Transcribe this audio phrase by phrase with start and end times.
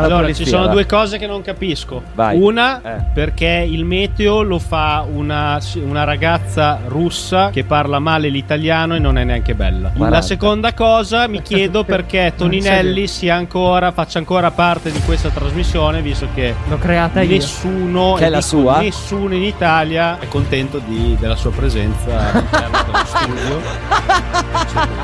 [0.00, 0.72] la Allora, ci sono va.
[0.72, 2.02] due cose che non capisco.
[2.14, 2.38] Vai.
[2.40, 3.02] Una, Eh.
[3.12, 9.18] perché il meteo lo fa una, una ragazza russa che parla male l'italiano e non
[9.18, 9.88] è neanche bella.
[9.90, 10.08] 40.
[10.16, 16.02] La seconda cosa, mi chiedo perché Toninelli sia ancora, faccia ancora parte di questa trasmissione,
[16.02, 17.30] visto che L'ho creata io.
[17.36, 18.80] nessuno, Che è e la dico sua?
[18.80, 23.60] nessuno in Italia è contento di- della sua presenza all'interno dello studio.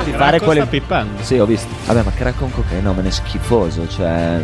[0.04, 1.22] Di Racco fare sta quelle pippando.
[1.22, 1.68] Sì, ho visto.
[1.86, 4.40] Vabbè, ma crack con cocaina è schifoso, cioè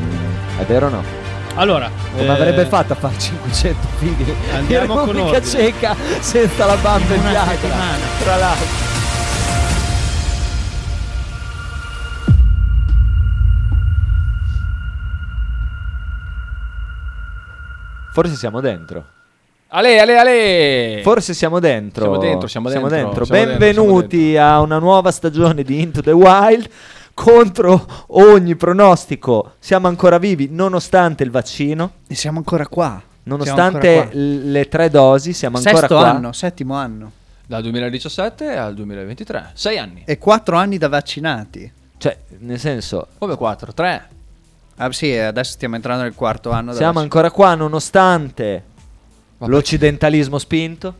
[0.58, 1.24] è vero o no?
[1.56, 5.42] Allora, Come eh, avrebbe fatto a fare 500 figli Andiamo in Repubblica.
[5.42, 8.04] Ceca senza la bamba in settimana.
[8.22, 8.94] Tra l'altro.
[18.12, 19.04] Forse siamo dentro.
[19.68, 21.00] Ale, ale, ale.
[21.02, 22.02] Forse siamo dentro.
[22.04, 26.12] Siamo dentro, siamo dentro, siamo dentro, Benvenuti siamo a una nuova stagione di Into the
[26.12, 26.68] Wild.
[27.18, 33.02] Contro ogni pronostico, siamo ancora vivi nonostante il vaccino, E siamo ancora qua.
[33.22, 34.20] nonostante ancora qua.
[34.20, 36.10] le tre dosi, siamo ancora Sesto qua.
[36.10, 37.10] anno, settimo anno.
[37.46, 39.50] Dal 2017 al 2023.
[39.54, 40.02] Sei anni.
[40.04, 41.72] E quattro anni da vaccinati.
[41.96, 43.72] Cioè, nel senso, Come quattro?
[43.72, 44.08] Tre.
[44.76, 46.72] Ah sì, adesso stiamo entrando nel quarto anno.
[46.72, 48.62] da siamo ancora qua nonostante
[49.38, 49.50] Vabbè.
[49.50, 50.94] l'occidentalismo spinto,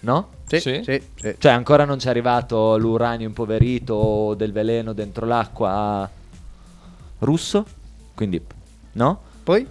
[0.00, 0.28] no?
[0.48, 0.80] Sì, Sì.
[0.84, 1.34] sì, sì.
[1.38, 6.08] Cioè, ancora non ci è arrivato l'uranio impoverito o del veleno dentro l'acqua
[7.20, 7.64] russo,
[8.14, 8.40] quindi,
[8.92, 9.20] no?
[9.42, 9.66] Poi?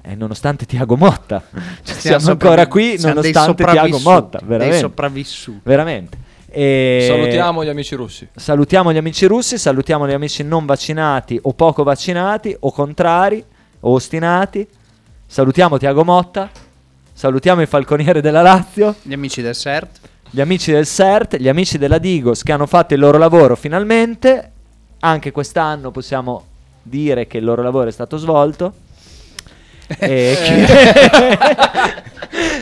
[0.00, 1.42] E nonostante Tiago Motta,
[1.82, 4.78] Cioè, siamo, sopravvi- ancora qui siamo dei nonostante Tiago Motta, Dei veramente.
[4.78, 5.60] sopravvissuti.
[5.64, 6.18] veramente.
[6.50, 8.26] E- Salutiamo gli amici russi.
[8.34, 13.44] salutiamo gli amici russi, salutiamo gli amici non vaccinati o poco vaccinati o contrari
[13.80, 14.66] o ostinati.
[15.26, 16.48] Salutiamo Tiago Motta,
[17.18, 19.98] salutiamo il falconiere della Lazio, Gli amici del CERT.
[20.30, 24.52] gli amici del CERT, gli amici della Digos che hanno fatto il loro lavoro finalmente.
[25.00, 26.44] Anche quest'anno possiamo
[26.80, 28.72] dire che il loro lavoro è stato svolto.
[29.98, 29.98] E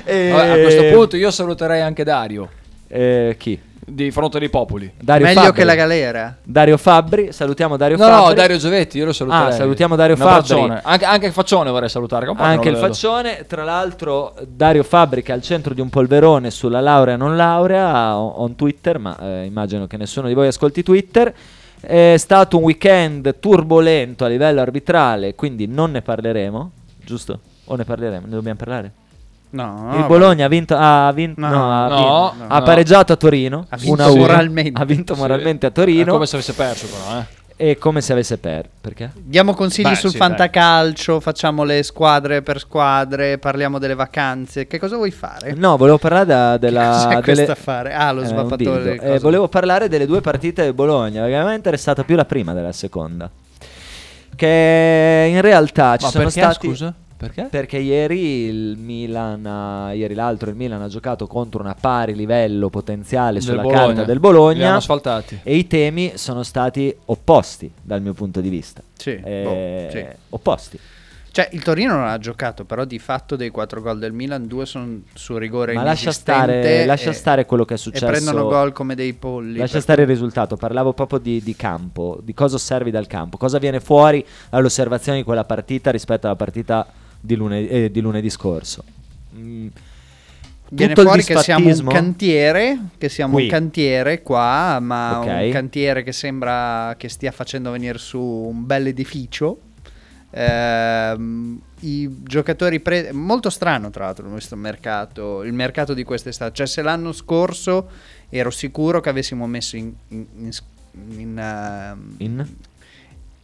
[0.04, 2.48] e- Vabbè, a questo punto io saluterei anche Dario
[2.88, 3.60] eh, chi?
[3.88, 4.92] Di Fronte dei Popoli.
[5.00, 5.56] Dario Meglio Fabbri.
[5.58, 6.36] che la galera.
[6.42, 8.26] Dario Fabbri, salutiamo Dario No, Fabbri.
[8.26, 9.46] no, Dario Giovetti, io lo saluterei.
[9.46, 10.34] Ah, salutiamo Dario Un Fabbri.
[10.52, 10.80] abbraccione.
[10.82, 12.26] Anche, anche il faccione vorrei salutare.
[12.36, 16.80] Anche il faccione, tra l'altro Dario Fabbri che è al centro di un polverone sulla
[16.80, 21.32] laurea non laurea on, on Twitter, ma eh, immagino che nessuno di voi ascolti Twitter.
[21.78, 26.70] È stato un weekend turbolento a livello arbitrale, quindi non ne parleremo,
[27.04, 27.38] giusto?
[27.66, 28.26] O ne parleremo?
[28.26, 28.90] Ne dobbiamo parlare?
[29.64, 29.92] No.
[29.98, 33.66] il Bologna ha vinto, ha, vinto, No, no, ha, no, vinto- ha pareggiato a Torino,
[33.68, 34.16] Ha vinto 1-1.
[34.16, 34.80] moralmente.
[34.80, 35.20] ha vinto Sì.
[35.20, 37.24] moralmente a È Torino come se avesse perso, però, eh.
[37.70, 38.68] e come se avesse perso.
[38.80, 39.10] Perché?
[39.14, 44.66] Diamo consigli Beh, sul sì, fantacalcio, facciamo le squadre per squadre, parliamo delle vacanze.
[44.66, 45.54] Che cosa vuoi fare?
[45.54, 47.94] No, volevo parlare da- della, Cos'è delle- affare?
[47.94, 48.98] Ah, lo Eh, svappatore.
[49.00, 52.24] Eh, volevo parlare delle due partite del Bologna, perché a me è interessata più la
[52.26, 53.30] prima della seconda.
[54.34, 56.66] Che in realtà ci Ma sono perché, stati.
[56.68, 56.94] scusa?
[57.16, 57.48] Perché?
[57.50, 62.68] Perché ieri il Milan, ha- ieri l'altro il Milan ha giocato contro una pari livello
[62.68, 63.84] potenziale Del sulla Bologna.
[63.86, 64.78] carta del Bologna
[65.42, 68.82] e i temi sono stati opposti dal mio punto di vista.
[68.96, 70.04] Sì, Eh, boh, sì.
[70.30, 70.78] Opposti.
[71.30, 74.64] Cioè, il Torino non ha giocato, però di fatto dei quattro gol del Milan, due
[74.64, 78.06] sono su rigore Ma lascia stare, lascia e- stare quello che è successo.
[78.06, 79.58] E prendono gol come dei polli.
[79.58, 83.58] Lascia stare il risultato, parlavo proprio di, di campo, di cosa osservi dal campo, cosa
[83.58, 86.86] viene fuori dall'osservazione di quella partita rispetto alla partita
[87.26, 88.82] di, lune- eh, di lunedì scorso.
[89.36, 89.66] Mm,
[90.70, 93.44] Viene tutto fuori che siamo un cantiere, che siamo Qui.
[93.44, 95.26] un cantiere qua, ma Ok.
[95.26, 99.60] un cantiere che sembra che stia facendo venire su un bel edificio.
[100.30, 106.52] Ehm, I giocatori pre- molto strano tra l'altro questo mercato, il mercato di quest'estate.
[106.54, 107.88] Cioè se l'anno scorso
[108.28, 110.50] ero sicuro che avessimo messo in, in, in,
[111.18, 112.46] in, in?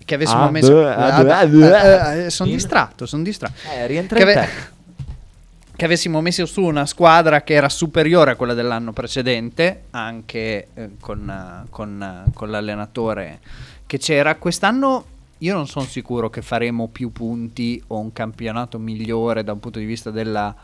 [0.04, 2.30] Che avessimo Ah, messo ah, beh, ah, beh.
[2.30, 2.56] sono In?
[2.56, 4.48] distratto, sono distratto Eh, rientra Che ave-
[5.74, 10.90] che avessimo messo su una squadra che era superiore a quella dell'anno precedente, anche eh,
[11.00, 13.40] con, eh, con, eh, con l'allenatore
[13.86, 14.36] che c'era.
[14.36, 15.04] Quest'anno
[15.38, 19.80] io non sono sicuro che faremo più punti o un campionato migliore da un punto
[19.80, 20.54] di vista della,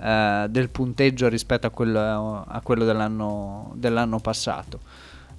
[0.00, 4.78] eh, del punteggio rispetto a quello, a quello dell'anno, dell'anno passato.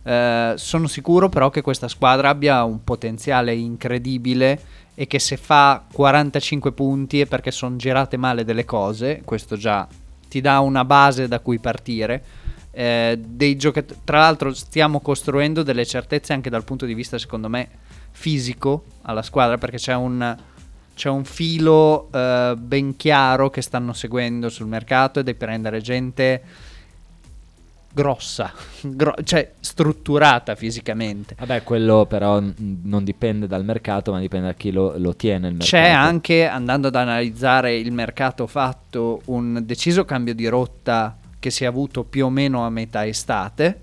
[0.09, 4.59] Eh, sono sicuro però che questa squadra abbia un potenziale incredibile
[4.95, 9.87] e che se fa 45 punti è perché sono girate male delle cose, questo già
[10.27, 12.23] ti dà una base da cui partire.
[12.71, 13.19] Eh,
[13.55, 17.67] giocat- tra l'altro stiamo costruendo delle certezze anche dal punto di vista secondo me
[18.09, 20.35] fisico alla squadra perché c'è un,
[20.95, 26.41] c'è un filo eh, ben chiaro che stanno seguendo sul mercato ed è prendere gente
[27.91, 28.51] grossa,
[28.81, 31.35] gro- cioè strutturata fisicamente.
[31.37, 32.41] Vabbè, quello però
[32.83, 35.71] non dipende dal mercato, ma dipende da chi lo, lo tiene il mercato.
[35.71, 41.63] C'è anche, andando ad analizzare il mercato fatto, un deciso cambio di rotta che si
[41.63, 43.79] è avuto più o meno a metà estate,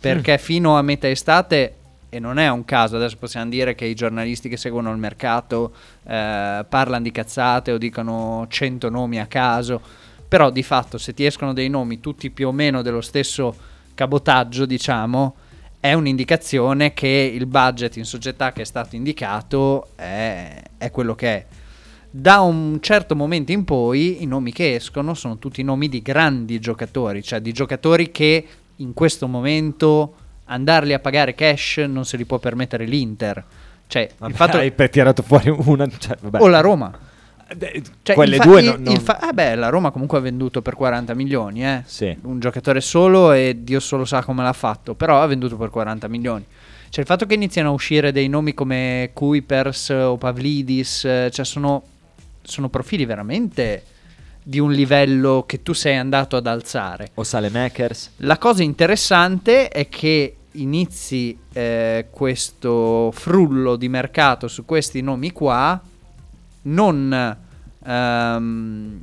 [0.00, 1.74] perché fino a metà estate,
[2.10, 5.72] e non è un caso, adesso possiamo dire che i giornalisti che seguono il mercato
[6.04, 9.80] eh, parlano di cazzate o dicono 100 nomi a caso,
[10.30, 13.52] però di fatto se ti escono dei nomi tutti più o meno dello stesso
[13.94, 15.34] cabotaggio, diciamo,
[15.80, 21.28] è un'indicazione che il budget in società che è stato indicato è, è quello che
[21.34, 21.46] è.
[22.08, 26.60] Da un certo momento in poi i nomi che escono sono tutti nomi di grandi
[26.60, 28.46] giocatori, cioè di giocatori che
[28.76, 33.44] in questo momento andarli a pagare cash non se li può permettere l'Inter.
[33.88, 35.88] Cioè, Vabbè, il fatto hai tirato fuori una...
[35.88, 37.08] Cioè, o la Roma.
[37.58, 40.18] Eh, Cioè, Quelle il fa- due non- non- il fa- eh beh, la Roma comunque
[40.18, 41.82] ha venduto per 40 milioni, eh.
[41.84, 42.16] Sì.
[42.22, 46.08] Un giocatore solo e Dio solo sa come l'ha fatto, però ha venduto per 40
[46.08, 46.44] milioni.
[46.90, 51.44] Cioè il fatto che iniziano a uscire dei nomi come Kuipers o Pavlidis, eh, cioè
[51.44, 51.82] sono,
[52.42, 53.84] sono profili veramente
[54.42, 57.10] di un livello che tu sei andato ad alzare.
[57.14, 58.12] O Salemakers.
[58.18, 65.80] La cosa interessante è che inizi eh, questo frullo di mercato su questi nomi qua
[66.62, 67.36] non,
[67.84, 69.00] ehm,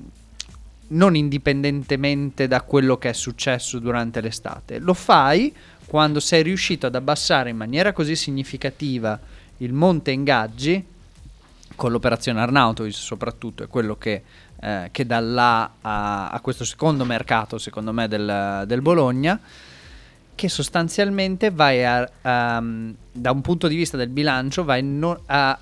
[0.87, 4.79] non indipendentemente da quello che è successo durante l'estate.
[4.79, 5.53] Lo fai
[5.85, 9.19] quando sei riuscito ad abbassare in maniera così significativa
[9.57, 10.85] il monte ingaggi
[11.75, 14.23] con l'operazione Arnautovic soprattutto è quello che,
[14.59, 19.39] eh, che dà là a, a questo secondo mercato secondo me del, del Bologna
[20.35, 22.63] che sostanzialmente vai a, a-
[23.11, 25.57] da un punto di vista del bilancio vai no- a,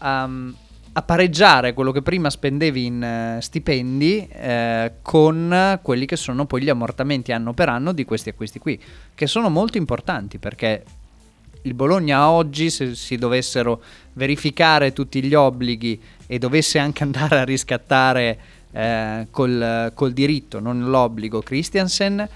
[0.98, 6.64] a- pareggiare quello che prima spendevi in eh, stipendi eh, con quelli che sono poi
[6.64, 8.82] gli ammortamenti anno per anno di questi acquisti qui
[9.14, 10.84] che sono molto importanti perché
[11.66, 13.82] il Bologna oggi, se si dovessero
[14.14, 18.40] verificare tutti gli obblighi e dovesse anche andare a riscattare
[18.72, 22.28] eh, col, col diritto, non l'obbligo, Christiansen,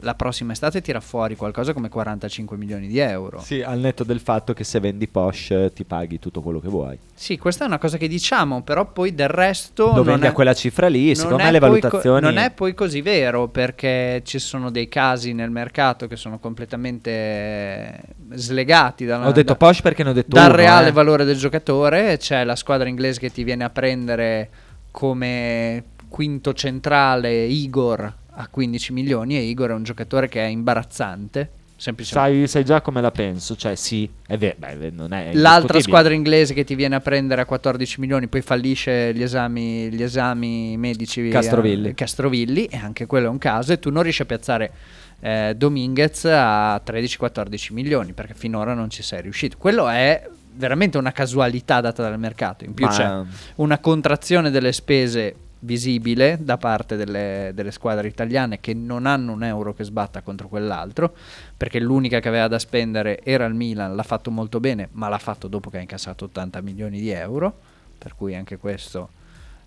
[0.00, 3.40] la prossima estate tira fuori qualcosa come 45 milioni di euro.
[3.40, 6.98] Sì, al netto del fatto che se vendi Porsche ti paghi tutto quello che vuoi.
[7.14, 9.92] Sì, questa è una cosa che diciamo, però poi del resto...
[9.92, 12.20] Non vendi a quella cifra lì, secondo me le poi co- valutazioni...
[12.20, 18.00] non è poi così vero perché ci sono dei casi nel mercato che sono completamente
[18.32, 20.92] slegati dalla, Ho detto da- Porsche perché ne ho detto dal uno, reale eh.
[20.92, 22.16] valore del giocatore.
[22.16, 24.48] C'è la squadra inglese che ti viene a prendere
[24.90, 31.50] come quinto centrale Igor a 15 milioni e Igor è un giocatore che è imbarazzante.
[31.80, 32.36] Semplicemente.
[32.36, 36.12] Sai, sai già come la penso, cioè sì, è vero, beh, non è L'altra squadra
[36.12, 40.76] inglese che ti viene a prendere a 14 milioni, poi fallisce gli esami, gli esami
[40.76, 41.94] medici a- Castrovilli.
[41.94, 44.72] Castrovilli, e anche quello è un caso, e tu non riesci a piazzare
[45.20, 49.56] eh, Dominguez a 13-14 milioni perché finora non ci sei riuscito.
[49.56, 52.64] Quello è veramente una casualità data dal mercato.
[52.64, 53.20] In più Ma- c'è
[53.56, 59.44] una contrazione delle spese visibile da parte delle, delle squadre italiane che non hanno un
[59.44, 61.14] euro che sbatta contro quell'altro
[61.56, 65.18] perché l'unica che aveva da spendere era il Milan, l'ha fatto molto bene ma l'ha
[65.18, 67.68] fatto dopo che ha incassato 80 milioni di euro
[67.98, 69.10] per cui anche questo,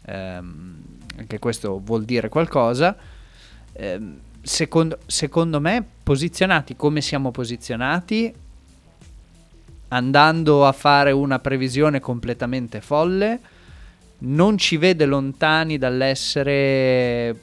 [0.06, 0.82] ehm,
[1.18, 2.96] anche questo vuol dire qualcosa.
[3.74, 8.34] Ehm, secondo, secondo me posizionati come siamo posizionati
[9.90, 13.40] andando a fare una previsione completamente folle
[14.26, 17.36] non ci vede lontani dall'essere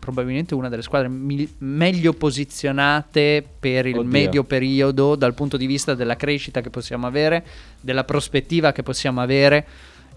[0.00, 4.10] probabilmente una delle squadre mil- meglio posizionate per il Oddio.
[4.10, 7.44] medio periodo dal punto di vista della crescita che possiamo avere,
[7.80, 9.66] della prospettiva che possiamo avere.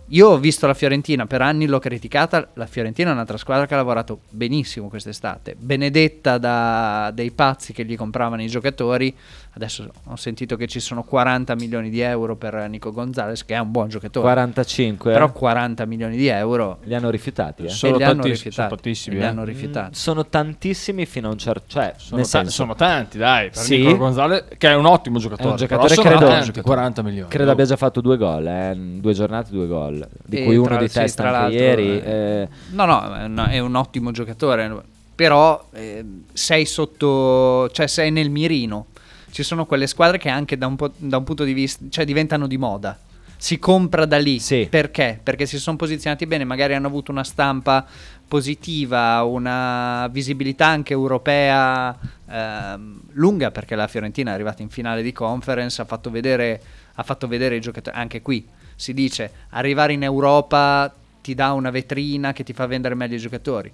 [0.08, 3.74] Io ho visto la Fiorentina, per anni l'ho criticata, la Fiorentina è un'altra squadra che
[3.74, 9.16] ha lavorato benissimo quest'estate, benedetta da dei pazzi che gli compravano i giocatori,
[9.56, 13.60] adesso ho sentito che ci sono 40 milioni di euro per Nico Gonzalez, che è
[13.60, 15.14] un buon giocatore, 45, eh?
[15.14, 17.70] però 40 milioni di euro li hanno rifiutati, eh?
[17.70, 18.52] Sono li hanno rifiutati.
[18.54, 19.26] sono tantissimi, li eh.
[19.26, 19.96] hanno rifiutati.
[19.96, 21.64] Sono tantissimi fino a un certo...
[21.68, 23.50] Cioè, Sono, ta- sono tanti, dai.
[23.50, 23.78] Per Sì.
[23.78, 25.48] Nico Gonzalez, che è un ottimo giocatore.
[25.48, 27.30] È un giocatore, credo- tanti, 40 milioni.
[27.30, 30.78] Credo abbia già fatto due gol, eh, due giornate due gol, di E cui uno
[30.78, 32.02] di sì, testa tra anche l'altro, ieri.
[32.02, 34.84] eh, eh, No, no, è un, è un ottimo giocatore,
[35.16, 38.88] però eh, sei sotto, cioè sei nel mirino.
[39.34, 42.06] Ci sono quelle squadre che anche da un, po- da un punto di vista, cioè
[42.06, 42.96] diventano di moda.
[43.36, 44.38] Si compra da lì.
[44.38, 44.68] Sì.
[44.70, 45.20] Perché?
[45.24, 47.84] Perché si sono posizionati bene, magari hanno avuto una stampa
[48.28, 51.98] positiva, una visibilità anche europea
[52.30, 56.62] ehm, lunga, perché la Fiorentina è arrivata in finale di conference, ha fatto vedere,
[56.94, 61.72] ha fatto vedere i giocatori, anche qui si dice arrivare in Europa ti dà una
[61.72, 63.72] vetrina che ti fa vendere meglio i giocatori.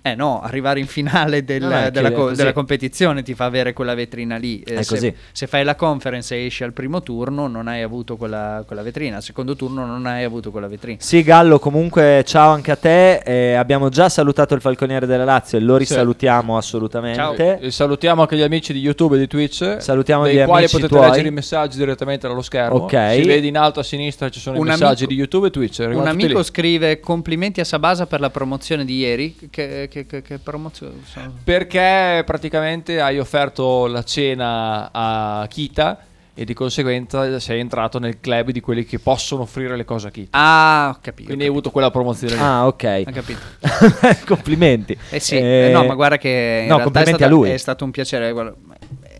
[0.00, 3.72] Eh no, arrivare in finale del- No, della, che- co- della competizione ti fa avere
[3.72, 4.60] quella vetrina lì.
[4.60, 5.14] Eh, È se, così.
[5.32, 9.16] se fai la conference e esci al primo turno non hai avuto quella, quella vetrina,
[9.16, 10.98] al secondo turno non hai avuto quella vetrina.
[11.00, 13.16] Sì, Gallo, comunque ciao anche a te.
[13.18, 17.58] Eh, abbiamo già salutato il falconiere della Lazio e lo risalutiamo assolutamente.
[17.60, 19.76] E salutiamo anche gli amici di YouTube e di Twitch.
[19.80, 21.08] Salutiamo dei gli quali amici potete tuoi.
[21.10, 22.76] leggere i messaggi direttamente dallo schermo.
[22.84, 23.12] Ok.
[23.14, 25.50] Si vede in alto a sinistra ci sono Un i messaggi amico- di YouTube e
[25.50, 25.78] Twitch.
[25.90, 26.44] Un amico lì.
[26.44, 29.36] scrive complimenti a Sabasa per la promozione di ieri.
[29.50, 30.94] Che, che, che, che promozione?
[31.04, 35.98] sono- Perché praticamente hai offerto la cena a Kita
[36.34, 40.10] e di conseguenza sei entrato nel club di quelli che possono offrire le cose a
[40.12, 40.38] Kita.
[40.38, 41.26] Ah, ho capito.
[41.26, 42.40] Quindi hai avuto quella promozione lì.
[42.40, 43.02] Ah, ok.
[43.06, 43.40] Ho capito.
[44.24, 44.96] complimenti.
[45.10, 47.50] Eh sì, Eh, eh, no, ma guarda che in no, complimenti stata- a lui.
[47.50, 48.32] è stato un piacere.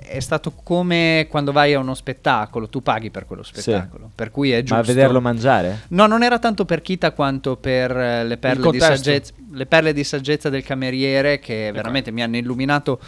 [0.08, 4.50] È stato come quando vai a uno spettacolo, tu paghi per quello spettacolo, per cui
[4.50, 4.74] è giusto.
[4.74, 5.82] Ma vederlo mangiare?
[5.88, 9.92] No, non era tanto per Kita quanto per eh, le perle, di saggezza, le perle
[9.92, 12.98] di saggezza del cameriere che veramente mi hanno illuminato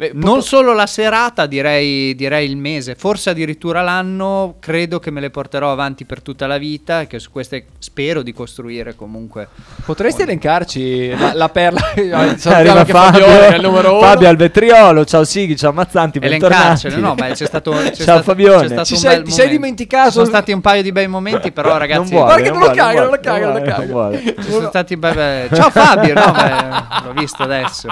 [0.00, 4.54] Beh, non solo la serata, direi, direi il mese, forse addirittura l'anno.
[4.58, 8.32] Credo che me le porterò avanti per tutta la vita che su queste spero di
[8.32, 9.48] costruire comunque.
[9.84, 11.92] Potresti elencarci la, la perla?
[12.44, 14.00] Arriva Fabio, uno.
[14.00, 17.20] Fabio al vetriolo, ciao Sighi, ciao Mazzanti, Elencarcele, bentornati.
[17.20, 18.66] no, ma c'è stato, c'è ciao stato- Fabione.
[18.68, 20.06] stato Ci sei- ti sei dimenticato?
[20.06, 22.14] Ci Sono stati un paio di bei momenti, però ragazzi.
[22.14, 24.18] non vuole, Guarda che non lo caga, non lo caga, non lo caga.
[24.42, 24.96] Ci sono stati
[25.52, 26.32] Ciao Fabio, no,
[27.04, 27.88] l'ho visto adesso.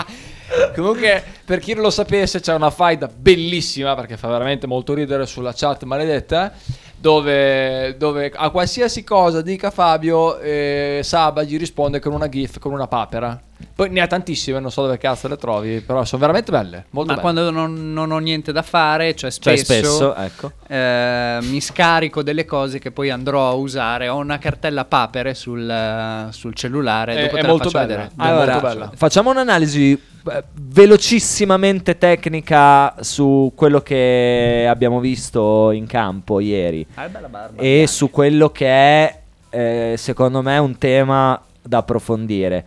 [0.74, 5.26] Comunque, per chi non lo sapesse, c'è una faida bellissima perché fa veramente molto ridere
[5.26, 6.52] sulla chat maledetta.
[7.00, 12.72] Dove, dove a qualsiasi cosa dica Fabio, eh, Saba gli risponde con una GIF, con
[12.72, 13.40] una papera.
[13.74, 16.86] Poi ne ha tantissime, non so dove cazzo le trovi, però sono veramente belle.
[16.90, 17.20] Molto Ma belle.
[17.20, 20.52] quando non, non ho niente da fare, cioè Cioè, spesso, spesso, ecco.
[20.68, 24.08] eh, mi scarico delle cose che poi andrò a usare.
[24.08, 27.14] Ho una cartella papere sul, sul cellulare.
[27.16, 27.86] È- dopo è te molto bella.
[27.86, 28.06] vedere.
[28.08, 28.90] È Allora, molto bella.
[28.94, 30.00] facciamo un'analisi
[30.30, 37.60] eh, velocissimamente tecnica su quello che abbiamo visto in campo ieri Ah, è bella barba.
[37.62, 39.18] e su quello che è,
[39.50, 42.64] eh, secondo me, un tema da approfondire.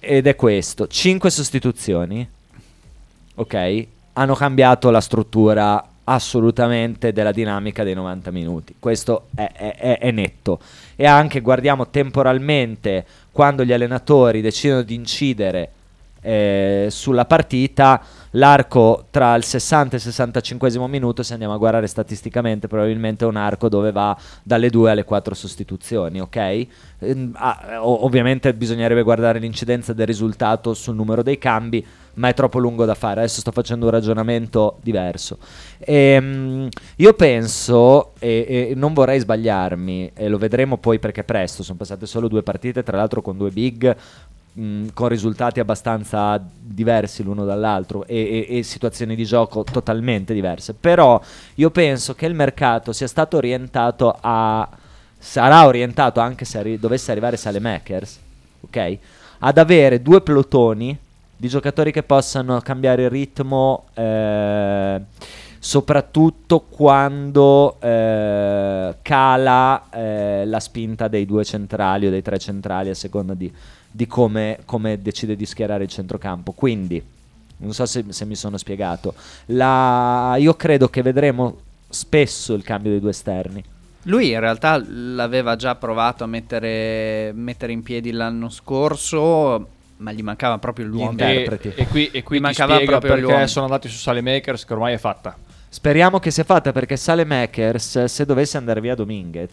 [0.00, 2.28] Ed è questo: 5 sostituzioni,
[3.34, 3.86] ok?
[4.14, 8.74] Hanno cambiato la struttura assolutamente della dinamica dei 90 minuti.
[8.78, 10.58] Questo è, è- è- netto.
[10.96, 15.70] E anche guardiamo temporalmente quando gli allenatori decidono di incidere
[16.20, 21.86] eh, sulla partita, l'arco tra il 60 e il 65 minuto, se andiamo a guardare
[21.86, 26.66] statisticamente, probabilmente è un arco dove va dalle 2 alle 4 sostituzioni, ok?
[27.80, 31.84] O- ovviamente bisognerebbe guardare l'incidenza del risultato sul numero dei cambi,
[32.14, 33.20] ma è troppo lungo da fare.
[33.20, 35.38] Adesso sto facendo un ragionamento diverso.
[35.78, 41.78] Ehm, io penso, e, e non vorrei sbagliarmi, e lo vedremo poi perché presto, sono
[41.78, 43.96] passate solo due partite, tra l'altro con due big,
[44.58, 50.74] mh, con risultati abbastanza diversi l'uno dall'altro e, e- e situazioni di gioco totalmente diverse.
[50.74, 51.20] Però
[51.54, 54.68] io penso che il mercato sia stato orientato a...
[55.18, 58.18] sarà orientato anche se arri- dovesse arrivare Salemakers,
[58.62, 58.98] ok?
[59.40, 60.98] Ad avere due plotoni
[61.36, 65.00] di giocatori che possano cambiare il ritmo, eh,
[65.60, 72.94] soprattutto quando eh, cala eh, la spinta dei due centrali o dei tre centrali a
[72.94, 73.52] seconda di,
[73.90, 76.52] di come, come decide di schierare il centrocampo.
[76.52, 77.02] Quindi,
[77.58, 79.14] non so se, se mi sono spiegato,
[79.46, 83.64] la- io credo che vedremo spesso il cambio dei due esterni.
[84.02, 89.68] Lui in realtà l'aveva già provato a mettere, mettere in piedi l'anno scorso,
[89.98, 91.10] ma gli mancava proprio l'uomo.
[91.10, 91.80] Inter- E, interpreti.
[91.80, 93.46] e qui, e qui mancava proprio perché l'uomo.
[93.46, 95.36] sono andati su Sale Makers che ormai è fatta.
[95.70, 99.50] Speriamo che sia fatta perché Sale Makers, se dovesse andare via Dominguez,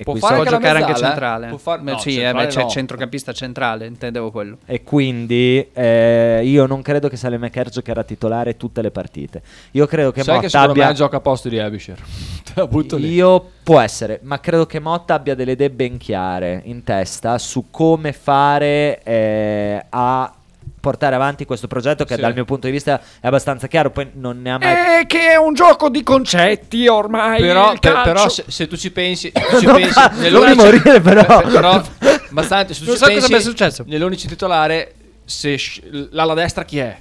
[0.00, 1.10] e Può Può anche giocare anche mezzala, eh?
[1.10, 1.48] centrale.
[1.48, 2.68] Può far- no, sì, eh, centrale beh, c'è no.
[2.70, 4.56] centrocampista centrale, intendevo quello.
[4.64, 9.42] E quindi eh, io non credo che Salemaker giocherà titolare tutte le partite.
[9.72, 10.86] Io credo che Sai Motta che secondo abbia...
[10.86, 11.98] me gioca a posto di Abisher.
[12.42, 13.12] Te la butto lì.
[13.12, 17.66] Io può essere, ma credo che Motta abbia delle idee ben chiare in testa su
[17.70, 20.34] come fare eh, a
[20.80, 22.20] portare avanti questo progetto che Sì.
[22.20, 25.00] dal mio punto di vista è abbastanza chiaro, poi non ne ha mai...
[25.02, 27.40] Eh, che è un gioco di concetti ormai.
[27.40, 30.48] Però, per- però se, se tu ci pensi, tu ci Non pensi fa- nell'11 non
[30.48, 31.24] mi morire, però.
[31.24, 31.82] per- però
[32.30, 33.84] bastante, se tu Non ci so cosa pensi mi è successo.
[33.86, 34.94] nell'11 titolare
[35.24, 35.82] se sc-
[36.12, 36.96] l'ala destra chi è?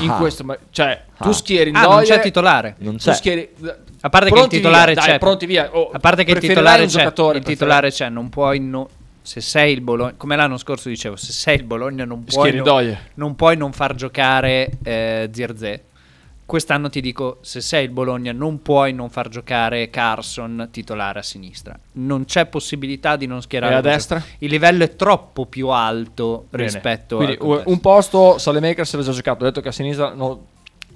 [0.00, 0.16] In Ah.
[0.16, 1.32] questo ma- cioè tu Ah.
[1.32, 2.74] schieri Ah, non c'è titolare.
[2.80, 3.14] Non tu c'è.
[3.14, 3.48] schieri
[4.02, 5.08] A parte che il titolare via, c'è.
[5.08, 5.70] dai, pronti via.
[5.72, 8.88] Oh, a parte che il titolare c'è, il titolare c'è, non puoi no-
[9.28, 12.98] se sei il Bologna, come l'anno scorso dicevo, se sei il Bologna non puoi non,
[13.16, 15.84] non puoi non far giocare eh, Zirze.
[16.46, 21.22] Quest'anno ti dico, se sei il Bologna non puoi non far giocare Carson titolare a
[21.22, 21.78] sinistra.
[21.92, 24.24] Non c'è possibilità di non schierare E a destra?
[24.38, 26.62] Il livello è troppo più alto Bene.
[26.64, 27.70] rispetto Quindi al contesto.
[27.70, 29.44] un posto Salemaker se l'ha già giocato.
[29.44, 30.46] Ho detto che a sinistra no-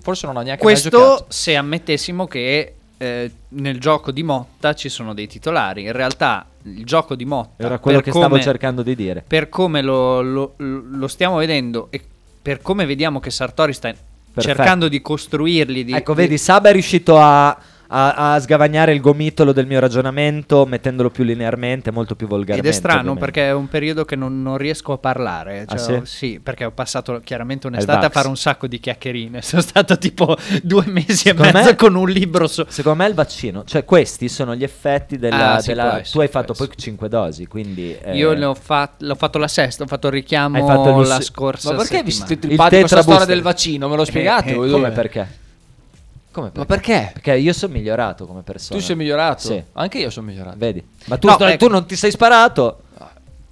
[0.01, 5.13] forse non ha neanche Questo se ammettessimo che eh, nel gioco di Motta ci sono
[5.13, 5.83] dei titolari.
[5.83, 9.25] In realtà il gioco di Motta Era quello che stavo come- cercando di dire.
[9.27, 12.01] per come lo, lo- lo stiamo vedendo e
[12.43, 13.93] per come vediamo che Sartori sta
[14.37, 15.85] cercando di costruirli.
[15.85, 17.57] Di, Ecco, di- vedi, Saba è riuscito a,
[17.95, 22.69] a- a sgavagnare il gomitolo del mio ragionamento mettendolo più linearmente, molto più Ed volgarmente.
[22.71, 23.25] è strano ovviamente.
[23.25, 25.65] perché è un periodo che non, non riesco a parlare.
[25.69, 26.41] Ah, Cioè, sì?
[26.43, 29.43] perché ho passato chiaramente un'estate a fare un sacco di chiacchierine.
[29.43, 32.47] Sono stato tipo due mesi Secondo e mezzo me- con un libro.
[32.47, 35.55] so- Secondo me è il vaccino, cioè questi sono gli effetti della...
[35.55, 37.97] Ah, sì, della- essere, tu hai fatto poi 5 dosi, quindi...
[38.01, 41.01] eh, Io ne ho, fat- l'ho fatto la sesta, ho fatto il richiamo Hai fatto
[41.03, 42.27] la scorsa Ma perché vi settimana.
[42.27, 43.89] siete Il trippati questa tetra storia del vaccino?
[43.89, 44.51] Me lo spiegate?
[44.51, 45.41] eh, voi Come perché?
[46.33, 47.11] Come Ma perché?
[47.13, 48.79] Perché io sono migliorato come persona.
[48.79, 49.41] Tu sei migliorato?
[49.43, 49.63] Sì.
[49.75, 50.57] Anche io sono migliorato.
[50.57, 50.83] Vedi?
[51.05, 51.67] Ma tu, No, ecco.
[51.67, 52.85] tu non ti sei sparato,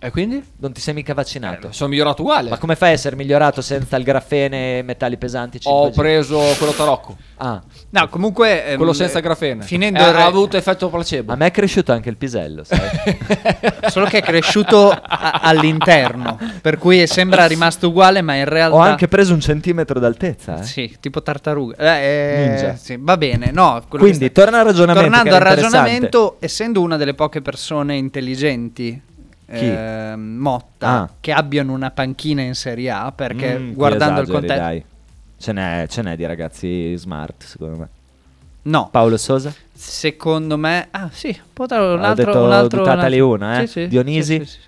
[0.02, 0.42] E quindi?
[0.60, 1.72] non ti sei mica vaccinato.
[1.72, 2.48] Sono migliorato uguale.
[2.48, 5.62] Ma come fai a essere migliorato senza il grafene e metalli pesanti 5G?
[5.66, 7.16] Ho preso quello tarocco.
[7.36, 8.64] Ah, No, comunque...
[8.66, 9.62] ehm, Quello senza grafene.
[9.62, 11.32] Finendo Eh, ha avuto effetto placebo.
[11.32, 12.78] a me è cresciuto anche il pisello, sai?
[13.90, 18.76] Solo che è cresciuto a- all'interno, per cui sembra rimasto uguale, ma in realtà...
[18.76, 20.62] Ho anche preso un centimetro d'altezza, eh?
[20.64, 21.76] Sì, tipo tartaruga.
[21.76, 22.74] Eh, eh, Ninja.
[22.76, 23.82] sì, va bene, no.
[23.86, 25.08] Quindi, sta- torna al ragionamento.
[25.10, 29.08] Tornando al ragionamento, essendo una delle poche persone intelligenti,
[29.58, 31.10] Ehm, Motta, Ah.
[31.20, 34.62] che abbiano una panchina in Serie A, perché Mm, guardando il esageri, contesto...
[34.62, 34.84] dai.
[35.38, 37.88] Ce n'è, ce n'è di ragazzi smart, secondo me.
[38.62, 39.52] No, Paolo Sosa?
[39.72, 40.88] secondo me...
[40.90, 42.24] Ah sì, potrà un Ho altro...
[42.26, 43.66] detto un altro, un una, eh.
[43.66, 44.44] Sì, sì, Dionisi?
[44.44, 44.58] sì.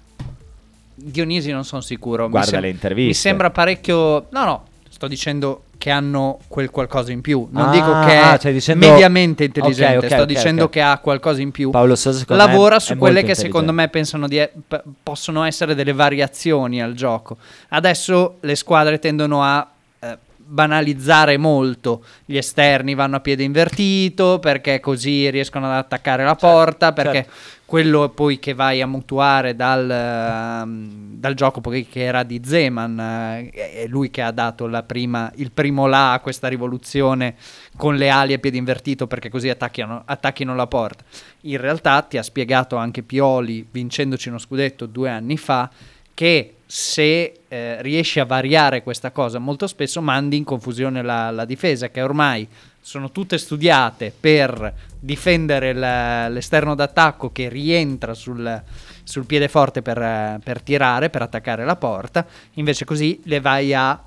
[0.94, 2.28] Dionisi non sono sicuro.
[2.28, 3.08] Guarda sem- le interviste.
[3.08, 4.26] Mi sembra parecchio...
[4.30, 4.64] No, no,
[5.02, 7.48] sto dicendo che hanno quel qualcosa in più.
[7.50, 10.68] Non Ah, dico che ah, è stai dicendo- mediamente intelligente, Ok, ok, sto ok, dicendo
[10.68, 11.70] che ha qualcosa in più.
[11.70, 16.80] Paolo Sosa, Lavora su quelle che secondo me pensano di p- possono essere delle variazioni
[16.80, 17.36] al gioco.
[17.70, 22.04] Adesso le squadre tendono a eh, banalizzare molto.
[22.24, 26.92] Gli esterni vanno a piede invertito perché così riescono ad attaccare la porta.
[26.92, 27.30] Perché certo.
[27.72, 33.48] Quello poi che vai a mutuare dal, ehm, dal gioco che era di Zeman, eh,
[33.48, 37.34] è lui che ha dato prima, il primo là a questa rivoluzione
[37.78, 41.02] con le ali a piede invertito perché così attacchino, attacchino la porta.
[41.44, 45.70] In realtà ti ha spiegato anche Pioli, vincendoci uno scudetto due anni fa,
[46.12, 51.46] che se eh, riesci a variare questa cosa molto spesso mandi in confusione la, la
[51.46, 52.46] difesa, che ormai
[52.84, 58.60] sono tutte studiate per difendere la- l'esterno d'attacco che rientra sul,
[59.04, 63.98] sul piede forte per, per tirare, per attaccare la porta, invece così le vai a,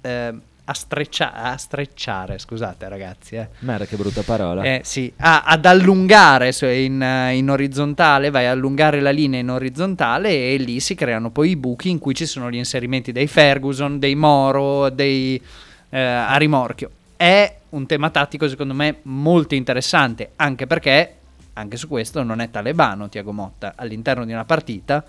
[0.00, 0.32] eh,
[0.64, 3.48] a, streccia- a strecciare, scusate ragazzi, eh.
[3.60, 4.62] Merda, che brutta parola.
[4.62, 10.30] Eh, sì, a- ad allungare in, in orizzontale, vai a allungare la linea in orizzontale
[10.30, 13.98] e lì si creano poi i buchi in cui ci sono gli inserimenti dei Ferguson,
[13.98, 15.38] dei Moro, dei
[15.90, 16.90] eh, a rimorchio.
[17.22, 21.14] È un tema tattico secondo me molto interessante, anche perché
[21.52, 25.04] anche su questo non è talebano Tiago Motta all'interno di una partita.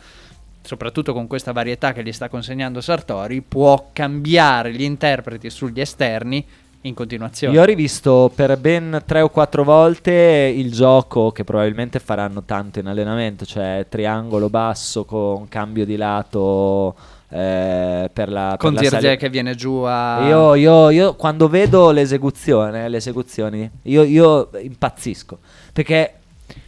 [0.62, 6.46] Soprattutto con questa varietà che gli sta consegnando Sartori, può cambiare gli interpreti sugli esterni
[6.82, 7.56] in continuazione.
[7.56, 12.78] Io ho rivisto per ben tre o quattro volte il gioco che probabilmente faranno tanto
[12.78, 16.94] in allenamento, cioè triangolo basso con cambio di lato
[17.34, 21.90] eh, per la con per Zirze che viene giù a Io, io- io quando vedo
[21.90, 25.40] l'esecuzione, le esecuzioni, io, io impazzisco
[25.74, 26.14] perché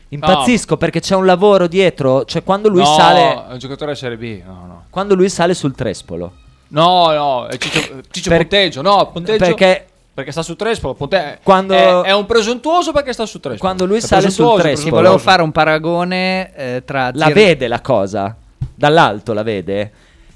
[0.10, 4.18] impazzisco perché c'è un lavoro dietro, cioè quando lui no, sale è un giocatore Serie
[4.18, 4.42] B.
[4.44, 4.84] No, no.
[4.90, 6.32] quando lui sale sul trespolo.
[6.70, 8.82] No, no, è Ciccio, Ciccio Per- Ponteggio.
[8.82, 9.46] No, Ponteggio.
[9.46, 10.94] Perché Perché sta su Trespolo.
[10.94, 11.74] Ponte- Quando-
[12.04, 13.60] è, è un presuntuoso perché sta su Trespolo.
[13.60, 14.96] Quando lui È sale sul Trespolo.
[14.96, 18.36] Volevo fare un paragone eh, tra la Zir- vede la cosa
[18.74, 19.92] dall'alto la vede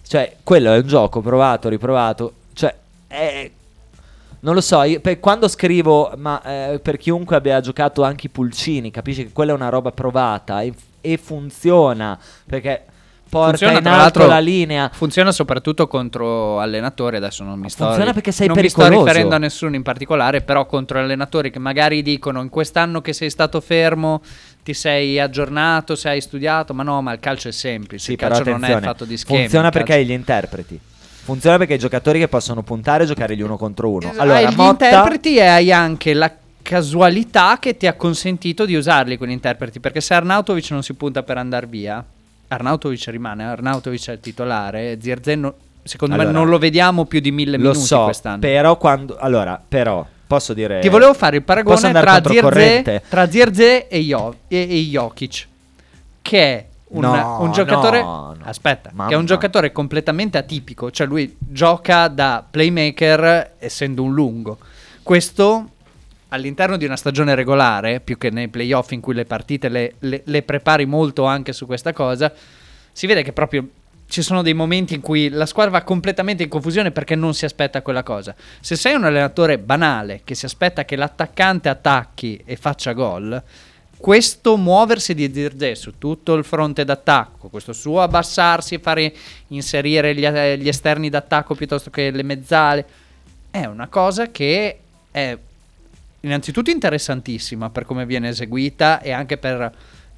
[0.10, 2.74] cioè quello è un gioco provato riprovato cioè
[3.06, 3.52] è
[4.39, 8.30] non lo so io- per- quando scrivo ma eh, per chiunque abbia giocato anche i
[8.30, 12.17] pulcini capisci che quella è una roba provata e, e funziona
[12.48, 12.86] perché
[13.30, 18.12] porta Funziona, in alto la linea Funziona soprattutto contro allenatori, adesso non mi sto Funziona
[18.12, 19.06] perché sei non mi sto pericoloso.
[19.06, 23.30] riferendo a nessuno in particolare, però contro allenatori che magari dicono in quest'anno che sei
[23.30, 24.22] stato fermo
[24.63, 28.17] ti sei aggiornato, se hai studiato, ma no, ma il calcio è semplice, sì il
[28.17, 29.39] però calcio non è fatto di schemi.
[29.41, 30.80] funziona perché calcio- hai gli interpreti
[31.24, 34.41] funziona perché hai giocatori che possono puntare e giocare gli uno contro uno hai allora
[34.41, 39.32] gli Motta interpreti e hai anche la casualità che ti ha consentito di usarli quegli
[39.32, 42.04] interpreti, perché se Arnautovic non si punta per andare via,
[42.48, 45.52] Arnautovic rimane, Arnautovic è il titolare, Zirzen
[45.84, 48.39] secondo me Allora, non lo vediamo più di mille Lo minuti so, quest'anno.
[48.39, 50.78] però quando allora, però posso dire...
[50.80, 52.22] Ti volevo fare il paragone tra?
[52.24, 55.48] Zirze, tra Zirze e, Jo- e, e Jokic,
[56.22, 58.04] che è un, No, un giocatore.
[58.04, 58.44] no, no.
[58.44, 59.18] Aspetta, che è Mamma.
[59.18, 60.92] un giocatore completamente atipico.
[60.92, 64.60] Cioè, lui gioca da playmaker essendo un lungo.
[65.02, 65.70] Questo
[66.28, 70.22] all'interno di una stagione regolare, più che nei playoff in cui le partite le, le-
[70.24, 72.32] le prepari molto anche su questa cosa,
[72.92, 73.68] si vede che proprio
[74.10, 77.45] ci sono dei momenti in cui la squadra va completamente in confusione perché non si
[77.45, 78.34] aspetta quella cosa.
[78.60, 83.41] Se sei un allenatore banale che si aspetta che l'attaccante attacchi e faccia gol,
[83.95, 89.13] questo muoversi di Zirze su tutto il fronte d'attacco, questo suo abbassarsi e fare
[89.50, 92.86] inserire gli, gli esterni d'attacco piuttosto che le mezzale,
[93.52, 94.80] è una cosa che
[95.12, 95.38] è
[96.22, 99.72] innanzitutto interessantissima per come viene eseguita e anche per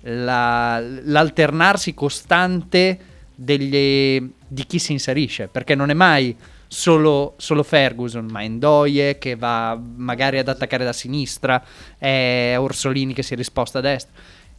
[0.03, 3.09] la- l'alternarsi costante
[3.43, 6.35] degli- di chi si inserisce, perché non è mai
[6.67, 11.61] solo, solo Ferguson, ma Endoye che va magari ad attaccare da sinistra,
[11.97, 14.13] è Orsolini che si risposta a destra.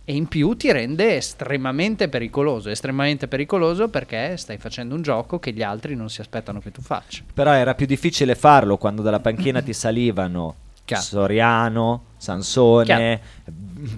[0.05, 5.53] E in più ti rende estremamente pericoloso, estremamente pericoloso perché stai facendo un gioco che
[5.53, 7.23] gli altri non si aspettano che tu faccia.
[7.33, 11.03] Però era più difficile farlo quando dalla panchina ti salivano Chiaro.
[11.05, 13.21] Soriano, Sansone, Chiaro.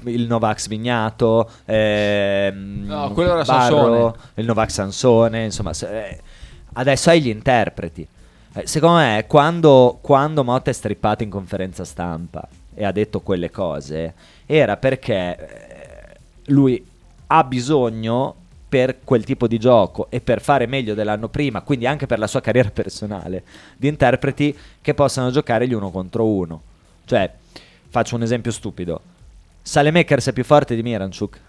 [0.04, 6.20] Il Novax Vignato, ehm, No, quello era Barro, il Novax Sansone, insomma, se- eh,
[6.74, 8.06] adesso hai gli interpreti.
[8.54, 13.50] Eh, secondo me, quando, quando Motta è strippato in conferenza stampa e ha detto quelle
[13.50, 14.14] cose,
[14.46, 16.16] era perché eh,
[16.46, 16.84] lui
[17.26, 18.34] ha bisogno
[18.68, 22.26] per quel tipo di gioco e per fare meglio dell'anno prima, quindi anche per la
[22.26, 23.42] sua carriera personale,
[23.76, 26.60] di interpreti che possano giocare gli uno contro uno.
[27.04, 27.30] Cioè,
[27.88, 29.00] faccio un esempio stupido.
[29.66, 31.40] Salemakers è più forte di Miranchuk?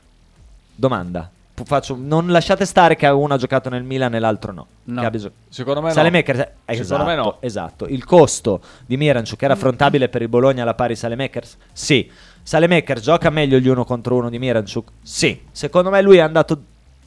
[0.74, 1.30] Domanda.
[1.54, 4.68] Pu- faccio- non lasciate stare che uno ha giocato nel Milan e l'altro no.
[4.86, 5.02] No.
[5.02, 5.94] Che ha Secondo me no.
[5.94, 7.38] Salemakers è- Secondo esatto, me no.
[7.42, 7.88] esatto.
[7.88, 11.58] Il costo di Miranchuk era affrontabile per il Bologna alla pari Salemakers?
[11.74, 12.10] Sì.
[12.42, 14.90] Salemakers gioca meglio gli uno contro uno di Miranchuk?
[15.02, 15.42] Sì.
[15.52, 16.58] Secondo me lui è andato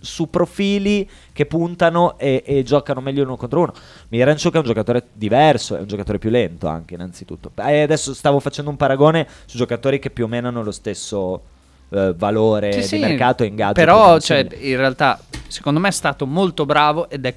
[0.01, 3.73] su profili che puntano e, e giocano meglio uno contro uno.
[4.09, 7.51] Miranchuk è un giocatore diverso, è un giocatore più lento anche innanzitutto.
[7.57, 11.43] E adesso stavo facendo un paragone su giocatori che più o meno hanno lo stesso
[11.91, 13.73] eh, valore Sì, di sì, mercato e ingaggio.
[13.75, 17.37] Però, cioè, in realtà, secondo me è stato molto bravo ed è,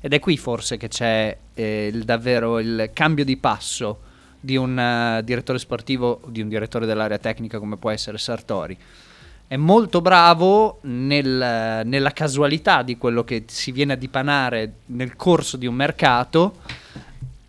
[0.00, 4.00] ed è qui forse che c'è eh, il- davvero il cambio di passo
[4.40, 8.76] di un eh, direttore sportivo, di un direttore dell'area tecnica come può essere Sartori.
[9.50, 15.56] È molto bravo nel- nella casualità di quello che si viene a dipanare nel corso
[15.56, 16.58] di un mercato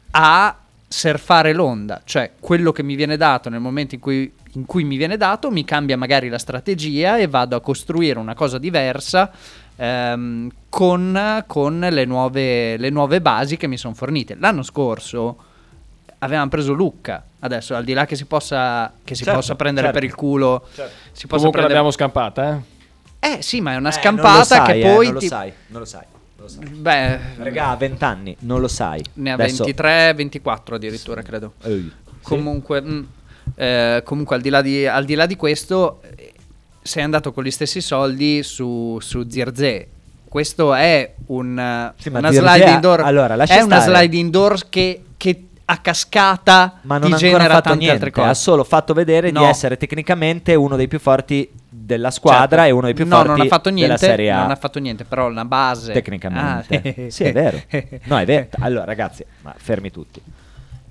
[0.09, 4.83] a surfare l'onda, cioè quello che mi viene dato nel momento in cui, in cui
[4.83, 9.31] mi viene dato mi cambia magari la strategia e vado a costruire una cosa diversa
[9.75, 14.37] ehm, con, con le, nuove, le nuove basi che mi sono fornite.
[14.39, 15.37] L'anno scorso
[16.23, 19.87] avevamo preso Lucca, adesso al di là che si possa, che si Certo, possa prendere
[19.87, 19.99] certo.
[19.99, 20.87] per il culo, si possa
[21.27, 21.67] Comunque prendere...
[21.67, 22.61] l'abbiamo scampata,
[23.19, 23.35] eh.
[23.37, 25.05] Eh sì, ma è una Eh, scampata sai, che eh, poi...
[25.05, 26.03] non lo ti- sai, non lo sai.
[26.37, 26.65] non lo sai.
[26.69, 29.03] Beh, Regà, ha 20 anni, non lo sai.
[29.13, 31.53] ne ha Adesso- 23, 24 addirittura, credo.
[31.63, 33.03] Ehi, Comunque, mm,
[33.55, 36.33] eh, comunque al, di là di, al di là di questo, eh,
[36.81, 39.87] sei andato con gli stessi soldi su, su Zirze.
[40.27, 43.01] Questo è un, eh, Sì, ma una slide indoor.
[43.01, 47.69] allora, è una slide indoor che, che a cascata ma non ha ti genera fatto
[47.69, 48.41] tante niente, altre ha cose.
[48.41, 49.39] solo fatto vedere No.
[49.39, 52.63] di essere tecnicamente uno dei più forti della squadra Certo.
[52.65, 54.41] e uno dei più no, forti ha della Serie A.
[54.41, 55.93] Non ha fatto niente, però la base.
[55.93, 57.05] Tecnicamente.
[57.07, 57.61] Ah, sì, è vero.
[58.03, 58.47] No, è vero.
[58.59, 60.21] Allora, ragazzi, ma fermi tutti.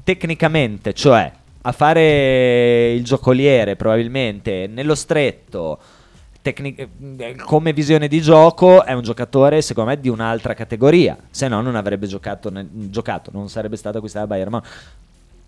[0.02, 1.30] Tecnicamente, cioè,
[1.62, 5.78] a fare il giocoliere probabilmente nello stretto,
[6.42, 11.16] tecni- eh, come visione di gioco, è un giocatore, secondo me, di un'altra categoria.
[11.30, 14.68] Se no, non avrebbe giocato, nel- giocato non sarebbe stato acquistato da Bayern Monaco.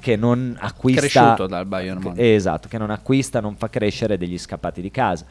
[0.00, 1.00] Che non acquista.
[1.00, 2.20] Cresciuto dal Bayern Monaco.
[2.20, 5.24] Esatto, che non acquista, non fa crescere degli scappati di casa.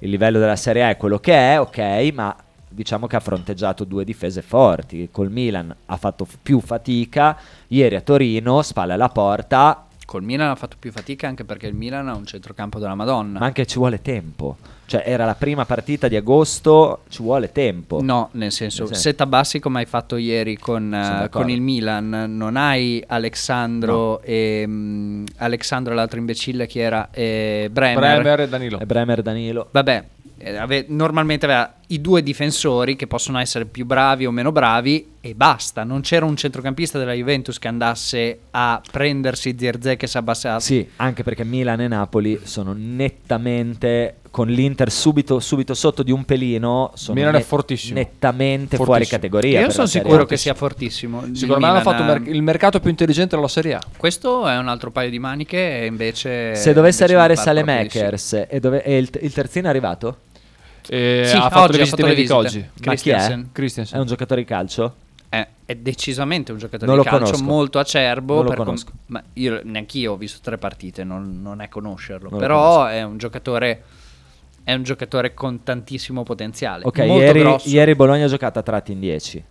[0.00, 2.36] Il livello della Serie A è quello che è, ok, ma
[2.68, 5.08] diciamo che ha fronteggiato due difese forti.
[5.12, 10.54] Col Milan ha fatto più fatica, ieri a Torino, spalle alla porta, Col Milan ha
[10.54, 13.40] fatto più fatica anche perché il Milan ha un centrocampo della Madonna.
[13.40, 14.56] ma anche ci vuole tempo.
[14.86, 18.00] Cioè, era la prima partita di agosto, ci vuole tempo.
[18.00, 19.02] No, nel senso, Nel senso.
[19.08, 24.62] se tabassi come hai fatto ieri con, eh, con il Milan, non hai Alexandro e
[24.64, 27.98] mm, Alexandro l'altro imbecille che era e Bremer.
[27.98, 28.78] Bremer e Danilo.
[28.78, 29.68] E Bremer Danilo.
[29.72, 30.04] Vabbè,
[30.42, 35.34] ave- normalmente aveva i due difensori che possono essere più bravi o meno bravi e
[35.34, 35.84] basta.
[35.84, 40.66] Non c'era un centrocampista della Juventus che andasse a prendersi Zirze che si abbassasse.
[40.66, 46.24] Sì, anche perché Milan e Napoli sono nettamente con l'Inter subito, subito sotto di un
[46.24, 47.94] pelino sono Milan è net- fortissimo.
[47.94, 48.84] nettamente Fortissimo.
[48.84, 49.60] fuori categoria.
[49.60, 51.24] Io per sono la Serie sicuro che sia fortissimo.
[51.24, 53.80] Il Secondo me hanno Milan fatto ha- mer- il mercato più intelligente della Serie A.
[53.96, 56.56] Questo è un altro paio di maniche e invece...
[56.56, 57.98] Se dovesse invece arrivare mi pare proprio di sì.
[57.98, 60.16] Salemakers e, dove- e il, il terzino è arrivato?
[60.88, 62.58] E Sì, ha fatto oggi le ha visite fatto le mediche visite.
[62.58, 62.58] oggi.
[62.58, 63.12] Ma chi è?
[63.14, 63.48] Christensen.
[63.52, 63.96] Christensen.
[63.96, 64.94] È un giocatore di calcio?
[65.28, 67.44] È, è decisamente un giocatore Non di lo calcio conosco.
[67.44, 68.34] molto acerbo.
[68.34, 68.90] Non lo per com- conosco.
[69.06, 72.28] ma io neanch'io ho visto tre partite, non, non è conoscerlo.
[72.30, 72.86] Non lo però conosco.
[72.88, 73.82] è un giocatore.
[74.64, 76.84] È un giocatore con tantissimo potenziale.
[76.86, 79.44] Ok, molto ieri, ieri Bologna ha giocato a tratti in 10.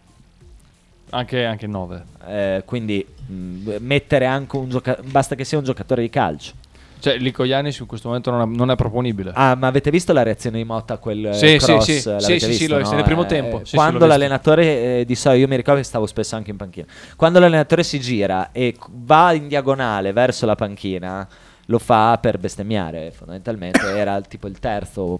[1.11, 2.03] Anche, anche 9.
[2.27, 5.07] Eh, quindi mh, mettere anche un giocatore.
[5.07, 6.53] Basta che sia un giocatore di calcio.
[6.99, 9.31] Cioè, Lico Ianis in questo momento non è, non è proponibile.
[9.35, 11.83] Ah, ma avete visto la reazione di Motta a quel eh, Sì, sì, cross?
[11.83, 12.09] sì.
[12.09, 12.95] L'avete Sì, sì, visto, sì, no?
[12.95, 13.57] nel primo Eh, tempo.
[13.57, 16.49] eh, Sì, sì, quando l'allenatore eh, di solito, io mi ricordo che stavo spesso anche
[16.49, 16.87] in panchina.
[17.17, 21.27] Quando l'allenatore si gira e va in diagonale verso la panchina,
[21.73, 23.11] lo fa per bestemmiare.
[23.11, 25.19] Fondamentalmente era tipo il terzo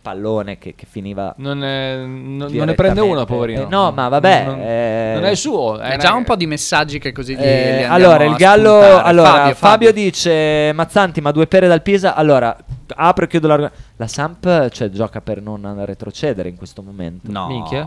[0.00, 1.34] pallone che, che finiva.
[1.38, 3.62] Non, è- non- non ne prende uno, poverino.
[3.62, 5.78] Eh, no, ma vabbè, Non, eh, non è il suo.
[5.78, 8.34] È una- già un po' di messaggi che così gli, Eh, li andiamo allora, il
[8.36, 8.80] Gallo.
[9.02, 12.14] Allora, Fabio, Fabio, dice: Mazzanti, ma due pere dal Pisa.
[12.14, 12.56] Allora,
[12.94, 13.76] apro e chiudo l'argomento.
[13.96, 17.30] La Samp cioè, gioca per non retrocedere in questo momento.
[17.30, 17.46] No.
[17.48, 17.86] Minchia.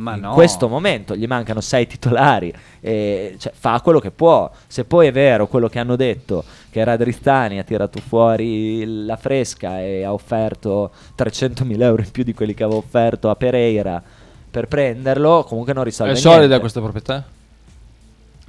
[0.00, 0.32] Ma in no.
[0.32, 2.52] questo momento gli mancano sei titolari.
[2.80, 4.50] E, cioè, fa quello che può.
[4.66, 9.80] Se poi è vero quello che hanno detto, che Radrizzani ha tirato fuori la fresca
[9.80, 14.02] e ha offerto 300.000 euro in più di quelli che aveva offerto a Pereira
[14.50, 16.32] per prenderlo, comunque non risolve È niente.
[16.34, 17.24] solida questa proprietà?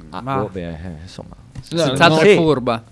[0.09, 2.21] Ah, Ma- beh, eh, insomma, No, Senz'altro no.
[2.21, 2.35] è Sì.
[2.35, 2.83] furba.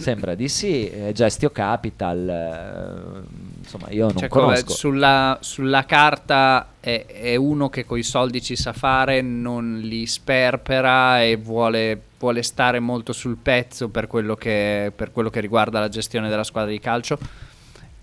[0.00, 4.72] Sembra di sì, eh, Gestio Capital, eh, insomma io non Cioè, conosco.
[4.72, 11.22] sulla, sulla carta è, è uno che coi soldi ci sa fare, non li sperpera
[11.22, 15.88] e vuole, vuole stare molto sul pezzo per quello, che, per quello che riguarda la
[15.88, 17.18] gestione della squadra di calcio.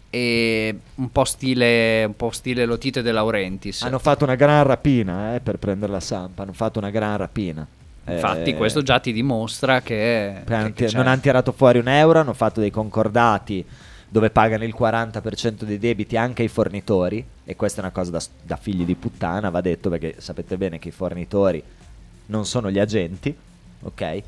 [0.09, 3.81] E un po' stile, un po' stile Lotite De Laurentiis.
[3.81, 7.65] Hanno fatto una gran rapina eh, per prendere la Sampa, hanno fatto una gran rapina.
[8.05, 10.41] Infatti, Eh, questo già ti dimostra che,
[10.73, 13.65] che- che non hanno tirato fuori un euro, hanno fatto dei concordati
[14.09, 18.21] dove pagano il 40% dei debiti anche ai fornitori e questa è una cosa da,
[18.43, 21.63] da figli di puttana, va detto perché sapete bene che i fornitori
[22.27, 23.35] non sono gli agenti,
[23.81, 24.21] ok?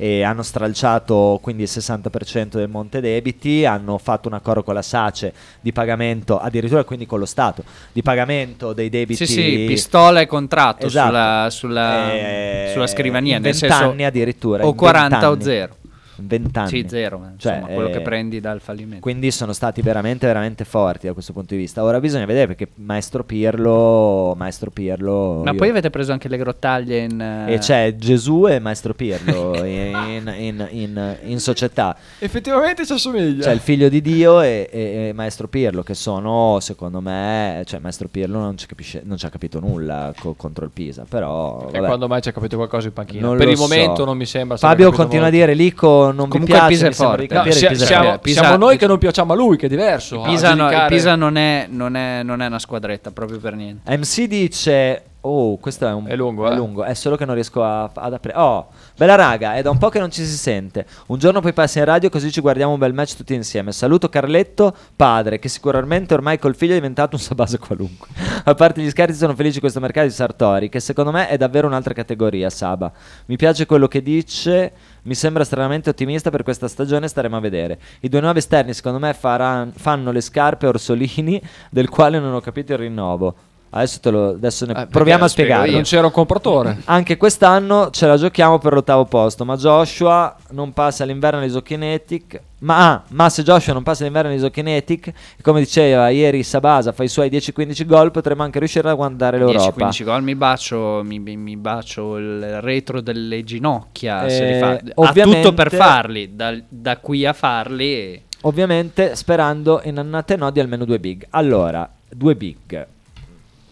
[0.00, 4.82] E hanno stralciato quindi il 60% del monte debiti, hanno fatto un accordo con la
[4.82, 10.20] SACE di pagamento, addirittura quindi con lo Stato, di pagamento dei debiti Sì, sì, pistola
[10.20, 11.08] e contratto Esatto.
[11.08, 13.36] sulla, sulla- Eh, sulla scrivania.
[13.38, 15.58] in nel 20 senso, anni addirittura, O in 40 o 20 anni.
[15.58, 15.76] 0.
[16.20, 16.68] 20 anni.
[16.68, 17.16] Sì, zero.
[17.24, 19.00] eh, Cioè, insomma, quello eh, che prendi dal fallimento.
[19.00, 21.82] Quindi sono stati veramente, veramente forti da questo punto di vista.
[21.82, 25.42] Ora bisogna vedere perché Maestro Pirlo, Maestro Pirlo...
[25.44, 27.20] Ma io- poi avete preso anche le grottaglie in...
[27.20, 31.96] eh, E c'è Gesù e Maestro Pirlo in, in- in- in società.
[32.18, 33.44] Effettivamente ci assomiglia.
[33.44, 37.80] C'è il figlio di Dio e, e- e Maestro Pirlo che sono, secondo me, cioè
[37.80, 41.68] Maestro Pirlo non ci, capisce, non ci ha capito nulla co- contro il Pisa, però...
[41.68, 41.86] E vabbè.
[41.86, 43.26] quando mai ci ha capito qualcosa in panchina?
[43.26, 44.04] Non per il momento so.
[44.04, 44.56] non mi sembra.
[44.56, 45.36] se Fabio continua a molto.
[45.36, 47.34] dire Lico non Comunque mi il piace, Pisa è forte.
[47.34, 48.18] No, sia- Pisa siamo.
[48.18, 50.20] Pisa- siamo noi che non piacciamo a lui, che è diverso.
[50.22, 50.86] Pisa, no-.
[50.88, 53.96] Pisa non, è, non, è, non è una squadretta proprio per niente.
[53.96, 56.54] MC dice: Oh, questo è un È lungo, è eh.
[56.54, 58.38] lungo, è solo che non riesco a, ad aprire.
[58.38, 60.86] Oh, bella raga, è da un po' che non ci si sente.
[61.06, 63.72] Un giorno poi passi in radio così ci guardiamo un bel match tutti insieme.
[63.72, 68.06] Saluto Carletto, padre, che sicuramente ormai col figlio è diventato un sabase qualunque.
[68.44, 71.36] a parte gli scherzi, sono felice di questo mercato di Sartori, che secondo me è
[71.36, 72.92] davvero un'altra categoria, Saba.
[73.26, 74.72] Mi piace quello che dice.
[75.02, 77.78] Mi sembra estremamente ottimista per questa stagione, staremo a vedere.
[78.00, 82.40] I due nuovi esterni, secondo me, faran- fanno le scarpe Orsolini, del quale non ho
[82.40, 83.34] capito il rinnovo.
[83.70, 85.30] Adesso, te lo, adesso ne Eh, proviamo a
[85.66, 85.72] io.
[85.72, 86.78] Non c'era un compratore.
[86.84, 92.40] Anche quest'anno ce la giochiamo per l'ottavo posto, ma Joshua non passa l'inverno all'Isokinetic.
[92.60, 97.08] Ma, ah, ma se Joshua non passa l'inverno all'Isokinetic, come diceva ieri Sabasa, fa i
[97.08, 99.88] suoi 10-15 gol, potremmo anche riuscire a guardare l'Europa.
[99.88, 104.26] 10-15 gol mi bacio, mi, mi- bacio il retro delle ginocchia.
[104.26, 104.80] Eh.
[104.94, 108.22] Ha tutto per farli, dal- da qui a farli.
[108.42, 111.26] Ovviamente sperando in annate no di almeno due big.
[111.30, 112.86] Allora, due big.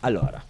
[0.07, 0.43] Allora,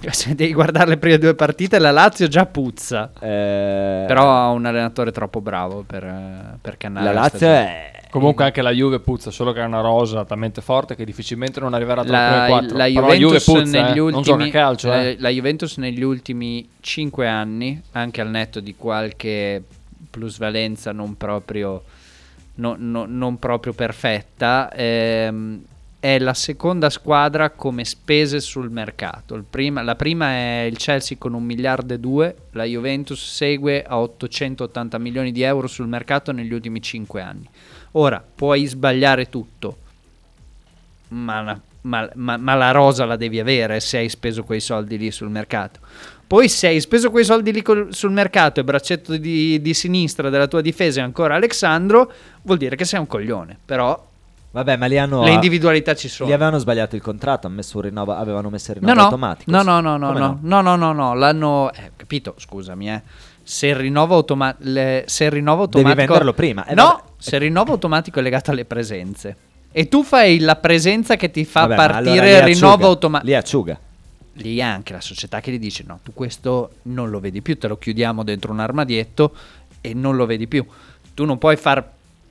[0.10, 3.10] Se devi guardare le prime due partite, la Lazio già puzza.
[3.20, 7.90] eh, Però ha un allenatore troppo bravo per, per cannare la Lazio è...
[8.10, 11.74] Comunque anche la Juve puzza, solo che ha una rosa talmente forte che difficilmente non
[11.74, 12.76] arriverà tra le la, prime quattro.
[12.76, 14.88] la Però Juventus la Juve puzza, negli eh, ultimi, non gioca a calcio.
[14.88, 15.16] la, eh.
[15.20, 19.62] la Juventus negli ultimi 5 anni, anche al netto di qualche
[20.10, 21.84] plusvalenza non proprio,
[22.56, 25.62] no- no- non proprio perfetta, ehm,
[26.00, 29.44] è la seconda squadra come spese sul mercato.
[29.48, 34.00] Prima- la prima è il Chelsea con un miliardo e due, la Juventus segue a
[34.00, 37.46] 880 milioni di euro sul mercato negli ultimi 5 anni.
[37.92, 39.76] Ora, puoi sbagliare tutto,
[41.08, 44.96] ma, una- ma- ma- ma la rosa la devi avere se hai speso quei soldi
[44.96, 45.80] lì sul mercato.
[46.26, 50.46] Poi se hai speso quei soldi lì sul mercato e braccetto di, di sinistra della
[50.46, 52.10] tua difesa è ancora Alexandro,
[52.42, 53.58] vuol dire che sei un coglione.
[53.66, 54.08] Però
[54.52, 55.22] Vabbè, ma li hanno.
[55.22, 56.28] le individualità ci sono.
[56.28, 59.04] Gli avevano sbagliato il contratto, hanno messo un rinnovo, avevano messo il No, rinnovo no,
[59.06, 59.50] automatico.
[59.50, 63.02] no, no, no, no, no, no, no, no, no, l'hanno eh, capito, scusami, eh.
[63.42, 67.02] Se il rinnovo, automa- le- se il rinnovo Devi automatico venderlo prima, eh, no, vabbè.
[67.18, 69.36] se il rinnovo automatico è legato alle presenze
[69.72, 73.30] e tu fai la presenza che ti fa Vabbè, partire allora il rinnovo automatico.
[73.30, 73.78] Lì acciuga.
[74.34, 77.56] Lì è anche la società che gli dice no, tu questo non lo vedi più,
[77.58, 79.32] te lo chiudiamo dentro un armadietto
[79.80, 80.64] e non lo vedi più.
[81.14, 81.84] Tu non puoi far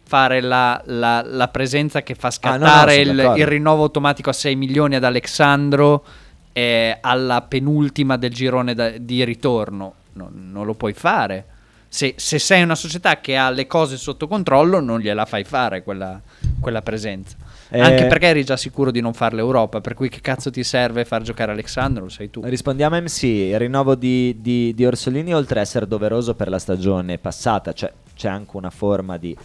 [0.10, 4.32] fare la, la- la presenza che fa Ah, no, no, scattare il, il rinnovo automatico
[4.32, 6.04] a 6 milioni ad Alexandro
[6.52, 9.94] eh, alla penultima del girone da- di ritorno.
[10.14, 11.46] No, non lo puoi fare.
[11.88, 15.84] Se, se sei una società che ha le cose sotto controllo, non gliela fai fare
[15.84, 16.20] quella,
[16.60, 17.36] quella presenza.
[17.72, 20.64] Eh, Anche perché eri già sicuro di non fare l'Europa, per cui che cazzo ti
[20.64, 22.04] serve far giocare Alexandro?
[22.06, 22.42] Lo sai tu.
[22.44, 26.58] Rispondiamo a MC, il rinnovo di, di- di Orsolini oltre a essere doveroso per la
[26.58, 29.36] stagione passata, cioè c'è anche una forma di,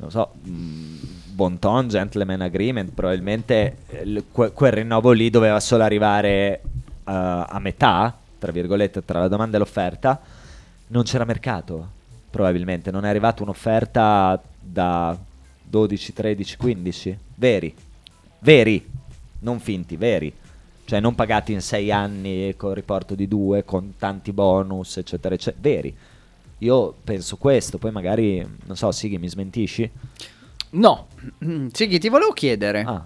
[0.00, 0.96] non so, mh,
[1.32, 6.60] bon ton, gentleman agreement, probabilmente eh, que- quel rinnovo lì doveva solo arrivare eh,
[7.04, 10.20] a metà, tra virgolette, tra la domanda e l'offerta,
[10.88, 11.88] non c'era mercato,
[12.30, 15.16] probabilmente, non è arrivata un'offerta da
[15.62, 17.74] 12, 13, 15, veri,
[18.40, 18.88] veri,
[19.40, 20.32] non finti, veri.
[20.84, 25.62] Cioè non pagati in sei anni con riporto di due, con tanti bonus, eccetera, eccetera,
[25.62, 25.96] veri.
[26.62, 29.90] Io penso questo, poi magari, non so, Sighi, mi smentisci?
[30.70, 31.06] No,
[31.72, 33.04] Sighi, ti volevo chiedere Ah,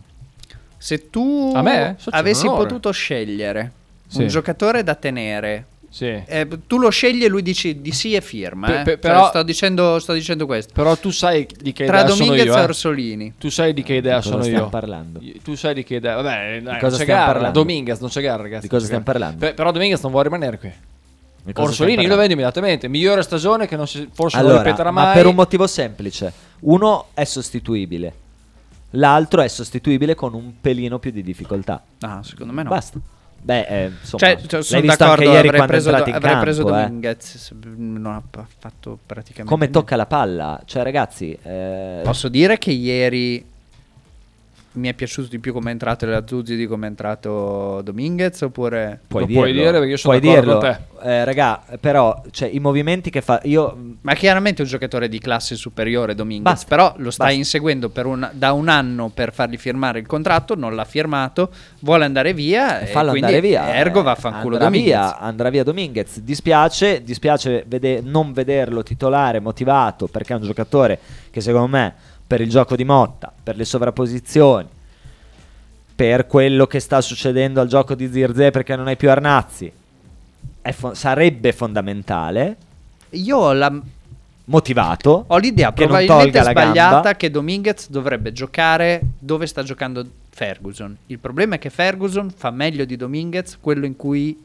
[0.76, 1.96] se tu A me?
[1.98, 3.72] C'è avessi potuto scegliere
[4.06, 4.22] Sì.
[4.22, 5.66] un giocatore da tenere.
[5.88, 6.06] sì.
[6.26, 8.66] eh, tu lo scegli e lui dici di sì e firma.
[8.66, 8.82] Pe- eh.
[8.82, 10.72] pe- Cioè, però- sto, dicendo, sto dicendo questo.
[10.74, 12.56] Però tu sai di che Tra idea sono Dominguez io.
[12.56, 12.64] e eh.
[12.64, 13.32] Orsolini.
[13.38, 14.68] Tu sai di che idea Di cosa sono stiamo io.
[14.68, 15.20] parlando?
[15.44, 16.16] Tu sai di che idea.
[16.16, 17.32] Vabbè, dai, Di non cosa c'è stiamo gara.
[17.32, 17.58] parlando?
[17.60, 18.62] Dominguez non c'è gara, ragazzi.
[18.62, 19.18] Di cosa non c'è stiamo gara.
[19.18, 19.46] parlando?
[19.46, 20.72] Pe- però Dominguez non vuole rimanere qui.
[21.52, 22.88] Orsolini io lo vendo immediatamente.
[22.88, 25.04] Migliore stagione che non si- forse non Allora, ripeterà mai.
[25.06, 26.32] ma per un motivo semplice.
[26.60, 28.12] Uno è sostituibile,
[28.90, 31.82] l'altro è sostituibile con un pelino più di difficoltà.
[31.98, 32.70] No, secondo me no.
[32.70, 32.98] Basta.
[33.44, 36.18] Beh, eh, insomma, Cioè, l'hai cioè, sono visto d'accordo, anche ieri avrei preso, in avrei
[36.18, 36.64] campo, preso eh.
[36.64, 37.52] Dominguez.
[37.76, 38.22] Non ha
[38.58, 39.78] fatto praticamente Come niente.
[39.78, 40.62] tocca la palla?
[40.64, 43.44] Cioè, ragazzi, eh, Posso dire che ieri
[44.74, 49.00] mi è piaciuto di più come è entrato l'Azzuzzi di come è entrato Dominguez oppure...
[49.06, 49.42] puoi Lo dirlo.
[49.42, 50.76] puoi dire perché io sono Puoi d'accordo dirlo.
[51.00, 53.40] con Eh, raga, però, cioè, i movimenti che fa...
[53.44, 53.76] Io...
[54.00, 57.38] Ma chiaramente è un giocatore di classe superiore Dominguez, Basta, però lo stai basta.
[57.40, 62.04] inseguendo per un- da un anno per fargli firmare il contratto, non l'ha firmato, vuole
[62.04, 63.74] andare via e fallo quindi andare via.
[63.76, 64.92] ergo eh, vaffanculo andrà Dominguez.
[64.94, 66.18] via, andrà via Dominguez.
[66.20, 70.98] Dispiace, dispiace vede- non vederlo titolare, motivato, perché è un giocatore
[71.30, 71.94] che secondo me
[72.26, 74.66] per il gioco di Motta, per le sovrapposizioni,
[75.94, 79.70] per quello che sta succedendo al gioco di Zirze perché non hai più Arnazzi,
[80.72, 82.56] fo- sarebbe fondamentale,
[83.10, 83.80] Io ho, la-
[84.46, 85.24] motivato.
[85.28, 87.14] ho l'idea che probabilmente sbagliata gamba.
[87.14, 90.96] che Dominguez dovrebbe giocare dove sta giocando Ferguson.
[91.06, 94.36] Il problema è che Ferguson fa meglio di Dominguez quello in cui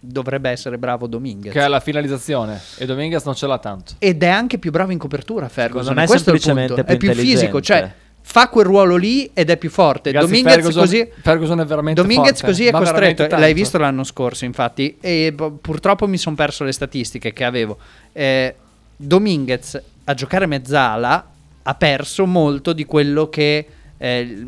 [0.00, 1.52] dovrebbe essere bravo Dominguez.
[1.52, 2.58] Che è la finalizzazione.
[2.78, 3.92] E Dominguez non ce l'ha tanto.
[3.98, 5.94] Ed è anche più bravo in copertura Ferguson.
[5.94, 6.92] Me è questo è il semplicemente punto.
[6.92, 10.12] È più fisico, cioè fa quel ruolo lì ed è più forte.
[10.12, 13.78] Ragazzi, Dominguez Ferguson, così Ferguson è veramente Dominguez forte, così è costretto, veramente l'hai visto
[13.78, 17.78] l'anno scorso infatti, e p- purtroppo mi sono perso le statistiche che avevo.
[18.12, 18.54] Eh,
[18.96, 21.28] Dominguez a giocare mezzala
[21.62, 24.46] ha perso molto di quello che eh,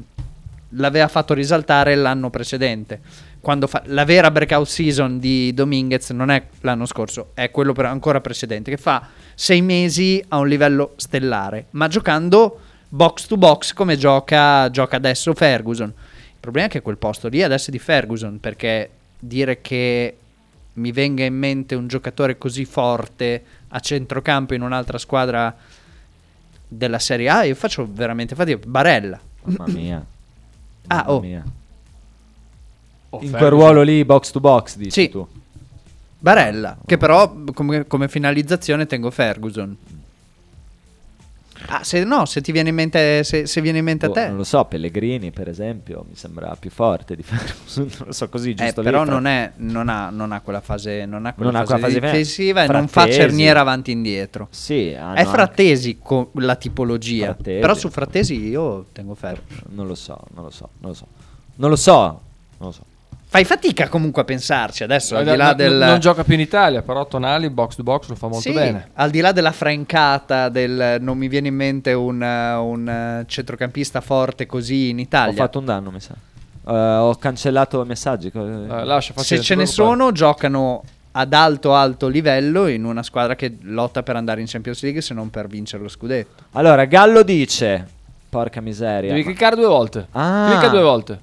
[0.70, 3.00] l'aveva fatto risaltare l'anno precedente.
[3.42, 7.86] Quando fa- la vera breakout season di Dominguez non è l'anno scorso, è quello per-
[7.86, 13.72] ancora precedente, che fa sei mesi a un livello stellare, ma giocando box to box
[13.72, 15.88] come gioca, gioca adesso Ferguson.
[15.88, 20.16] Il problema è che quel posto lì adesso è di Ferguson, perché dire che
[20.74, 25.54] mi venga in mente un giocatore così forte a centrocampo in un'altra squadra
[26.68, 28.58] della Serie A, io faccio veramente fatica.
[28.64, 29.20] Barella.
[29.42, 30.06] Mamma mia.
[30.86, 31.20] Ah, Mamma oh.
[31.20, 31.44] mia.
[33.14, 33.38] Oh, In Ferguson.
[33.38, 35.08] quel ruolo lì, box to box, dici Sì.
[35.10, 35.26] tu.
[36.18, 39.76] Barella, che però come, come finalizzazione tengo Ferguson.
[41.66, 44.14] Ah, se no, se ti viene in mente, se, se viene in mente Boh, a
[44.14, 44.26] te.
[44.28, 48.28] Non lo so, Pellegrini per esempio mi sembra più forte di Ferguson, non lo so
[48.28, 51.24] così, Eh, giusto lì, però fra- non, è, non, ha, non ha quella fase, non
[51.26, 53.18] ha quella Non ha fase quella fase difensiva e non fa Frattesi.
[53.20, 54.48] cerniera avanti e indietro.
[54.50, 57.26] Sì, hanno È anche- Frattesi con la tipologia.
[57.26, 57.60] Frattesi.
[57.60, 59.42] Però su Frattesi io tengo fermo.
[59.68, 61.06] Non lo so, non lo so, non lo so.
[61.56, 62.20] Non lo so, non
[62.58, 62.84] lo so.
[63.32, 65.72] Fai fatica comunque a pensarci adesso, al No, di là no, del...
[65.72, 68.90] Non gioca più in Italia, però Tonali box to box lo fa molto Sì, bene.
[68.92, 73.24] Al di là della francata, del non mi viene in mente un, uh, un, uh,
[73.26, 75.32] centrocampista forte così in Ho Italia.
[75.32, 76.12] fatto un danno, mi sa.
[76.12, 78.30] Eh, ho cancellato messaggi.
[78.30, 83.34] co- Eh, lascia Se ce ne sono, giocano ad alto alto livello in una squadra
[83.34, 86.42] che lotta per andare in Champions League se non per vincere lo scudetto.
[86.52, 87.86] Allora, Gallo dice:
[88.28, 89.08] Porca miseria.
[89.08, 90.06] Devi ma- cliccare due volte.
[90.12, 90.48] Ah.
[90.50, 91.20] Clicca due volte.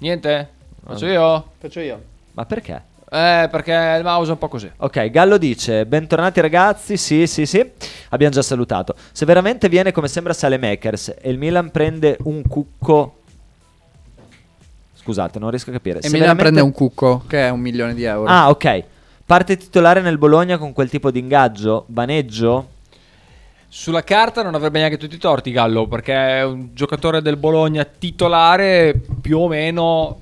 [0.00, 0.48] Niente?
[0.84, 1.44] Faccio io?
[1.58, 2.02] Faccio io.
[2.32, 2.82] Ma perché?
[3.12, 4.70] Eh, perché il mouse è un po' così.
[4.78, 6.96] Ok, Gallo dice: Bentornati ragazzi.
[6.96, 7.68] Sì, sì, sì.
[8.10, 8.94] Abbiamo già salutato.
[9.12, 13.16] Se veramente viene come sembra Salemakers e il Milan prende un cucco.
[14.94, 15.98] Scusate, non riesco a capire.
[15.98, 18.28] E Se Milan veramente- prende un cucco che è un milione di euro.
[18.30, 18.84] Ah, ok.
[19.26, 21.84] Parte titolare nel Bologna con quel tipo di ingaggio?
[21.86, 22.68] Baneggio?
[23.68, 27.84] Sulla carta non avrebbe neanche tutti i torti Gallo, perché è un giocatore del Bologna
[27.84, 30.20] titolare più o meno...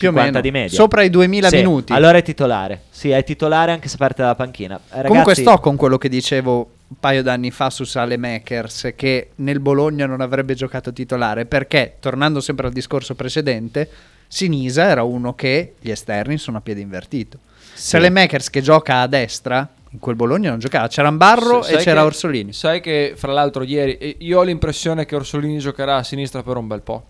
[0.00, 0.40] Più o 50 meno.
[0.40, 0.76] di media.
[0.78, 1.92] Sopra i 2000 Sì, minuti.
[1.92, 2.84] Allora è titolare.
[2.88, 4.76] Sì, è titolare anche se parte dalla panchina.
[4.76, 8.92] Eh, Ragazzi, Comunque sto con quello che dicevo un paio d'anni fa su Sale Makers
[8.96, 13.88] che nel Bologna non avrebbe giocato titolare perché, tornando sempre al discorso precedente,
[14.26, 17.38] Sinisa era uno che gli esterni sono a piede invertito.
[17.74, 21.78] Sale Makers che gioca a destra, in quel Bologna non giocava, c'era Barro Sai e
[21.78, 22.52] c'era che- Orsolini.
[22.52, 26.56] Sai che fra l'altro ieri eh, io ho l'impressione che Orsolini giocherà a sinistra per
[26.56, 27.06] un bel po'.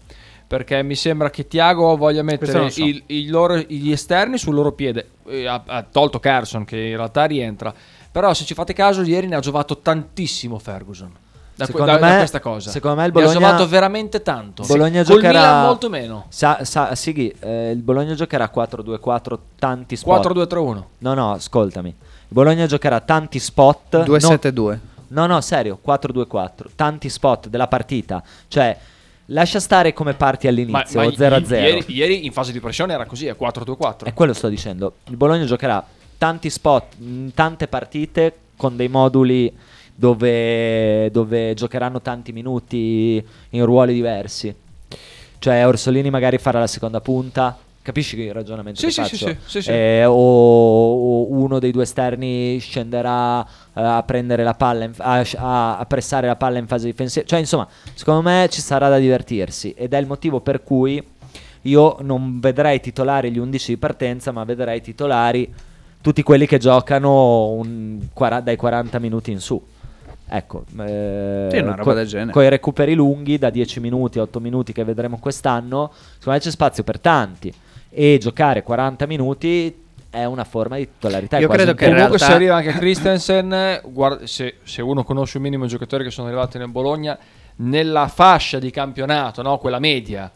[0.51, 2.83] Perché mi sembra che Tiago voglia mettere so.
[2.85, 5.11] il- il loro- gli esterni sul loro piede.
[5.47, 7.73] Ha, ha tolto Carson che in realtà rientra.
[8.11, 11.13] Però se ci fate caso ieri ne ha giovato tantissimo Ferguson.
[11.55, 12.69] Da, Secondo da- da me- questa cosa.
[12.71, 14.65] secondo me il Ne Bologna- ha giovato veramente tanto.
[14.67, 16.25] Bologna Col giocherà- Milan molto meno.
[16.31, 20.15] Sa, sa, Sighi, eh, il Bologna giocherà 4-2-4, tanti spot.
[20.21, 20.85] 4-2-3-1.
[20.99, 21.91] No, no, ascoltami.
[21.91, 21.95] Il
[22.27, 23.99] Bologna giocherà tanti spot.
[23.99, 24.81] no- 2-7-2.
[25.09, 28.21] No, no, serio, 4-2-4, tanti spot della partita.
[28.49, 28.77] Cioè,
[29.31, 31.55] lascia stare come parti all'inizio, o 0-0.
[31.55, 34.05] Ieri, ieri in fase di pressione era così, è 4-2-4.
[34.05, 34.97] È quello che sto dicendo.
[35.09, 35.85] Il Bologna giocherà
[36.17, 39.53] tanti spot, in tante partite con dei moduli
[39.95, 44.55] dove, dove giocheranno tanti minuti in ruoli diversi.
[45.39, 47.59] Cioè Orsolini magari farà la seconda punta.
[47.83, 49.17] Capisci il ragionamento Sì, che sì, faccio?
[49.17, 49.71] sì, sì, sì, sì.
[49.71, 53.47] Eh, o, o uno dei due esterni scenderà eh,
[53.81, 57.25] a prendere la palla, in- a, a- a pressare la palla in fase difensiva.
[57.25, 61.03] Cioè, insomma, secondo me ci sarà da divertirsi ed è il motivo per cui
[61.63, 65.51] io non vedrei titolari gli 11 di partenza, ma vedrei titolari
[66.03, 67.99] tutti quelli che giocano un
[68.43, 69.61] dai 40 minuti in su.
[70.33, 72.33] Ecco, eh, Sì, una roba co- del genere.
[72.33, 76.83] Coi recuperi lunghi da 10 minuti, 8 minuti che vedremo quest'anno, secondo me c'è spazio
[76.85, 77.53] per tanti.
[77.91, 79.75] E giocare 40 minuti
[80.11, 81.39] è una forma di titolarità.
[81.39, 81.87] Io credo che.
[81.87, 86.05] Comunque realtà- se arriva anche Christensen, guarda- se, se uno conosce un minimo i giocatori
[86.05, 87.19] che sono arrivati nel Bologna,
[87.57, 89.59] nella fascia di campionato, no?
[89.59, 90.31] quella media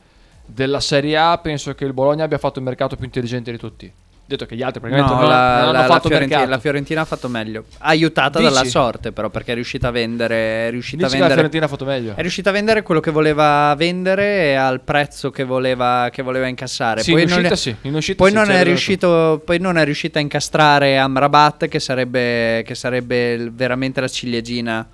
[0.47, 3.93] della Serie A, penso che il Bologna abbia fatto il mercato più intelligente di tutti.
[4.27, 6.59] Detto che gli altri praticamente No, non, la, non hanno la- la fatto Fiorentina, la
[6.59, 7.65] Fiorentina ha fatto meglio.
[7.81, 8.51] Aiutata Dici?
[8.53, 10.69] dalla sorte, però, perché è riuscita a vendere.
[10.69, 12.15] È riuscita a Dici la vendere Fiorentina ha fatto meglio.
[12.17, 17.03] È riuscita a vendere quello che voleva vendere al prezzo che voleva, che voleva incassare.
[17.03, 19.59] Sì, poi in non uscita è- sì, in uscita poi sì, non è riuscito, poi
[19.59, 24.89] non è riuscita a incastrare Amrabat, che sarebbe, che sarebbe veramente la ciliegina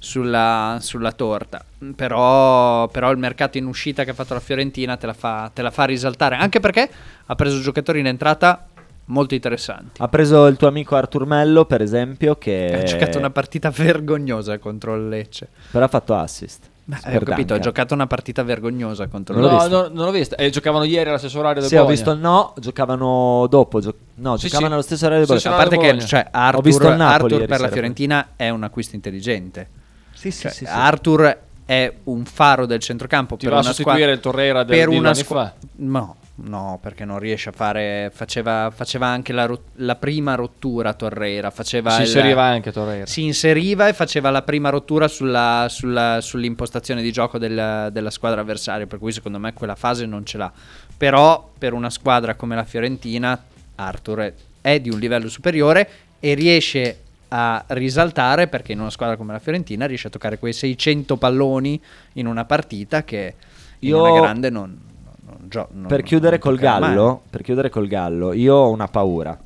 [0.00, 1.64] sulla, sulla torta.
[1.94, 5.62] Però, però il mercato in uscita che ha fatto la Fiorentina te la, fa, te
[5.62, 6.34] la fa risaltare.
[6.34, 6.90] Anche perché
[7.26, 8.66] ha preso giocatori in entrata
[9.06, 10.00] molto interessanti.
[10.00, 14.58] Ha preso il tuo amico Artur Mello, per esempio, che Ha giocato una partita vergognosa
[14.58, 15.48] contro il Lecce.
[15.70, 16.70] però ha fatto assist.
[16.84, 19.68] Beh, ho capito, ha giocato una partita vergognosa contro il No, visto.
[19.68, 20.34] no, non l'ho vista.
[20.34, 21.94] E giocavano ieri allo stesso orario del Sì, ho Bologna.
[21.96, 23.80] visto il no, giocavano dopo.
[23.80, 24.72] gio- no, Sì, giocavano sì.
[24.74, 25.54] allo stesso orario del Bologna.
[25.54, 26.00] A parte Bologna.
[26.00, 29.68] che cioè, Arthur, visto Arthur per la Fiorentina è un acquisto intelligente.
[30.12, 30.70] Sì, sì, Cioè, sì, sì.
[30.72, 31.38] Arthur
[31.72, 34.76] è un faro del centrocampo Ti per va a una sostituire squadra il Torreira del-
[34.78, 35.54] per una due anni squa- fa.
[35.76, 40.92] No, no, perché non riesce a fare faceva, faceva anche la, rot- la prima rottura
[40.92, 43.06] Torreira, faceva Si il- inseriva anche Torreira.
[43.06, 48.40] si inseriva e faceva la prima rottura sulla- sulla- sull'impostazione di gioco del- della squadra
[48.42, 50.52] avversaria, per cui secondo me quella fase non ce l'ha.
[50.96, 53.42] Però per una squadra come la Fiorentina,
[53.76, 55.88] Arthur è, è di un livello superiore
[56.20, 56.98] e riesce
[57.34, 61.80] a risaltare perché in una squadra come la Fiorentina riesce a toccare quei 600 palloni
[62.14, 63.34] in una partita che
[63.78, 64.78] in Io- una grande non,
[65.24, 66.88] non, gio- non- per chiudere non col toccherà mai.
[66.90, 69.38] gallo, per chiudere col gallo, io ho una paura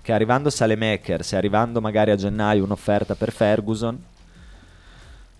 [0.00, 4.02] che arrivando Salemakers e arrivando magari a gennaio un'offerta per Ferguson,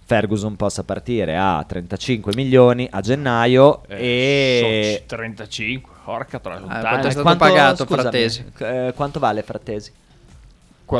[0.06, 5.00] Ferguson possa partire a 35 milioni a gennaio e...
[5.00, 8.44] Eh, 35, porca troia, Ah, quanto è stato pagato Frattesi?
[8.58, 9.90] eh, quanto vale Frattesi?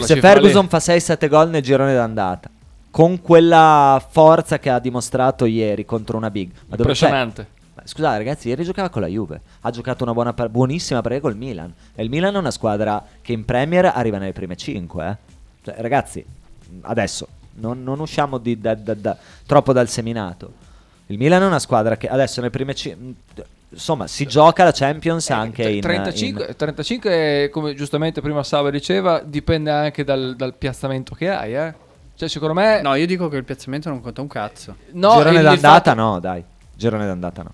[0.06, 0.68] Se Ferguson lì.
[0.68, 2.48] fa 6-7 gol nel girone d'andata,
[2.90, 6.76] con quella forza che ha dimostrato ieri contro una big, ma?
[6.76, 7.48] Impressionante.
[7.86, 11.36] Scusate ragazzi, ieri giocava con la Juve, ha giocato una buona par- buonissima partita col
[11.36, 15.18] Milan e il Milan è una squadra che in Premier arriva nelle prime 5.
[15.62, 16.24] Cioè, ragazzi,
[16.82, 20.52] adesso non, non usciamo di- da- da- da- troppo dal seminato.
[21.06, 23.14] Il Milan è una squadra che adesso nelle prime 5...
[23.74, 25.80] Insomma, si gioca la Champions anche in...
[25.80, 31.54] 35, in- 35, come giustamente prima Sava diceva, dipende anche dal, dal piazzamento che hai.
[31.54, 31.74] Eh.
[32.16, 32.80] Cioè, secondo me.
[32.80, 34.76] No, io dico che il piazzamento non conta un cazzo.
[34.92, 36.42] no, girone d'andata fatto- no, dai.
[36.74, 37.52] Girone d'andata no.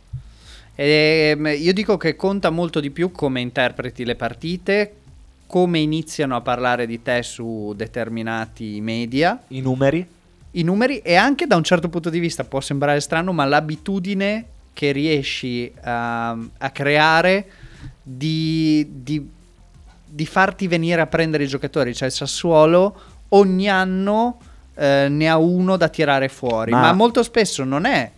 [0.74, 4.94] Ehm, io dico che conta molto di più come interpreti le partite,
[5.46, 10.06] come iniziano a parlare di te su determinati media, I numeri?
[10.52, 14.44] i numeri e anche da un certo punto di vista può sembrare strano, ma l'abitudine
[14.72, 17.46] che riesci a, a creare
[18.02, 19.28] di, di-
[20.12, 21.94] di farti venire a prendere i giocatori.
[21.94, 23.00] Cioè il Sassuolo
[23.30, 24.38] ogni anno
[24.74, 28.10] eh, ne ha uno da tirare fuori, Ma- ma, molto spesso non è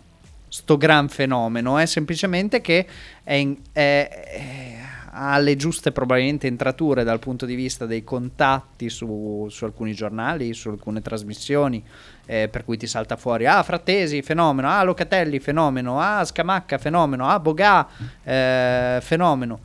[0.47, 2.85] sto gran fenomeno, è semplicemente che
[3.23, 4.77] è in- è- è-
[5.15, 10.53] ha le giuste probabilmente entrature dal punto di vista dei contatti su, su alcuni giornali,
[10.55, 11.83] su alcune trasmissioni,
[12.25, 17.27] eh, per cui ti salta fuori, ah Frattesi, fenomeno, ah Locatelli, fenomeno, ah Scamacca, fenomeno,
[17.27, 17.87] ah Bogà,
[18.23, 19.59] eh, fenomeno.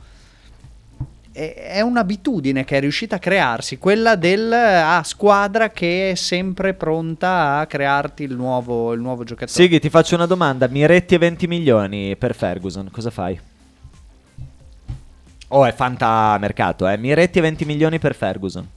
[1.31, 6.73] È, è un'abitudine che è riuscita a crearsi, quella del ah, squadra che è sempre
[6.73, 9.51] pronta a crearti il nuovo, il nuovo giocatore.
[9.51, 10.67] Sighi, ti faccio una domanda.
[10.67, 13.39] Miretti e 20 milioni per Ferguson, cosa fai?
[15.51, 16.97] Oh, è fantamercato, eh.
[16.97, 18.67] Miretti e 20 milioni per Ferguson.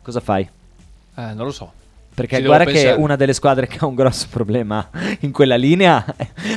[0.00, 0.48] Cosa fai?
[1.14, 1.72] Eh, non lo so.
[2.18, 3.00] Perché Ci guarda che pensare.
[3.00, 4.88] una delle squadre che ha un grosso problema
[5.20, 6.04] in quella linea,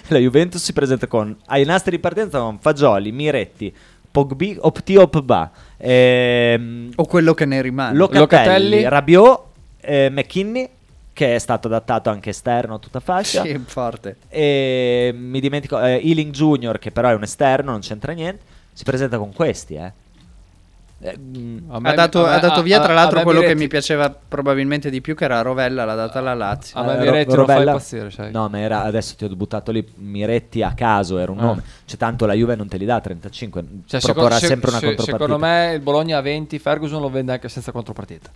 [0.07, 3.71] la Juventus si presenta con ai nastri di partenza con Fagioli, Miretti,
[4.09, 7.95] Pogbi, Opti Opba, ehm, O quello che ne rimane.
[7.95, 8.89] Locatelli, Locatelli.
[8.89, 9.41] Rabiot,
[9.81, 10.67] eh, McKinney,
[11.13, 13.43] che è stato adattato anche esterno a tutta fascia.
[13.43, 14.17] Sì, forte.
[14.29, 18.41] E mi dimentico, eh, Ealing Junior, che però è un esterno, non c'entra niente.
[18.73, 19.91] Si presenta con questi, eh.
[21.03, 23.45] Eh, mm, me- Ha dato, me- ha dato a- via, a- tra l'altro, quello che
[23.47, 26.79] Miretti- mi piaceva probabilmente di più, che era Rovella, l'ha data alla Lazio.
[26.79, 28.31] A me eh, Ro- Miretti non fa Rovella- impazzire, sai.
[28.31, 31.43] No, ma era, adesso ti ho buttato lì Miretti a caso, era un Ah.
[31.43, 31.63] nome.
[31.85, 34.85] Cioè, tanto la Juve non te li dà 35, Cioè, proporrà se- sempre una se-
[34.85, 35.17] contropartita.
[35.25, 38.29] Secondo me il Bologna a 20, Ferguson lo vende anche senza contropartita.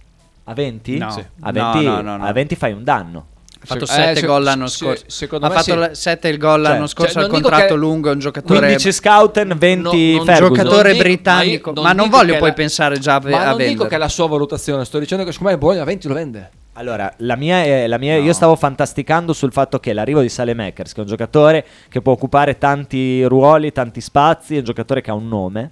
[0.45, 0.97] A 20?
[0.97, 1.09] No.
[1.11, 1.19] Sì.
[1.41, 2.25] A No, 20, no, no, no.
[2.25, 3.25] a 20 fai un danno.
[3.67, 5.03] Ha fatto Eh, 7 se- gol l'anno se- scorso.
[5.07, 6.01] secondo ha me fatto sì.
[6.01, 8.09] 7 il gol Cioè- l'anno scorso cioè, al non contratto lungo.
[8.09, 8.59] È un giocatore.
[8.59, 10.55] 15 Scouten, 20 No, non- Ferguson.
[10.55, 11.71] giocatore Non britannico.
[11.71, 13.57] ma io Ma non non, dico voglio poi la- pensare già a, Ma a non
[13.57, 13.89] dico vendere.
[13.89, 16.49] che è la sua valutazione, sto dicendo che secondo me Bologna a 20 lo vende.
[16.77, 18.23] Allora, la mia è, la mia- No.
[18.23, 22.11] io stavo fantasticando sul fatto che l'arrivo di Salemakers, che è un giocatore che può
[22.11, 25.71] occupare tanti ruoli, tanti spazi, è un giocatore che ha un nome,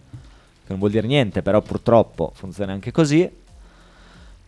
[0.66, 3.30] che non vuol dire niente, però purtroppo funziona anche così,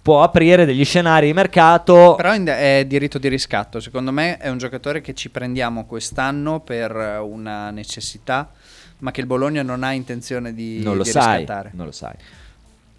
[0.05, 2.13] può aprire degli scenari di mercato.
[2.15, 3.79] Però è diritto di riscatto.
[3.79, 6.91] Secondo me è un giocatore che ci prendiamo quest'anno per
[7.23, 8.51] una necessità,
[8.99, 11.71] ma che il Bologna non ha intenzione di, non lo di sai, riscattare.
[11.73, 12.13] non lo sai.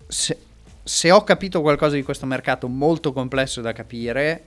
[0.09, 0.37] Se,
[0.83, 4.43] se ho capito qualcosa di questo mercato molto complesso da capire,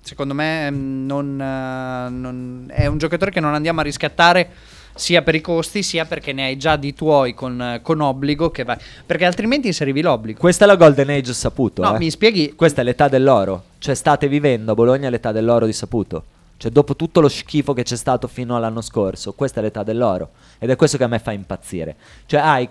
[0.00, 4.50] secondo me mm, non, eh, non- è un giocatore che non andiamo a riscattare
[4.98, 8.64] sia per i costi sia perché ne hai già di tuoi con, con obbligo che
[8.64, 8.76] vai.
[9.06, 10.40] Perché altrimenti inserivi l'obbligo.
[10.40, 11.82] Questa è la Golden Age saputo.
[11.82, 11.98] No, eh.
[11.98, 12.54] mi spieghi.
[12.54, 13.62] Questa è l'età dell'oro.
[13.78, 16.24] Cioè, state vivendo a Bologna l'età dell'oro di saputo.
[16.56, 20.30] Cioè, dopo tutto lo schifo che c'è stato fino all'anno scorso, questa è l'età dell'oro.
[20.58, 21.94] Ed è questo che a me fa impazzire.
[22.26, 22.68] Cioè, hai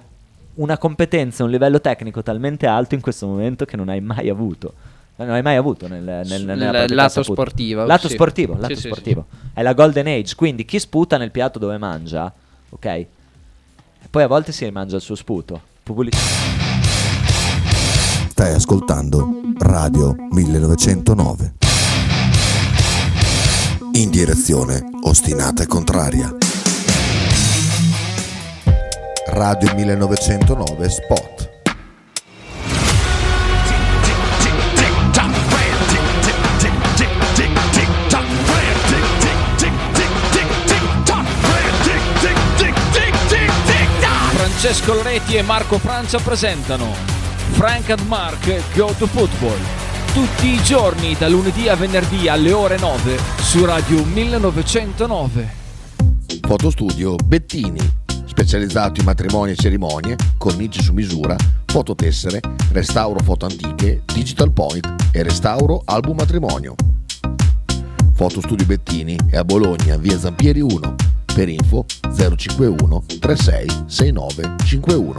[0.56, 4.74] una competenza, un livello tecnico talmente alto in questo momento che non hai mai avuto.
[5.20, 8.14] Non hai mai avuto nel, nel, Nel nella lato sportivo, Lato sì.
[8.14, 8.88] sportivo, Sì, lato sì, sì.
[8.88, 9.26] sportivo.
[9.54, 10.36] È la Golden Age.
[10.36, 12.32] Quindi chi sputa nel piatto dove mangia,
[12.70, 12.86] ok?
[12.86, 13.08] E
[14.12, 15.60] poi a volte si rimangia il suo sputo.
[15.82, 16.24] Pubblicità.
[18.30, 21.54] Stai ascoltando Radio 1909.
[23.94, 26.32] In direzione ostinata e contraria.
[29.30, 31.57] Radio 1909 Spot.
[44.58, 46.92] Francesco Loretti e Marco Francia presentano
[47.52, 49.60] Frank and Mark Go to Football.
[50.14, 55.54] Tutti i giorni da lunedì a venerdì alle ore 9 su Radio 1909.
[56.42, 57.80] Fotostudio Bettini,
[58.26, 61.36] specializzato in matrimoni e cerimonie, cornici su misura,
[61.68, 62.40] fototessere,
[62.72, 66.74] restauro foto antiche, digital point e restauro album matrimonio.
[68.16, 70.96] Fotostudio Bettini è a Bologna, via Zampieri 1.
[71.38, 71.86] Per info
[72.16, 75.16] 051 36 69 51.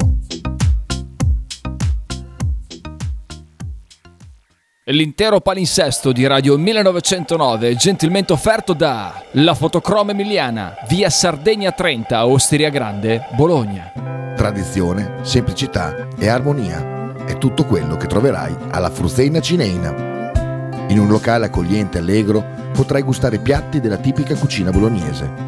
[4.86, 12.70] L'intero palinsesto di Radio 1909 gentilmente offerto da La Fotocroma Emiliana, via Sardegna 30, Osteria
[12.70, 13.92] Grande, Bologna.
[14.34, 19.94] Tradizione, semplicità e armonia è tutto quello che troverai alla Fruzeina Cineina.
[20.88, 25.47] In un locale accogliente e allegro potrai gustare piatti della tipica cucina bolognese.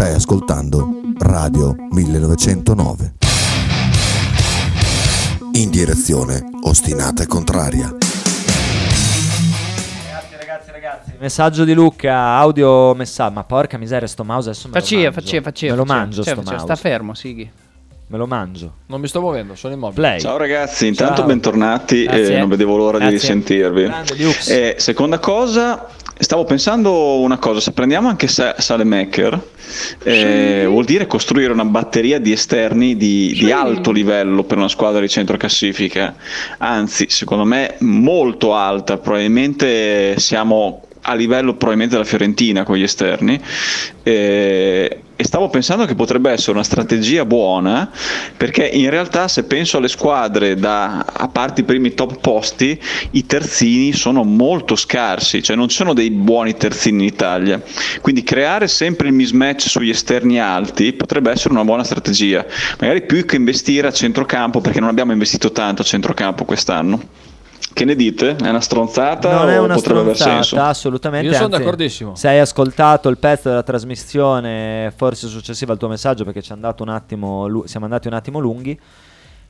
[0.00, 0.88] Stai ascoltando
[1.18, 3.12] Radio 1909.
[5.52, 7.88] In direzione ostinata e contraria.
[10.08, 11.12] Ragazzi, ragazzi, ragazzi.
[11.18, 13.34] Messaggio di Luca, audio messaggio.
[13.34, 15.20] Ma porca miseria, sto mouse adesso me Faccia, lo mangio.
[15.20, 15.66] faccia, faccia.
[15.66, 15.98] Me lo faccia.
[15.98, 16.64] mangio Cioè, sto mouse.
[16.64, 17.50] Sta fermo, Sighi.
[18.10, 18.72] Me lo mangio.
[18.86, 20.00] Non mi sto muovendo, sono immobile.
[20.00, 20.20] Play.
[20.20, 21.26] Ciao ragazzi, intanto Ciao.
[21.26, 23.14] bentornati, eh, non vedevo l'ora Grazie.
[23.14, 23.82] di risentirvi.
[23.84, 24.14] Grande.
[24.48, 25.86] Eh, seconda cosa,
[26.18, 29.40] stavo pensando una cosa, se prendiamo anche Sa- Salemaker,
[30.02, 35.00] eh, vuol dire costruire una batteria di esterni di, di alto livello per una squadra
[35.00, 36.16] di centro classifica,
[36.58, 43.40] anzi secondo me molto alta, probabilmente siamo a livello probabilmente della Fiorentina con gli esterni.
[44.02, 47.90] Eh, e stavo pensando che potrebbe essere una strategia buona
[48.38, 53.26] perché in realtà se penso alle squadre da, a parte i primi top posti i
[53.26, 57.60] terzini sono molto scarsi cioè non ci sono dei buoni terzini in Italia.
[58.00, 62.46] Quindi creare sempre il mismatch sugli esterni alti potrebbe essere una buona strategia.
[62.78, 67.28] Magari più che investire a centrocampo perché non abbiamo investito tanto a centrocampo quest'anno
[67.72, 68.36] che ne dite?
[68.36, 71.28] È una stronzata Non o è una stronzata, assolutamente.
[71.28, 72.14] Io sono anzi, d'accordissimo.
[72.14, 76.54] Se hai ascoltato il pezzo della trasmissione, forse successiva al tuo messaggio, perché ci è
[76.54, 78.78] andato un attimo, siamo andati un attimo lunghi.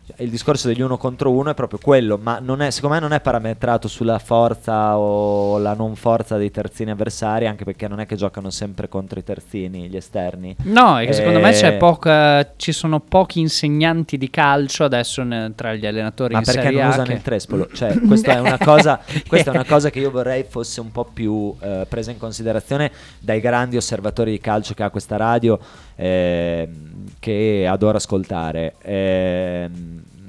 [0.06, 3.00] Cioè, Il discorso degli uno contro uno è proprio quello, ma non è, secondo me
[3.00, 8.00] non è parametrato sulla forza o la non forza dei terzini avversari, anche perché non
[8.00, 10.56] è che giocano sempre contro i terzini, gli esterni.
[10.64, 15.22] No, è che secondo me c'è Eh, poca, ci sono pochi insegnanti di calcio adesso
[15.22, 17.68] ne- tra gli allenatori Ma perché non usano che- il trespolo?
[17.72, 21.04] Cioè, questa è, una cosa, questa è una cosa che io vorrei fosse un po'
[21.04, 22.90] più eh, presa in considerazione
[23.20, 25.58] dai grandi osservatori di calcio che ha questa radio,
[25.94, 26.89] ehm,
[27.20, 28.74] che adoro ascoltare.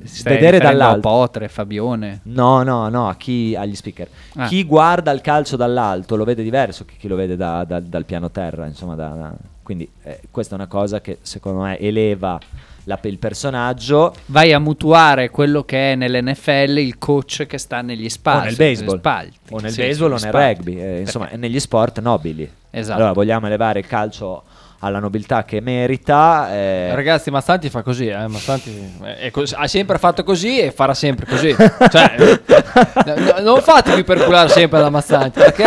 [0.03, 0.99] Stai vedere riferendo a dall'alto.
[1.09, 2.19] Potre, Fabione.
[2.23, 4.07] No, no, no, a chi, agli speaker.
[4.35, 4.47] Ah.
[4.47, 8.05] Chi guarda il calcio dall'alto lo vede diverso che chi lo vede da- da- dal
[8.05, 9.31] piano terra, insomma, da-
[9.61, 12.39] quindi eh, questa è una cosa che secondo me eleva
[12.85, 18.09] la- il personaggio Vai a mutuare quello che è nell'NFL il coach che sta negli
[18.09, 18.39] spazi.
[18.39, 19.37] o nel baseball spalti.
[19.51, 20.55] o nel Sì, baseball o nel spalti.
[20.55, 22.97] rugby eh, insomma negli sport nobili Esatto.
[22.97, 24.43] allora vogliamo elevare il calcio
[24.83, 29.67] alla nobiltà che merita eh, Ragazzi, Massanti fa così, eh, Massanti è- è cos- ha
[29.67, 31.55] sempre fatto così e farà sempre così.
[31.91, 35.63] Cioè, eh, no- non fatevi perculare sempre da Massanti, perché,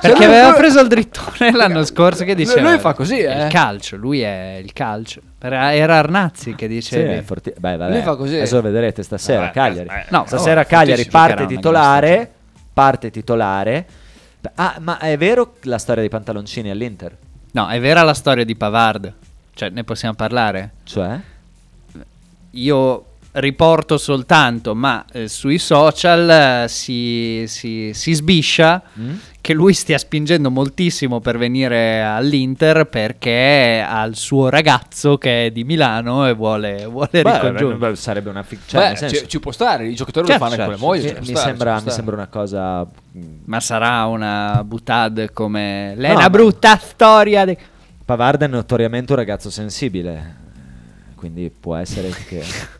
[0.00, 3.44] Perché aveva preso il drittone l'anno scorso che diceva lui fa così, eh.
[3.44, 5.20] Il calcio, lui è il calcio.
[5.40, 7.12] Era, Arnazzi che sì, dicevi.
[7.12, 8.34] è forti- beh, vabbè, Lui fa così.
[8.34, 12.30] adesso vedrete stasera Vabbè, Cagliari eh, no, stasera oh, Cagliari parte titolare
[12.72, 13.86] parte titolare
[14.56, 17.16] ah ma è vero la storia dei pantaloncini all'Inter
[17.52, 19.12] No, è vera la storia di Pavard.
[19.54, 20.70] Cioè, ne possiamo parlare?
[20.84, 21.18] Cioè?
[22.52, 26.28] Io riporto soltanto, ma eh, sui social
[26.64, 29.14] eh, si, si- si sbiscia Mm?
[29.48, 35.50] Che lui stia spingendo moltissimo per venire all'Inter perché ha il suo ragazzo che è
[35.50, 37.96] di Milano e vuole, vuole ricongiungere.
[37.96, 40.62] sarebbe una fi- cioè, Beh, senso, ci, ci può stare, i giocatori Certo, lo fanno
[40.62, 41.18] certo, con le mogli.
[41.26, 42.86] mi, sembra, mi sembra una cosa
[43.46, 45.94] Ma sarà una buttad come...
[45.96, 47.46] Lei è No, una ma- brutta storia.
[47.46, 47.56] de-
[48.04, 50.36] Pavard è notoriamente un ragazzo sensibile,
[51.14, 52.42] quindi può essere che...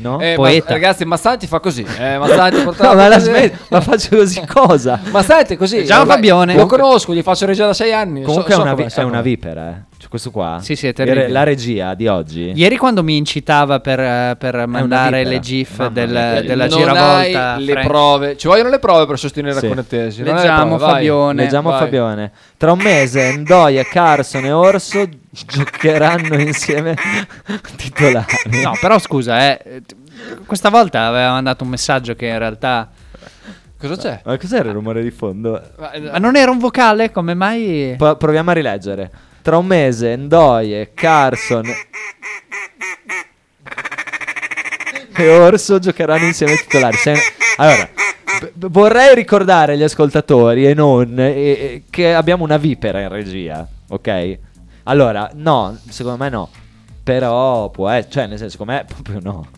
[0.00, 0.20] No?
[0.20, 1.84] Eh, ma- ragazzi, Massanti fa così.
[1.98, 5.00] Eh, Massanti portava No, ma la smetti, ma faccio così cosa?
[5.10, 5.78] Massanti è così.
[5.78, 6.54] Ormai Fabione.
[6.54, 8.22] Lo conosco, gli faccio regia da sei anni.
[8.22, 9.87] Comunque so- è, una, vi- so è una vipera, eh.
[9.98, 10.58] Cioè, questo qua.
[10.62, 11.26] Sì, sì, è terribile.
[11.28, 12.52] La regia di oggi.
[12.54, 16.40] Ieri quando mi incitava per, eh, per mandare le gif del- mia.
[16.40, 17.52] della non giravolta...
[17.54, 18.36] hai le Frank- prove.
[18.36, 19.62] Ci vogliono le prove per sostenere Sì.
[19.62, 20.22] la Cornettesi.
[20.22, 20.92] non Leggiamo prove, vai.
[20.94, 21.42] Fabione.
[21.42, 21.78] Leggiamo vai.
[21.80, 22.32] Fabione.
[22.56, 26.94] Tra un mese Ndoia, Carson e Orso giocheranno insieme
[27.76, 28.62] titolari.
[28.62, 29.82] No, però scusa, eh,
[30.46, 32.88] questa volta aveva mandato un messaggio che in realtà...
[33.76, 34.20] Cosa c'è?
[34.24, 35.60] Ma cos'era il rumore di fondo?
[35.78, 37.10] Ma- non era un vocale?
[37.12, 37.94] Come mai...
[37.96, 39.10] Proviamo a rileggere.
[39.48, 41.64] Tra un mese Ndoye, Carson
[45.16, 46.96] e Orso giocheranno insieme ai titolari.
[47.56, 47.88] Allora,
[48.52, 53.66] b- vorrei ricordare agli ascoltatori e non e- e- che abbiamo una vipera in regia,
[53.88, 54.38] ok?
[54.82, 56.50] Allora, no, secondo me no.
[57.02, 59.48] Però può essere, cioè nel senso, secondo me proprio no.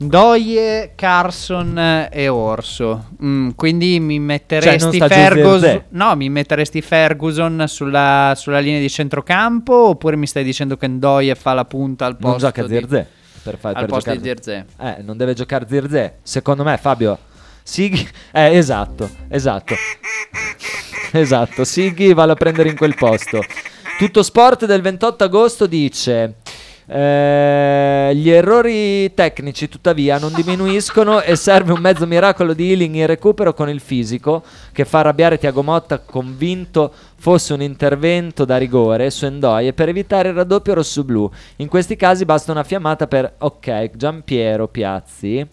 [0.00, 3.08] Doie, Carson e Orso.
[3.20, 5.84] Mm, quindi mi Cioè, metteresti sta Ferguson.
[5.88, 9.74] No, mi metteresti Ferguson sulla, sulla linea di centrocampo.
[9.88, 13.08] Oppure mi stai dicendo che Doie fa la punta al posto Non gioca di, Zirze
[13.42, 14.42] per, fa- al per posto di giocare.
[14.42, 14.66] Zirze.
[14.78, 16.18] Eh, non deve giocare Zirze.
[16.22, 17.18] Secondo me, Fabio.
[17.64, 18.08] Sighi.
[18.30, 19.74] Eh, esatto, esatto.
[21.10, 21.64] esatto.
[21.64, 23.42] Sighi va a prendere in quel posto.
[23.98, 26.34] Tutto Sport del 28 agosto dice.
[26.90, 33.06] Eh, gli errori tecnici tuttavia non diminuiscono e serve un mezzo miracolo di healing in
[33.06, 39.10] recupero con il fisico che fa arrabbiare Tiago Motta convinto fosse un intervento da rigore
[39.10, 41.30] su Endoye per evitare il raddoppio rosso-blu.
[41.56, 45.46] In questi casi basta una fiammata per ok, Giampiero Piazzi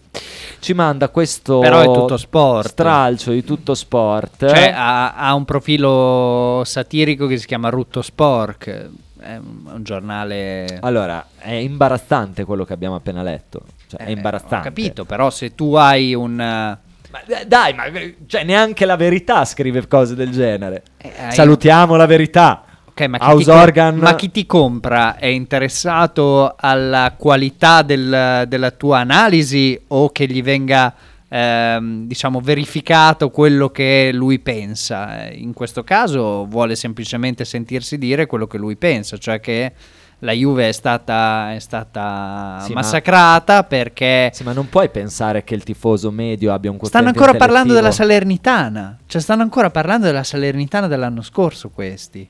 [0.60, 2.68] ci manda questo Però è tutto sport.
[2.68, 4.48] stralcio di tutto sport.
[4.48, 8.88] Cioè, ha, ha un profilo satirico che si chiama Rutto Spork.
[9.26, 10.78] È un, è giornale.
[10.80, 13.62] Allora, è imbarazzante quello che abbiamo appena letto.
[13.88, 14.56] Cioè, è Eh, imbarazzante.
[14.56, 16.40] Ho capito, però se tu hai un.
[16.40, 16.78] eh,
[17.10, 17.84] Ma d- dai, ma
[18.26, 20.82] cioè, neanche la verità scrive cose del genere.
[20.98, 22.62] Eh, Salutiamo la verità.
[22.88, 23.96] Ok, ma chi, Organ.
[23.96, 30.42] ma chi ti compra è interessato alla qualità del- della tua analisi o che gli
[30.42, 30.94] venga
[31.28, 35.26] ehm, diciamo verificato quello che lui pensa?
[35.26, 39.72] Eh, In questo caso vuole semplicemente sentirsi dire quello che lui pensa, cioè che
[40.20, 45.44] la Juve è stata, è stata Sì, ma- massacrata perché Sì, ma non puoi pensare
[45.44, 50.06] che il tifoso medio abbia un stanno ancora parlando della Salernitana, cioè stanno ancora parlando
[50.06, 52.26] della Salernitana dell'anno scorso questi.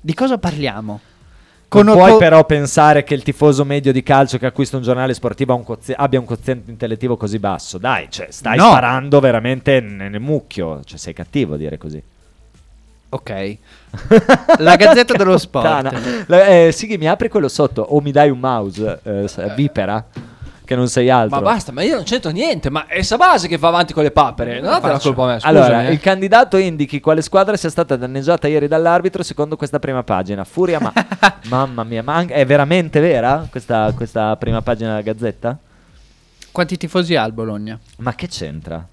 [0.00, 1.00] Di cosa parliamo?
[1.74, 4.82] Non Con- puoi con- però pensare che il tifoso medio di calcio che acquista un
[4.82, 7.78] giornale sportivo un quozi- abbia un quoziente intellettivo così basso.
[7.78, 8.66] Dai, cioè, stai No.
[8.70, 10.82] sparando veramente nel nel mucchio.
[10.84, 12.02] Cioè, sei cattivo a dire così.
[13.10, 13.56] Ok.
[14.58, 16.26] La Gazzetta dello Sport.
[16.26, 18.98] La- eh, Sighi, mi apri quello sotto o mi dai un mouse?
[19.02, 20.04] eh, vipera?
[20.64, 21.36] Che non sei altro.
[21.40, 22.70] Ma basta, ma io non c'entro niente.
[22.70, 24.60] Ma è Sabase che va avanti con le papere.
[24.60, 25.40] Non date la colpa a me.
[25.40, 25.92] Scusami, Allora, eh.
[25.92, 30.42] il candidato indichi quale squadra sia stata danneggiata ieri dall'arbitro secondo questa prima pagina.
[30.44, 30.90] Furia, ma
[31.48, 35.58] mamma mia, ma anche- è veramente vera questa, questa prima pagina della Gazzetta?
[36.50, 37.78] Quanti tifosi ha il Bologna?
[37.98, 38.86] Ma che c'entra?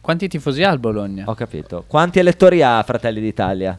[0.00, 1.24] Quanti tifosi ha il Bologna?
[1.28, 1.84] Ho capito.
[1.86, 3.78] Quanti elettori ha Fratelli d'Italia?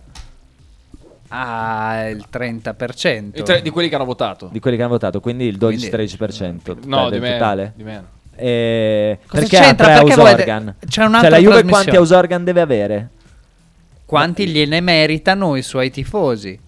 [1.37, 3.39] Ah, il 30%.
[3.39, 4.47] I tre- di quelli che hanno votato.
[4.51, 7.37] Di quelli che hanno votato, quindi il Quindi- 12-13% No, di meno.
[7.37, 7.73] totale?
[7.75, 8.03] Di meno.
[8.37, 9.85] Eh, perché ha c'entra?
[9.85, 10.75] tre Perché house volete- organ?
[10.87, 13.09] c'è un'altra Cioè la Juve quanti house organ deve avere?
[14.05, 16.59] Quanti gliene meritano i suoi tifosi?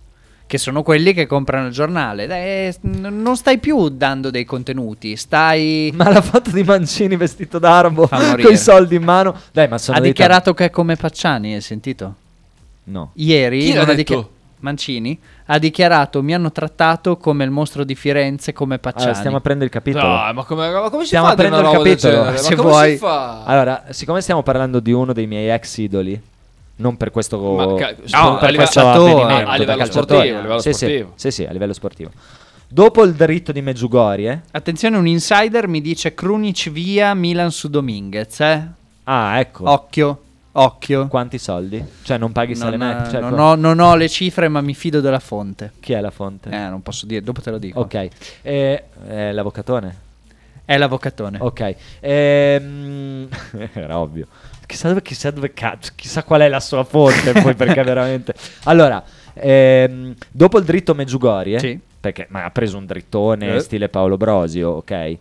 [0.48, 2.26] Che sono quelli che comprano il giornale.
[2.26, 5.92] Dai, eh, non stai più dando dei contenuti, stai...
[5.94, 9.36] Ma la foto di Mancini vestito d'arabo con i soldi in mano.
[9.52, 12.16] Dai, ma sono ha dichiarato che è come Pacciani, hai sentito?
[12.86, 13.12] No.
[13.16, 14.16] Ieri Chi l'ha non ha detto?
[14.16, 14.28] dichi-
[14.60, 19.04] Mancini ha dichiarato mi hanno trattato come il mostro di Firenze, come Pacciani.
[19.04, 20.04] Allora, stiamo a prendere il capitolo.
[20.08, 22.38] Dai, ma come, ma come si Stiamo fa a una il capitolo.
[22.38, 22.92] Se vuoi.
[22.92, 23.44] si fa?
[23.44, 26.20] Allora, siccome stiamo parlando di uno dei miei ex idoli,
[26.78, 29.58] non per questo, Ma ca- non no, per a livello- questo calciatore, avvenimento, a da
[29.58, 30.06] livello calciatore.
[30.06, 31.12] sportivo, a livello sì, sportivo.
[31.16, 32.10] Sì, sì, sì, a livello sportivo.
[32.70, 38.40] Dopo il dritto di Meggiugorie, Attenzione, un insider mi dice Krunic via, Milan su Dominguez,
[38.42, 38.68] eh?
[39.06, 39.70] ah, ecco.
[39.70, 40.22] Occhio,
[40.60, 41.08] Occhio.
[41.08, 41.84] Quanti soldi?
[42.04, 43.10] Cioè non paghi Non, Salemec?
[43.10, 45.74] Cioè, non co- ho, non ho le cifre, ma mi fido della fonte.
[45.80, 46.50] Chi è la fonte?
[46.50, 47.80] Eh, non posso dire, dopo te lo dico.
[47.82, 48.08] Ok.
[48.42, 49.96] Eh, eh, l'avvocatone?
[50.66, 51.38] È l'avvocatone.
[51.42, 51.76] Ok.
[52.00, 53.28] Ehm,
[53.74, 54.28] era ovvio.
[54.66, 58.34] Chissà dove, chissà dove cazzo, chissà qual è la sua fonte poi perché veramente...
[58.64, 59.02] Allora,
[59.34, 61.80] ehm, dopo il dritto Meggiugorie, Sì.
[62.00, 63.60] perché ma ha preso un drittone Eh.
[63.62, 65.18] stile Paolo Brosio, ok.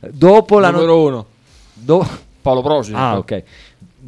[0.00, 1.26] Dopo la no- Numero uno.
[1.74, 2.08] do-
[2.42, 2.92] Paolo Brosi.
[2.94, 3.42] Ah, ok.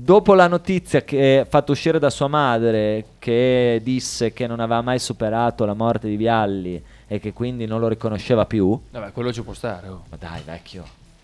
[0.04, 4.80] Dopo la notizia che ha fatto uscire da sua madre che disse che non aveva
[4.82, 8.76] mai superato la morte di Vialli e che quindi non lo riconosceva più.
[8.90, 9.86] Vabbè, quello ci può stare.
[9.86, 10.02] oh.
[10.10, 10.82] Ma dai, vecchio,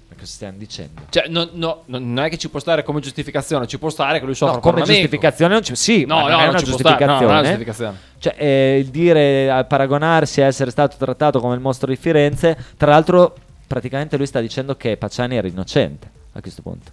[0.09, 1.01] ma cosa stiamo dicendo?
[1.09, 4.21] Cioè, no- no- no- non è che ci può stare come giustificazione, ci può stare
[4.21, 6.79] che lui soffra No, come giustificazione non ci sì, No, no, non è non può
[6.79, 7.33] stare, no, non è giustificazione.
[7.33, 7.97] una giustificazione.
[8.19, 12.57] Cioè, eh, il dire a paragonarsi a essere stato trattato come il mostro di Firenze,
[12.77, 13.35] tra l'altro
[13.67, 16.93] praticamente lui sta dicendo che Pacciani era innocente a questo punto.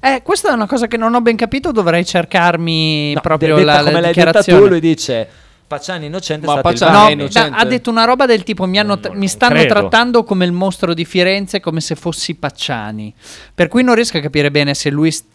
[0.00, 3.66] Eh, questa è una cosa che non ho ben capito, dovrei cercarmi No, proprio detta
[3.66, 4.60] la, la come l'hai detta dichiarazione.
[4.62, 5.28] tu, lui dice
[5.68, 7.12] Pacciani innocente Ma Pacciani No, è Vanni".
[7.14, 7.50] innocente.
[7.50, 9.74] da- ha detto una roba del tipo: mi, hanno mi stanno credo.
[9.74, 13.12] trattando come il mostro di Firenze, come se fossi Pacciani.
[13.54, 15.26] Per cui non riesco a capire bene se lui st-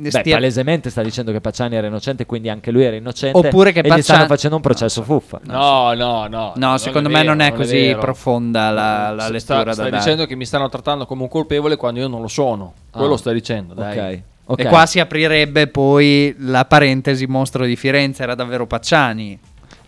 [0.00, 3.36] Beh, stia- palesemente sta dicendo che Pacciani era innocente, quindi anche lui era innocente.
[3.36, 5.40] Oppure che Pacciani- stanno facendo un processo fuffa.
[5.44, 6.52] No, no, no.
[6.56, 7.98] No, secondo me vero, non è così vero.
[8.00, 10.02] profonda la, la Sta- lettura da Stai dare.
[10.02, 12.72] dicendo che mi stanno trattando come un colpevole quando io non lo sono.
[12.90, 13.18] Quello Ah.
[13.18, 13.98] stai dicendo, dai.
[13.98, 14.20] Ok.
[14.46, 14.60] ok.
[14.60, 19.38] E qua si aprirebbe poi la parentesi mostro di Firenze, era davvero Pacciani.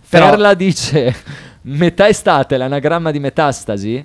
[0.08, 1.14] Però- Perla dice
[1.62, 4.04] metà estate l'anagramma di metastasi.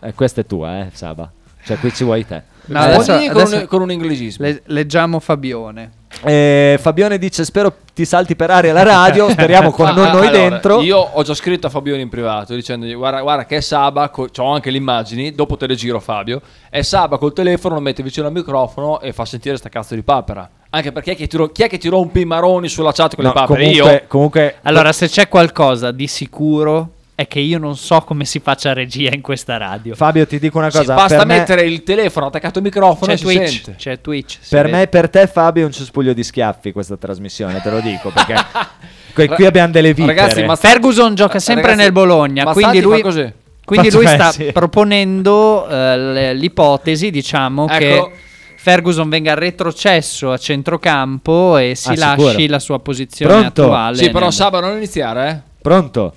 [0.00, 1.30] Eh, questa è tua, eh, Saba.
[1.66, 2.42] Cioè, qui ci vuoi te.
[2.66, 4.44] No, adesso- con, adesso- un, con un inglesismo.
[4.46, 5.90] Le- leggiamo Fabione.
[6.24, 9.28] Eh, Fabione dice: Spero ti salti per aria la radio.
[9.30, 10.80] Speriamo con Ah, noi allora, dentro.
[10.80, 14.28] Io ho già scritto a Fabione in privato dicendogli: Guarda, guarda che è Saba, co-
[14.36, 15.32] ho anche le immagini.
[15.34, 16.40] Dopo te le giro, Fabio.
[16.70, 20.02] È Saba col telefono, lo mette vicino al microfono e fa sentire sta cazzo di
[20.02, 20.48] papera.
[20.70, 22.92] Anche perché chi è che ti, ro- chi è che ti rompe i maroni sulla
[22.92, 23.64] chat con No, le papere?
[23.64, 24.02] comunque, Io.
[24.08, 28.74] comunque Allora, se c'è qualcosa di sicuro è che io non so come si faccia
[28.74, 29.94] regia in questa radio.
[29.94, 30.94] Fabio, ti dico una Sì, cosa.
[30.94, 33.74] basta per me- mettere il telefono attaccato al microfono C'è e si Twitch, sente.
[33.78, 34.38] c'è Twitch.
[34.50, 34.76] Per vede.
[34.76, 38.10] me e per te, Fabio, è un cespuglio di schiaffi questa trasmissione, te lo dico.
[38.10, 38.34] Perché
[39.14, 40.06] qui, qui abbiamo delle vite.
[40.08, 43.32] Ragazzi, ma Ferguson gioca sempre Ragazzi, nel Bologna, quindi lui, così.
[43.64, 44.52] quindi Faccio- lui sta sì.
[44.52, 47.78] proponendo le- l'ipotesi, diciamo, Ecco.
[47.78, 48.10] che
[48.56, 52.46] Ferguson venga retrocesso a centrocampo e si Ah, lasci sicuro.
[52.50, 53.62] la sua posizione Pronto?
[53.62, 53.96] attuale.
[53.96, 55.40] Sì, però nel- Saba non iniziare, eh?
[55.62, 56.14] Pronto?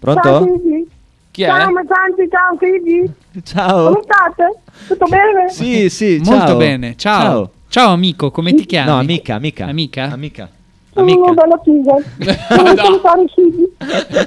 [0.00, 0.22] Pronto?
[0.22, 0.88] Ciao Figi.
[1.30, 1.46] Chi è?
[1.46, 3.12] Ciao Santi, ciao Figi.
[3.44, 3.92] Ciao.
[3.92, 4.58] Come state?
[4.88, 5.48] Tutto bene?
[5.50, 6.56] Sì, sì, Molto ciao.
[6.56, 7.50] bene, ciao.
[7.68, 7.92] ciao.
[7.92, 8.88] amico, come ti chiami?
[8.88, 9.66] No, amica, amica.
[9.66, 10.04] Amica?
[10.10, 10.48] Amica.
[10.92, 11.20] Sono Amica.
[11.20, 11.94] una bella figa.
[12.56, 13.76] Devo salutare Figi.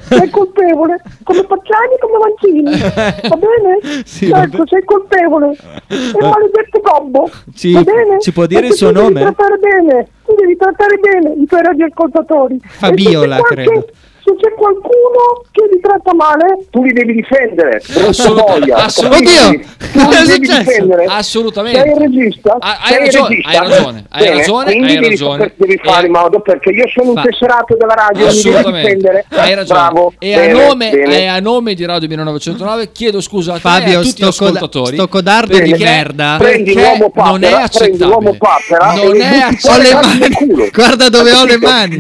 [0.08, 1.02] Sei colpevole.
[1.24, 2.80] Come Pacciani, come Mancini.
[3.28, 4.04] Va bene?
[4.06, 5.58] Sì, va ecco, sei colpevole.
[5.90, 7.30] E maledetto gobbo.
[7.54, 8.20] Ci- Va bene?
[8.22, 9.14] ci può dire Perché il suo tu nome?
[9.20, 10.08] Devi trattare bene.
[10.26, 12.60] Tu devi trattare bene i tuoi radioascoltatori.
[12.64, 13.86] Fabiola, E se c'è qualche- credo.
[14.26, 17.82] Se c'è qualcuno che li tratta male, tu li devi difendere.
[18.08, 18.76] Assolut- boia.
[18.86, 19.60] assolut- Oddio!
[19.94, 20.60] Cosa è devi successo?
[20.64, 21.06] difendere.
[21.10, 21.80] Assolutamente.
[21.82, 22.56] Sei il regista?
[22.60, 23.50] Ah, hai Sei ragione, regista?
[23.50, 25.54] hai ragione, hai Bene, ragione, quindi hai devi, ragione.
[25.58, 28.38] devi fare E- in modo perché io sono un Fa- tesserato della radio, mi devi
[28.40, 29.26] Assolutamente, difendere.
[29.30, 29.80] hai ragione.
[29.80, 30.14] Bravo.
[30.20, 31.28] e, bene, a nome, bene.
[31.30, 34.96] a nome di Radio 1909 chiedo scusa a te e a Fabio, tutti gli ascoltatori.
[34.96, 36.36] sto codardo di merda.
[36.40, 38.06] Prendi perché l'uomo papera, non è prendi accettabile.
[38.06, 40.36] l'uomo papera non è butti Ho fuori le il cazzo del mani.
[40.36, 40.68] culo.
[40.74, 41.98] Guarda dove ho le mani.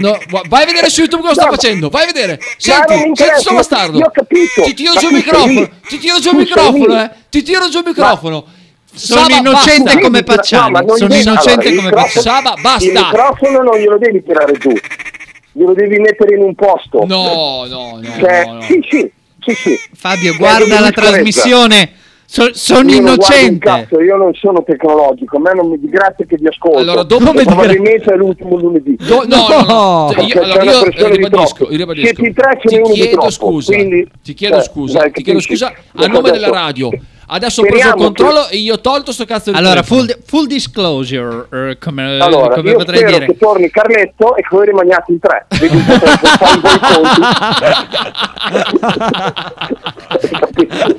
[0.48, 1.90] Vai a vedere su YouTube cosa ma- facendo.
[1.90, 2.12] Vai a vedere.
[2.14, 3.98] Non Senti, senti sto bastardo.
[3.98, 5.70] io ho capito, Ti tiro giù il microfono.
[5.88, 7.10] Ti tiro giù il microfono, eh.
[7.30, 8.46] Ti tiro giù il microfono.
[8.96, 10.00] Sono Saba, innocente basta.
[10.02, 12.86] come Pacciani, no, sono devi- innocente allora, come microfono- Saba, basta.
[12.86, 14.72] Il microfono non glielo devi tirare giù,
[15.52, 17.04] glielo devi mettere in un posto.
[17.08, 18.16] No, no, no.
[18.20, 18.62] Cioè, no, no.
[18.62, 19.12] Sì, sì,
[19.46, 19.80] sì, sì.
[19.96, 21.92] Fabio, guarda devi la trasmissione.
[22.34, 23.60] So- sono Io non innocente.
[23.60, 26.80] cazzo, io non sono tecnologico, a me non mi grazie che vi ascolto.
[26.80, 28.96] Allora, dopo di- probabilmente è l'ultimo lunedì.
[28.98, 30.08] Do- no, no, no.
[30.12, 32.06] Cioè, Perché io, allora io di ribadisco, io ribadisco.
[32.08, 34.98] Siete tre, ce ti n'è uno di chiedo troppo, scusa, quindi- ti chiedo cioè, scusa,
[34.98, 36.90] dai, ti chiedo scusa a nome della radio.
[37.36, 40.46] Adesso ho preso il controllo e io ho tolto sto cazzo di Allora, full, full
[40.46, 43.26] disclosure, eh, come, Allora, come io potrei spero dire.
[43.26, 45.46] che torni Carletto e che voi rimaniate in tre.
[45.60, 47.22] Vedi un po' per fare i conti.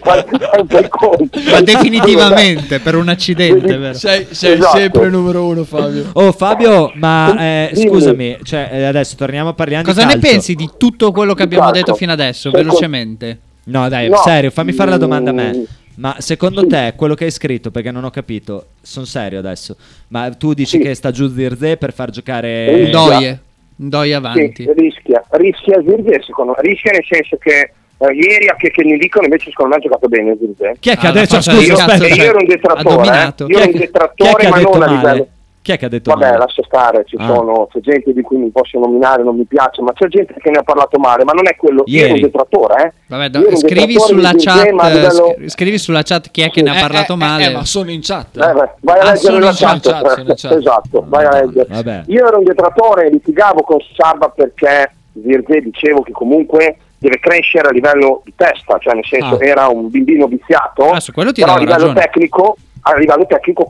[0.00, 1.42] Fai fai un po' i conti.
[1.50, 3.94] Ma definitivamente per un accidente, vero?
[3.94, 4.76] Sei, sei Esatto.
[4.76, 6.10] sempre il numero uno, Fabio.
[6.14, 10.28] Oh Fabio, ma eh, scusami, cioè, eh, adesso torniamo a parlare Cosa di ne calcio.
[10.28, 13.38] pensi di tutto quello che abbiamo detto fino adesso, velocemente?
[13.66, 14.16] No, dai, No.
[14.18, 15.64] serio, fammi fare la domanda a me.
[15.96, 19.76] Ma secondo te quello che hai scritto, perché non ho capito, sono serio adesso,
[20.08, 20.82] ma tu dici Sì.
[20.82, 22.66] che sta giù Zirze per far giocare...
[22.84, 22.88] Sì.
[22.88, 23.40] Ndoye,
[23.76, 24.64] Ndoye avanti.
[24.64, 28.82] Sì, rischia, rischia Zirze secondo me, rischia nel senso che eh, ieri a che, che
[28.82, 30.76] ne dicono invece secondo me ha giocato bene Zirze.
[30.80, 33.46] Chi è che Ah, ha detto, la faccia scusa, Io, io ero un detrattore, dominato.
[33.46, 33.52] eh.
[33.52, 34.96] io ero Chi un detrattore ma non a male?
[34.96, 35.28] livello...
[35.64, 36.36] Chi è che ha detto Vabbè, male?
[36.36, 37.26] lascia stare, ci Ah.
[37.26, 40.50] sono, c'è gente di cui non posso nominare, non mi piace, ma c'è gente che
[40.50, 42.30] ne ha parlato male, ma non è quello, io ero un Ieri.
[42.30, 42.92] detrattore, eh.
[43.06, 46.64] Vabbè, Io un scrivi sulla chat, livello- scri- scrivi sulla chat chi è che Sì.
[46.64, 47.46] ne ha parlato male.
[47.46, 48.36] Eh, ma sono in chat.
[48.36, 50.52] Eh, beh, vai a Ah, leggere sono la in chat, chat, sono in chat.
[50.52, 51.66] esatto, vai a leggere.
[51.70, 52.02] Vabbè.
[52.08, 57.70] Io ero un detrattore, litigavo con Sabba perché Virgé dicevo che comunque deve crescere a
[57.70, 59.46] livello di testa, cioè nel senso Ah.
[59.46, 62.00] era un bambino viziato, Ah, su quello ti però a livello ragione.
[62.00, 63.66] tecnico, a livello tecnico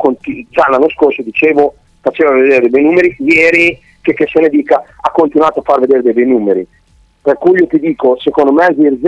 [0.51, 1.75] già l'anno scorso dicevo,
[2.05, 5.81] faceva vedere dei bei numeri, ieri che, che se ne dica ha continuato a far
[5.81, 6.67] vedere dei bei numeri.
[7.23, 9.01] Per cui io ti dico, secondo me il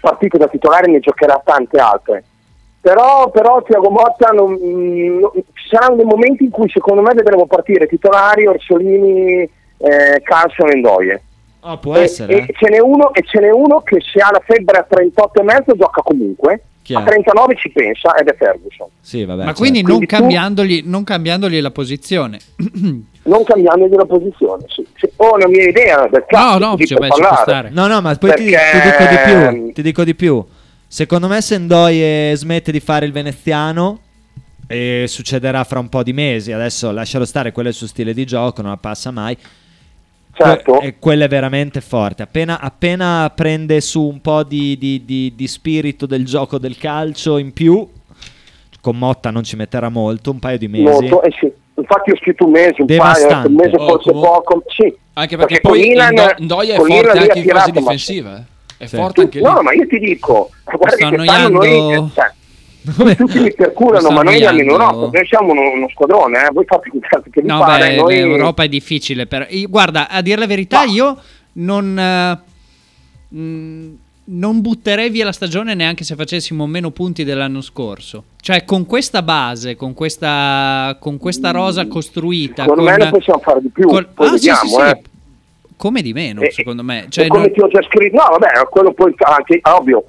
[0.00, 2.24] partito da titolare ne giocherà tante altre.
[2.80, 7.46] Però, però Tiago Motta non- non- ci saranno dei momenti in cui secondo me vedremo
[7.46, 9.48] partire titolari, Orsolini,
[9.78, 11.22] eh, Carlson e Ndoye.
[11.60, 12.32] Ah, può E, essere.
[12.34, 12.52] e eh.
[12.52, 15.44] ce n'è uno, e ce n'è uno che se ha la febbre a 38 e
[15.44, 16.96] mezzo gioca comunque, Chi è?
[16.96, 18.86] a 39 ci pensa ed è Ferguson.
[19.00, 19.38] Sì, vabbè.
[19.38, 19.60] Ma certo.
[19.60, 22.38] quindi non Quindi tu- cambiandogli, non cambiandogli la posizione.
[23.26, 24.64] Non cambiandogli la posizione.
[24.68, 25.08] Sì, sì.
[25.16, 27.42] Ho una mia idea del No, cazzo, no, ti cioè, beh, ci può parlare.
[27.42, 27.70] stare.
[27.70, 29.16] No, no, ma poi ti, ti Perché- dico di
[29.64, 29.72] più.
[29.72, 30.44] Ti dico di più.
[30.86, 34.00] Secondo me, se Ndoye smette di fare il veneziano,
[34.66, 36.52] e succederà fra un po' di mesi.
[36.52, 39.34] Adesso lascialo stare, quello è il suo stile di gioco, non la passa mai.
[40.36, 40.72] Certo.
[40.74, 42.22] Que- e quello è veramente forte.
[42.22, 47.38] Appena, appena prende su un po' di, di- di- di spirito del gioco del calcio
[47.38, 47.88] in più,
[48.80, 50.82] con Motta non ci metterà molto, un paio di mesi.
[50.84, 51.50] Molto, eh sì.
[51.76, 53.34] Infatti ho scritto un mese, un Devastante.
[53.34, 54.62] paio, un mese Oh, forse comunque- poco.
[54.68, 54.96] Sì.
[55.14, 57.80] Anche perché, con poi Milan- Ndo- Ndoye è forte Milan anche in fase tirato, ma-
[57.80, 58.36] difensiva.
[58.36, 58.42] eh.
[58.76, 58.96] È Sì.
[58.96, 59.44] forte anche lì.
[59.44, 62.06] No, ma io ti dico, guarda sto che quest'anno noi, annoiando.
[62.06, 62.32] eh, cioè,
[63.16, 64.68] tutti mi perculano, sto ma noi andiamo in.
[64.68, 66.50] Europa, noi siamo uno, uno squadrone, eh.
[66.52, 66.90] voi fate
[67.30, 68.14] che vi No, pare, beh, noi...
[68.16, 69.26] l'Europa è difficile.
[69.26, 69.48] Per...
[69.68, 71.18] Guarda, a dire la verità, Ma- io
[71.54, 72.38] non, eh,
[73.36, 78.24] mh, non butterei via la stagione neanche se facessimo meno punti dell'anno scorso.
[78.40, 82.62] Cioè, con questa base, con questa, con questa rosa costruita.
[82.62, 84.80] Secondo con, me ne possiamo fare di più, col- Ah, sì, vediamo, sì, sì.
[84.80, 85.02] eh.
[85.76, 87.06] Come di meno, E- secondo me.
[87.08, 90.04] Cioè, come non- ti ho già scritto, no vabbè, quello poi anche, ovvio,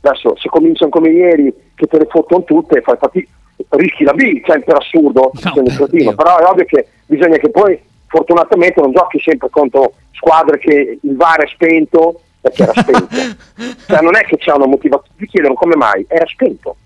[0.00, 3.26] adesso se cominciano come ieri che te le fottono tutte, fai fatti,
[3.70, 7.78] rischi la B, cioè per assurdo, No, per però è ovvio che bisogna che poi
[8.06, 13.08] fortunatamente non giochi sempre contro squadre che il VAR è spento perché era spento.
[13.86, 16.76] cioè non è che c'è una motivazione, ti chiedono come mai, era spento.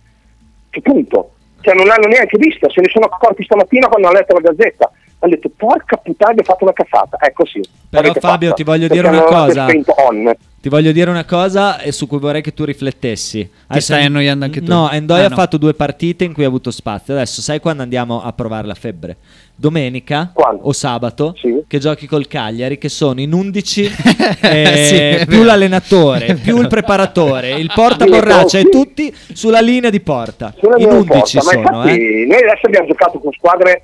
[0.70, 1.30] Che punto?
[1.60, 4.90] Cioè non l'hanno neanche vista, se ne sono accorti stamattina quando hanno letto la gazzetta.
[5.20, 7.16] Hanno detto porca puttana abbiamo fatto una cazzata.
[7.16, 7.60] È così.
[7.88, 8.52] Però, Fabio, fatta.
[8.52, 9.62] ti voglio Perché dire una cosa.
[9.66, 10.34] spento on.
[10.64, 13.46] Ti voglio dire una cosa e su cui vorrei che tu riflettessi.
[13.66, 14.72] Adesso- stai annoiando anche tu?
[14.72, 15.34] No, Endoy Ah, ha no.
[15.34, 17.12] fatto due partite in cui ha avuto spazio.
[17.12, 19.18] Adesso sai quando andiamo a provare la febbre?
[19.54, 20.62] Domenica Quando?
[20.62, 21.64] o sabato Sì.
[21.68, 23.82] che giochi col Cagliari che sono in 11
[24.40, 25.44] eh, Sì, più vero.
[25.48, 30.54] l'allenatore, più il preparatore, il portaborraccia e tutti sulla linea di porta.
[30.58, 31.06] Sulla In mia 11
[31.36, 32.24] porta, ma sono, infatti eh.
[32.26, 33.82] noi adesso abbiamo giocato con squadre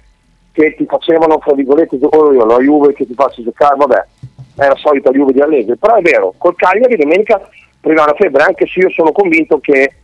[0.52, 4.06] che ti facevano, fra virgolette, oh, io, la Juve che ti faccio giocare, vabbè,
[4.60, 7.40] è la solita Juve di Allegri, però è vero, col Cagliari domenica
[7.80, 9.94] prima la febbre, anche se io sono convinto che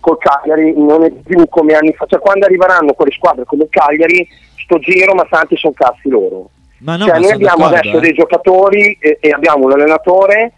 [0.00, 3.68] col Cagliari non è più come anni fa, cioè quando arriveranno quelle squadre come il
[3.70, 6.50] Cagliari, sto giro, ma tanti sono cazzi loro.
[6.78, 8.00] No, cioè noi abbiamo adesso eh.
[8.00, 10.52] dei giocatori e, e abbiamo un allenatore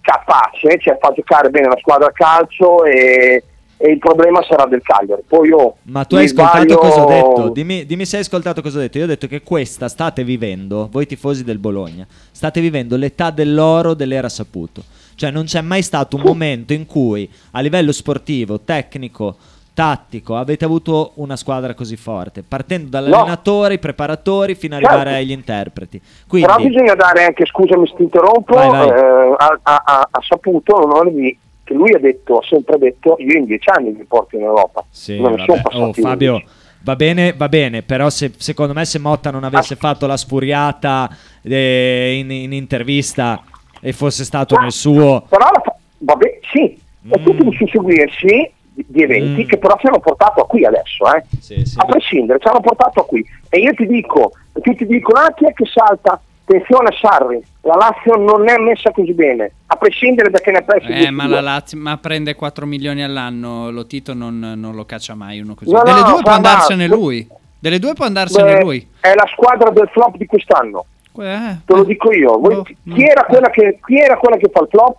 [0.00, 3.44] capace, cioè fa giocare bene la squadra a calcio e,
[3.82, 5.22] e il problema sarà del Cagliari.
[5.26, 7.48] Poi io Ma tu hai ascoltato sbaglio- cosa ho detto?
[7.48, 8.98] Dimmi, dimmi se hai ascoltato cosa ho detto.
[8.98, 13.94] Io ho detto che questa state vivendo, voi tifosi del Bologna, state vivendo l'età dell'oro
[13.94, 14.82] dell'era saputo.
[15.14, 19.36] Cioè non c'è mai stato un momento in cui a livello sportivo, tecnico,
[19.72, 25.24] tattico avete avuto una squadra così forte, partendo dall'allenatore, i preparatori fino ad arrivare Certo.
[25.24, 26.00] agli interpreti.
[26.28, 28.88] Però Quindi bisogna dare anche, scusami se ti interrompo, Vai, vai.
[28.88, 31.38] eh, ha- ha- ha saputo l'onore di-
[31.70, 34.84] che lui ha detto, ha sempre detto, io in dieci anni mi porto in Europa.
[34.90, 35.62] Sì, non ne sono vabbè.
[35.62, 36.48] passati Oh, Fabio, 11.
[36.82, 41.08] va bene, va bene, però se- secondo me se Motta non avesse fatto la spuriata
[41.42, 43.40] eh, in, in intervista
[43.80, 45.22] e fosse stato nel suo...
[45.28, 45.62] Però la
[45.98, 46.64] vabbè, sì,
[47.08, 47.24] è Mm.
[47.24, 49.46] tutto un susseguirsi di, di eventi Mm.
[49.46, 51.22] che però ci hanno portato a qui adesso, eh.
[51.40, 51.76] Sì, sì.
[51.78, 53.24] a prescindere, ci hanno portato a qui.
[53.48, 56.20] E io ti dico, tutti dicono, ah chi è che salta?
[56.44, 60.58] Attenzione a Sarri, la Lazio non è messa così bene, a prescindere da che ne
[60.58, 61.28] ha persi Eh, ma 22.
[61.28, 63.70] la Lazio ma prende 4 milioni all'anno.
[63.70, 65.70] Lo Tito non, non lo caccia mai uno così.
[65.70, 67.28] No, Delle no, due può andarsene ma- lui.
[67.58, 68.88] Delle due può andarsene Beh, lui.
[69.00, 70.86] È la squadra del flop di quest'anno,
[71.18, 71.86] Eh, te lo eh.
[71.86, 72.38] dico io.
[72.38, 72.62] Voi- Boh,
[72.94, 74.96] chi, era quella che, chi era quella che fa il flop?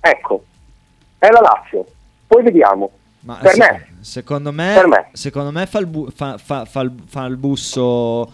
[0.00, 0.44] Ecco,
[1.18, 1.86] è la Lazio.
[2.26, 2.90] Poi vediamo.
[3.20, 5.08] Ma per se- me, Secondo me, Per me.
[5.12, 8.30] secondo me fa, il bu- fa- fa- fa il- fa il busso.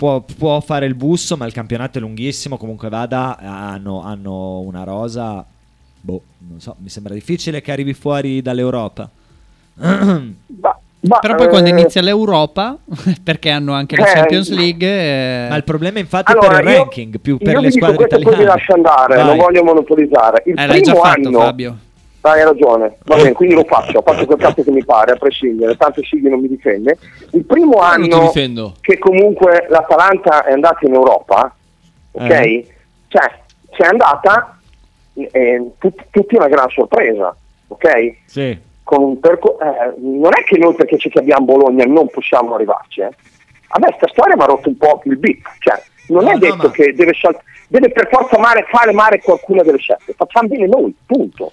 [0.00, 2.56] Può, può fare il busso, ma il campionato è lunghissimo.
[2.56, 5.44] Comunque vada, hanno, hanno una rosa.
[6.00, 9.10] Boh, non so, mi sembra difficile che arrivi fuori dall'Europa.
[9.74, 12.78] va- Ma, Però poi quando eh, inizia l'Europa,
[13.22, 16.64] perché hanno anche la Eh, Champions League, eh, Ma il problema infatti Allora, è per
[16.64, 18.44] il io- ranking, più per le squadre questo, poi italiane.
[18.44, 19.24] lascio andare, Vai.
[19.26, 20.42] non voglio monopolizzare.
[20.46, 21.76] Il eh, l'hai già primo fatto anno, Fabio.
[22.22, 25.16] Ah, hai ragione, va bene, quindi lo faccio, faccio quel cazzo che mi pare, a
[25.16, 26.98] prescindere, tanto Sigli non mi difende.
[27.32, 28.30] Il primo anno
[28.82, 31.54] che comunque l'Atalanta è andata in Europa,
[32.12, 32.30] ok?
[32.30, 32.66] Eh.
[33.08, 33.30] Cioè,
[33.70, 34.58] c'è andata
[35.14, 37.34] eh, tut- tutti una gran sorpresa,
[37.68, 38.16] ok?
[38.26, 38.58] Sì.
[38.82, 43.00] Con un perco- eh, non è che noi perché ci abbiamo Bologna non possiamo arrivarci,
[43.00, 43.06] eh.
[43.72, 46.32] A me sta storia mi ha rotto un po' il bip, cioè, non No, è
[46.34, 50.12] no, detto ma- che deve, sal- deve per forza male, fare male qualcuna delle scelte,
[50.12, 51.52] facciamo bene noi, punto.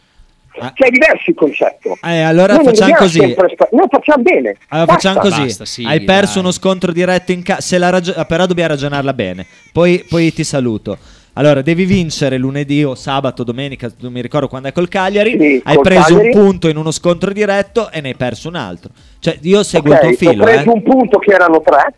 [0.59, 0.71] Ah.
[0.73, 1.97] Cioè, è diverso il concetto.
[2.03, 3.19] Eh, allora Noi facciamo così.
[3.19, 4.55] sempre sta- noi facciamo bene.
[4.69, 5.09] Allora Basta.
[5.09, 5.41] facciamo così.
[5.43, 6.41] Basta, sì, Hai perso dai.
[6.43, 8.25] uno scontro diretto in casa.
[8.25, 9.45] però dobbiamo ragionarla bene.
[9.71, 10.97] Poi, poi ti saluto.
[11.33, 15.37] Allora, devi vincere lunedì o sabato, domenica, non mi ricordo quando è col Cagliari.
[15.39, 16.27] Sì, hai col preso Cagliari.
[16.29, 18.89] un punto in uno scontro diretto e ne hai perso un altro.
[19.19, 20.41] Cioè, io seguo Ok, il tuo filo.
[20.41, 20.73] Ho preso eh.
[20.73, 21.93] un punto che erano tre,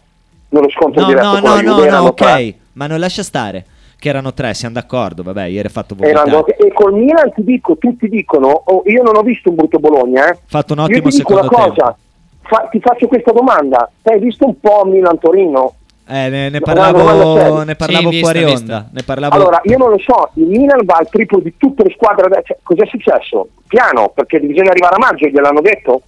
[0.50, 2.14] nello scontro No, diretto no, no, no, no, ok.
[2.16, 2.54] tre.
[2.74, 3.66] Ma non lascia stare.
[4.00, 5.24] Che erano tre, siamo d'accordo.
[5.24, 6.30] Vabbè, ieri hai fatto vomitare.
[6.30, 9.78] Erano- e col Milan ti dico, tutti dicono, oh, io non ho visto un brutto
[9.78, 10.38] Bologna, eh.
[10.46, 11.98] fatto un Io ottimo ti dico una secondo cosa,
[12.44, 15.74] fa- ti faccio questa domanda, Te hai visto un po' Milan-Torino?
[16.08, 18.76] Eh, ne, ne parlavo, ne parlavo Sì, vista, fuori vista.
[18.78, 18.90] onda.
[18.94, 21.92] Ne parlavo Allora, io non lo so, il Milan va al triplo di tutte le
[21.92, 23.50] squadre, cioè, cos'è successo?
[23.68, 26.02] Piano, perché bisogna arrivare a maggio, gliel'hanno detto.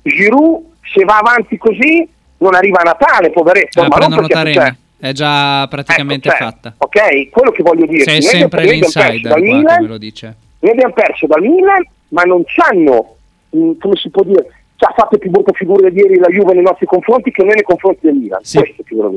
[0.00, 0.62] Giroud,
[0.94, 4.76] se va avanti così, non arriva a Natale, poveretto, la ma non perché Taremi.
[5.02, 6.74] È già praticamente Ecco, cioè, fatta.
[6.78, 8.04] Ok, quello che voglio dire.
[8.04, 10.36] Sei sempre l'insider che me lo dice.
[10.60, 13.16] Noi abbiamo perso dal Milan, ma non c'hanno,
[13.50, 14.44] mh, come si può dire,
[14.76, 17.54] ci ha fatto più brutta figura di ieri la Juve nei nostri confronti che noi
[17.54, 18.38] nei confronti del Milan.
[18.44, 18.60] Sì,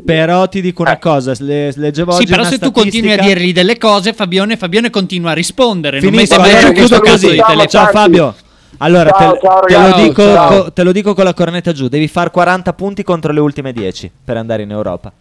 [0.04, 0.98] però ti dico una Eh.
[0.98, 4.12] cosa, le- leggevo Sì, oggi però una se tu continui a statistica- dirgli delle cose,
[4.12, 6.00] Fabione, Fabione continua a rispondere.
[6.00, 7.36] non Finisco, bene, allora che chiudo così.
[7.68, 7.86] Ciao.
[7.92, 8.34] Fabio.
[8.78, 10.48] Allora, Ciao, te, ciao, te lo dico, ciao.
[10.64, 13.72] co- te lo dico con la cornetta giù, devi fare 40 punti contro le ultime
[13.72, 15.12] 10 per andare in Europa.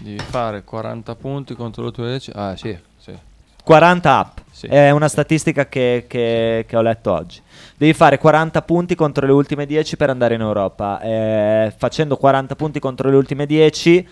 [0.00, 2.32] Devi fare 40 punti contro le tue 10.
[2.34, 3.12] Ah, sì, sì.
[3.62, 4.66] 40 up, Sì.
[4.66, 7.40] è una statistica che, che- che ho letto oggi.
[7.76, 11.00] Devi fare 40 punti contro le ultime 10 per andare in Europa.
[11.00, 14.06] Eh, facendo 40 punti contro le ultime 10,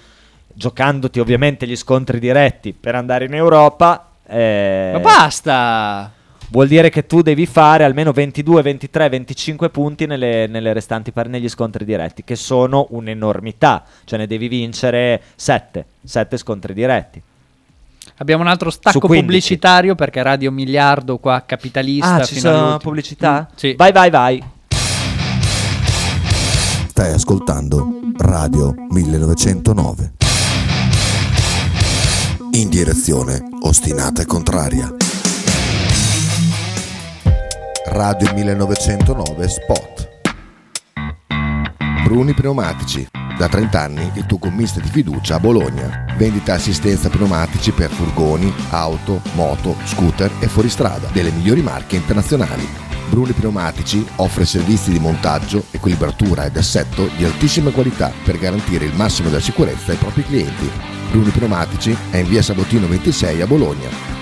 [0.55, 6.11] giocandoti ovviamente gli scontri diretti per andare in Europa, eh, Ma basta!
[6.53, 11.29] Vuol dire che tu devi fare almeno 22, 23, 25 punti nelle, nelle restanti par-
[11.29, 13.85] negli scontri diretti, che sono un'enormità.
[14.05, 17.21] Cioè ne devi vincere 7, 7 scontri diretti.
[18.19, 19.25] Abbiamo un altro stacco 15.
[19.25, 22.17] pubblicitario perché Radio Miliardo qua capitalista.
[22.17, 23.49] Ah, ci fino sono pubblicità?
[23.51, 23.75] Mm, sì.
[23.75, 24.45] Vai, vai, vai.
[26.89, 27.89] Stai ascoltando
[28.19, 30.13] Radio 1909.
[32.53, 34.95] In direzione ostinata e contraria.
[37.95, 40.09] Radio 1909 Spot.
[42.05, 43.07] Bruni Pneumatici.
[43.37, 46.07] Da 30 anni il tuo commista di fiducia a Bologna.
[46.17, 52.67] Vendita assistenza pneumatici per furgoni, auto, moto, scooter e fuoristrada delle migliori marche internazionali.
[53.11, 58.95] Bruni Pneumatici offre servizi di montaggio, equilibratura ed assetto di altissima qualità per garantire il
[58.95, 60.71] massimo della sicurezza ai propri clienti.
[61.11, 64.22] Bruni Pneumatici è in via Sabotino 26 a Bologna.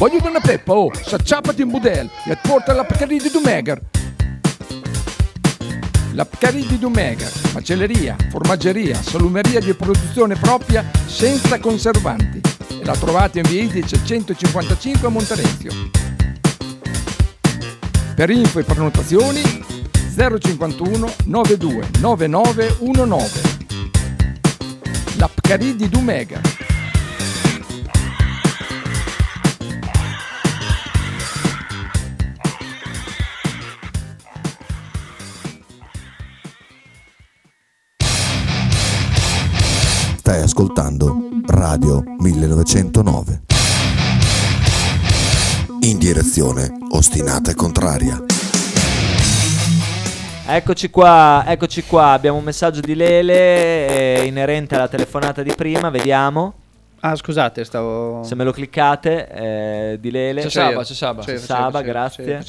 [0.00, 3.78] Voglio una peppa, oh, s'acciappati in budel e porta alla Pcaridi di Dumegar.
[6.14, 12.40] La Pcari di Dumega, macelleria, formaggeria, salumeria di produzione propria senza conservanti.
[12.80, 15.70] E la trovate in via Idice 155 a Monterezio.
[18.14, 19.42] Per info e prenotazioni
[20.16, 23.40] 051 92 9919.
[25.18, 26.69] La Pcari di Dumega.
[40.30, 41.16] Stai ascoltando
[41.46, 43.42] Radio 1909.
[45.80, 48.22] In direzione ostinata e contraria.
[50.46, 55.90] Eccoci qua, eccoci qua, abbiamo un messaggio di Lele eh, inerente alla telefonata di prima,
[55.90, 56.59] vediamo.
[57.02, 58.22] Ah, scusate, stavo.
[58.24, 60.42] Se me lo cliccate, eh, di Lele.
[60.42, 61.22] C'è Saba, c'è Saba.
[61.22, 62.44] C'è Saba, grazie.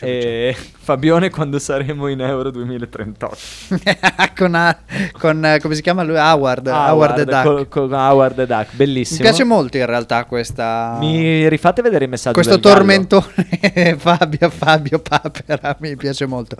[0.00, 3.36] E Fabione quando saremo in Euro 2038.
[4.36, 4.76] con, a-
[5.20, 6.16] con, come si chiama lui?
[6.16, 6.66] Howard.
[6.66, 7.42] Howard, the Duck.
[7.44, 9.18] col- con Howard the Duck, bellissimo.
[9.20, 10.96] Mi piace molto in realtà questa.
[10.98, 13.24] Mi rifate vedere il messaggio Questo tormentone
[13.98, 16.56] Fabio, Fabio Papera mi piace molto.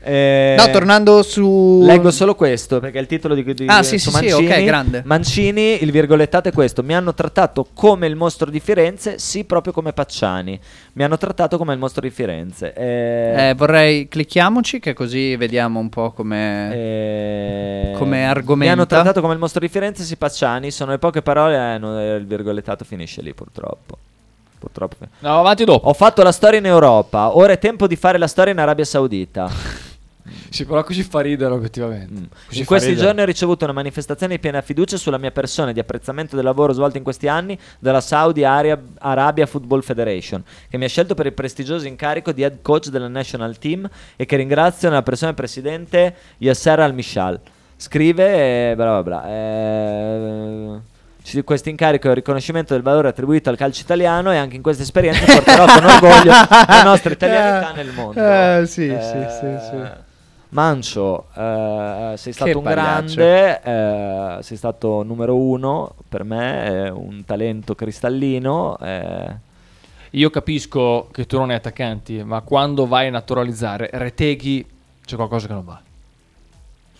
[0.00, 1.80] Eh, No, tornando su.
[1.82, 4.52] Leggo solo questo perché è il titolo di, di Ah, sì, su sì, sì, Mancini.
[4.52, 5.02] ok, grande.
[5.04, 9.72] Mancini, il virgolettato è questo: Mi hanno trattato come il mostro di Firenze, sì, proprio
[9.72, 10.58] come Pacciani.
[10.92, 12.72] Mi hanno trattato come il mostro di Firenze.
[12.74, 16.70] Eh, Eh, vorrei clicchiamoci che così vediamo un po' come.
[16.74, 18.72] eh, come Mi argomenta.
[18.72, 20.70] hanno trattato come il mostro di Firenze, sì, Pacciani.
[20.70, 23.96] Sono le poche parole, eh, non- eh, il virgolettato finisce lì, purtroppo.
[24.58, 24.96] Purtroppo.
[25.20, 25.88] No, avanti dopo.
[25.88, 28.84] Ho fatto la storia in Europa, ora è tempo di fare la storia in Arabia
[28.84, 29.48] Saudita.
[30.48, 32.28] Sì, però così fa ridere obiettivamente.
[32.46, 33.06] Così In questi ridere.
[33.06, 36.44] giorni ho ricevuto una manifestazione di piena fiducia sulla mia persona e di apprezzamento del
[36.44, 41.14] lavoro svolto in questi anni dalla Saudi Arabia, Arabia Football Federation, che mi ha scelto
[41.14, 45.32] per il prestigioso incarico di head coach della national team e che ringrazio nella persona
[45.32, 47.40] del presidente Yasser Al-Mishal.
[47.76, 49.28] Scrive, eh, bla bla bla.
[49.28, 50.80] eh,
[51.44, 54.82] questo incarico è il riconoscimento del valore attribuito al calcio italiano e anche in questa
[54.82, 56.30] esperienza porterò con orgoglio
[56.68, 58.20] la nostra italianità nel mondo.
[58.20, 60.04] Eh, sì, Eh, sì, sì, sì.
[60.56, 63.14] Mancio, eh, sei stato Che un pagliaccio.
[63.16, 68.78] grande, eh, sei stato numero uno per me, eh, un talento cristallino.
[68.78, 69.36] eh.
[70.12, 74.64] Io capisco che tu non hai attaccanti, ma quando vai a naturalizzare Reteghi
[75.04, 75.78] c'è qualcosa che non va.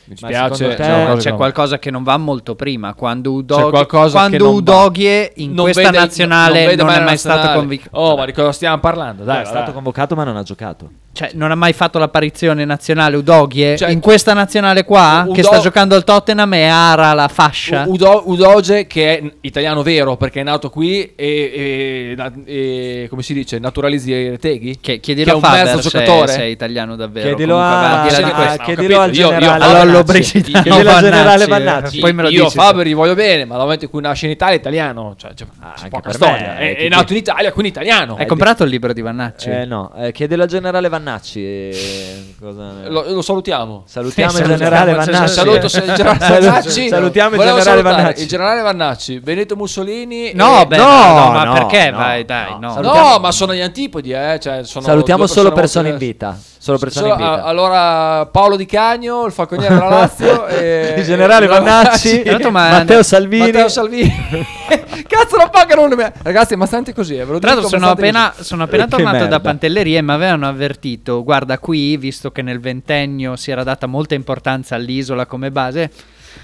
[0.09, 1.37] Mi secondo te- c'è qualcosa che C'è non va.
[1.37, 2.95] qualcosa che non va molto prima.
[2.95, 4.55] Quando, C'è Udog- qualcosa quando che non.
[4.55, 7.89] Udogie in Non questa vede- nazionale non, vede mai è mai stato convinto.
[7.93, 9.25] Oh, ma di cosa stiamo parlando?
[9.25, 10.91] Dai, è stato convocato ma non ha giocato.
[11.17, 15.43] Cioè, non ha mai fatto l'apparizione nazionale Udogie Cioè, in questa nazionale qua Udo- che
[15.43, 17.85] sta giocando al Tottenham e ara la fascia.
[17.87, 23.33] Udo- Udoge che è italiano vero perché è nato qui e, e- e- come si
[23.33, 26.45] dice naturalizzi Reteghi Che, che chiedilo è a un Faber mezzo se, giocatore se è
[26.45, 27.29] italiano davvero.
[27.29, 28.01] Chiedilo Comunque, a- va, a-
[28.35, 28.63] questo.
[28.65, 30.41] chiedilo al capito, io- io- generale allora, Vannacci.
[30.41, 31.49] Brigida- no, al generale Vannacci.
[31.49, 31.99] Vannacci.
[32.01, 32.49] Poi me lo io
[32.85, 35.45] gli voglio bene ma dal momento in cui nasce in Italia è italiano cioè, c'è,
[35.45, 38.65] c'è anche per storia me, è, chi- è nato in Italia quindi italiano Hai comprato
[38.65, 39.51] il libro di Vannacci?
[39.51, 41.41] Eh, no, eh, chiedilo al generale Vannacci.
[41.45, 45.33] eh, cosa lo, lo salutiamo Salutiamo Sì, il generale Vannacci.
[45.33, 46.89] Saluto se- il generale Vannacci.
[46.89, 48.23] Salutiamo il generale Vannacci.
[48.23, 50.33] Il generale Vannacci, Benito Mussolini.
[50.35, 51.91] No, e- beh, no, no, ma perché?
[51.91, 52.81] no, Vai, dai, no.
[52.81, 53.19] no.
[53.21, 54.39] Ma sono gli antipodi, eh.
[54.41, 56.39] Cioè, Salutiamo solo persone in vita.
[56.67, 57.45] Solo persone Solo- in vita.
[57.45, 60.47] a- allora, Paolo Di Cagno, il falconiere della Lazio.
[60.51, 63.53] e, il generale Vannacci, Matteo Salvini.
[63.53, 64.13] Matteo Salvini.
[65.07, 65.95] Cazzo, lo pagano uno.
[66.23, 67.15] Ragazzi, ma stanti così.
[67.15, 69.29] Eh, ve lo Tra l'altro sono state appena, sono appena Che tornato merda.
[69.29, 73.87] da Pantelleria e mi avevano avvertito, guarda qui, visto che nel ventennio si era data
[73.87, 75.89] molta importanza all'isola come base,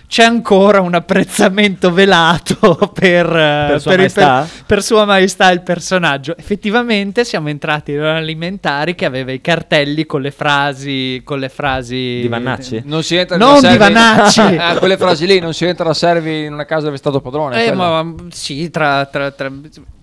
[0.06, 4.48] c'è ancora un apprezzamento velato per, eh, Sua il- Maestà?
[4.66, 6.36] per Sua Maestà il personaggio.
[6.36, 11.20] Effettivamente siamo entrati in un alimentari che aveva i cartelli con le frasi...
[11.24, 12.82] Con le frasi Di Vannacci?
[12.84, 14.40] Non si entra Non di Vannacci.
[14.62, 17.20] Ah, quelle frasi lì, non si entra da servi in una casa dove è stato
[17.20, 17.64] padrone.
[17.64, 19.50] Eh, ma sì, tra, tra- tra-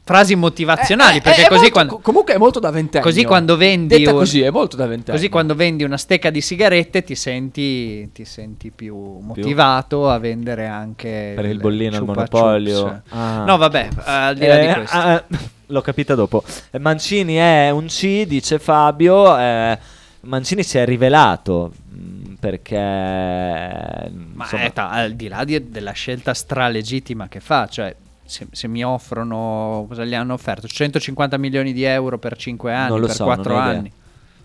[0.09, 1.93] frasi motivazionali, Eh, perché è così molto- quando...
[1.97, 3.07] co- comunque è molto da ventennio.
[3.07, 5.13] Così quando vendi Detta un- così è molto da ventennio.
[5.13, 10.65] Così quando vendi una stecca di sigarette ti senti, ti senti più motivato a vendere
[10.65, 13.03] anche Per il bollino al monopolio.
[13.09, 13.43] Ah.
[13.43, 14.97] No, vabbè, al di là di Eh, questo.
[14.97, 15.23] ah,
[15.67, 16.43] l'ho capita dopo.
[16.71, 19.37] Eh, Mancini è un C, dice Fabio.
[19.37, 19.77] eh,
[20.21, 26.33] Mancini si è rivelato mh, perché Ma insomma, è al di là di- della scelta
[26.33, 27.95] stralegittima che fa, cioè
[28.29, 30.67] se, se mi offrono, cosa gli hanno offerto?
[30.67, 33.77] 150 milioni di euro per 5 anni, Non lo per so, 4 non ho idea.
[33.79, 33.91] anni.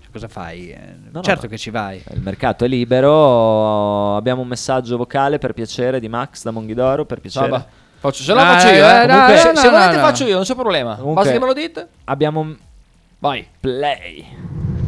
[0.01, 0.70] Cioè, cosa fai?
[0.70, 0.78] Eh,
[1.12, 1.48] no, certo no.
[1.48, 2.02] che ci vai.
[2.12, 4.16] il mercato è libero.
[4.16, 7.05] Abbiamo un messaggio vocale per piacere di Max da Monghidoro.
[7.05, 7.48] Per piacere.
[7.48, 7.65] Vabbè,
[7.98, 8.85] faccio, se no Ah, faccio io.
[8.89, 9.06] eh, Eh.
[9.06, 10.02] no, Comunque, no, se, no, se no, volete no.
[10.02, 10.94] faccio io, non c'è problema.
[10.97, 11.89] Comunque- Basta che me lo dite.
[12.05, 12.56] Abbiamo un
[13.19, 13.47] Vai.
[13.61, 14.27] play.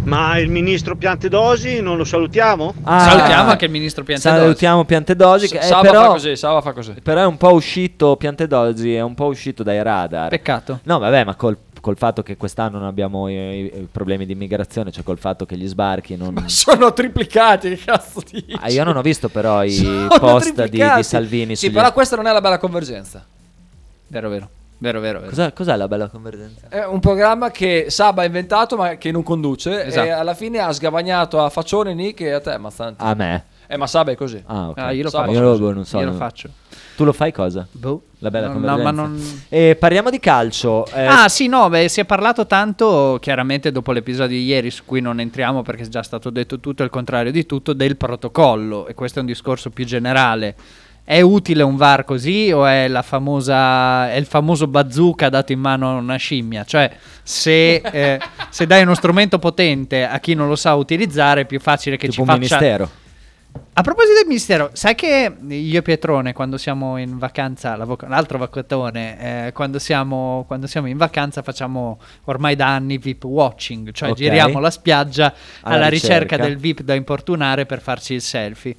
[0.06, 2.72] Ma il ministro Piantedosi non lo salutiamo?
[2.84, 4.40] Ah, Salutiamo anche il ministro Piantedosi.
[4.40, 5.48] Salutiamo Piantedosi.
[5.48, 6.92] che- eh, Sava però, fa così, Sava fa così.
[7.02, 10.28] però è un po' uscito Piantedosi, è un po' uscito dai radar.
[10.28, 10.78] Peccato.
[10.84, 14.92] No, vabbè, ma col, col fatto che quest'anno non abbiamo i, i problemi di immigrazione,
[14.92, 16.40] cioè col fatto che gli sbarchi non...
[16.46, 18.56] Sono triplicati, che cazzo dici?
[18.60, 21.92] Ah, io non ho visto però i Sono post di, di Salvini Sì, sugli- però
[21.92, 23.24] questa non è la bella convergenza.
[24.06, 24.48] Vero, vero.
[24.78, 25.30] Vero, vero, vero.
[25.30, 26.66] Cos'è, cos'è la bella convergenza?
[26.68, 30.06] È un programma che Saba ha inventato ma che non conduce Esatto.
[30.06, 33.02] e alla fine ha sgavagnato a Faccione, Nick e a te, Mazzanti.
[33.02, 33.44] A me?
[33.68, 34.40] Eh, ma Saba è così.
[34.46, 34.78] Ah, ok.
[34.78, 35.38] Ah, io lo Saba faccio.
[35.38, 35.98] Io lo- non so.
[35.98, 36.50] Io lo faccio.
[36.94, 37.66] Tu lo fai cosa?
[37.70, 38.02] Boh.
[38.20, 38.90] La bella No, convergenza.
[38.90, 40.86] no, ma non- E parliamo di calcio.
[40.86, 44.84] eh, Ah sì, no, beh, si è parlato tanto, chiaramente dopo l'episodio di ieri, su
[44.84, 47.96] cui non entriamo perché è già stato detto tutto e il contrario di tutto, del
[47.96, 50.54] protocollo, e questo è un discorso più generale.
[51.08, 55.60] È utile un VAR così o è, la famosa, è il famoso bazooka dato in
[55.60, 56.64] mano a una scimmia?
[56.64, 56.90] Cioè,
[57.22, 58.18] se, eh,
[58.50, 62.08] se dai uno strumento potente a chi non lo sa utilizzare, è più facile che
[62.08, 62.38] tipo ci un faccia...
[62.58, 62.90] ministero.
[63.74, 69.46] A proposito del ministero, sai che io e Pietrone, quando siamo in vacanza, l'altro avvocatone,
[69.46, 74.16] eh, quando, siamo, quando siamo in vacanza facciamo ormai da anni VIP watching, cioè Ok.
[74.16, 76.36] giriamo la spiaggia alla, Alla ricerca.
[76.36, 76.36] ricerca.
[76.48, 78.74] del VIP da importunare per farci il selfie.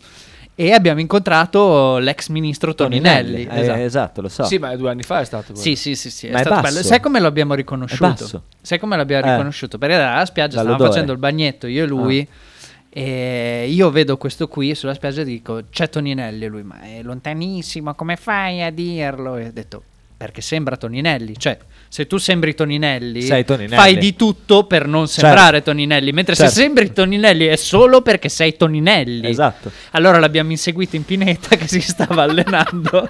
[0.60, 3.46] E abbiamo incontrato l'ex ministro Toninelli.
[3.46, 3.80] Eh, esatto.
[3.80, 4.44] esatto, lo so.
[4.46, 5.60] Sì, ma due anni fa è stato quello.
[5.60, 6.74] Sì, sì, sì, sì, è Ma è stato basso?
[6.74, 6.84] bello.
[6.88, 8.06] Sai come lo abbiamo riconosciuto?
[8.06, 8.44] È basso?
[8.60, 9.32] Sai come l'abbiamo Eh.
[9.34, 9.78] riconosciuto?
[9.78, 10.90] Perché alla spiaggia stavamo Dall'odore.
[10.90, 12.28] facendo il bagnetto io e lui.
[12.28, 12.46] Ah.
[12.90, 16.46] E io vedo questo qui sulla spiaggia e dico: C'è Toninelli.
[16.46, 19.38] E lui, ma è lontanissimo, come fai a dirlo?
[19.38, 19.84] E ho detto:
[20.18, 21.38] Perché sembra Toninelli.
[21.38, 21.56] Cioè,
[21.90, 23.76] se tu sembri Toninelli, Sei Toninelli.
[23.76, 26.12] fai di tutto per non sembrare Toninelli.
[26.12, 26.52] Mentre Certo.
[26.52, 29.28] se sembri Toninelli è solo perché sei Toninelli.
[29.28, 29.72] Esatto.
[29.92, 33.08] Allora l'abbiamo inseguito in pineta che si stava allenando.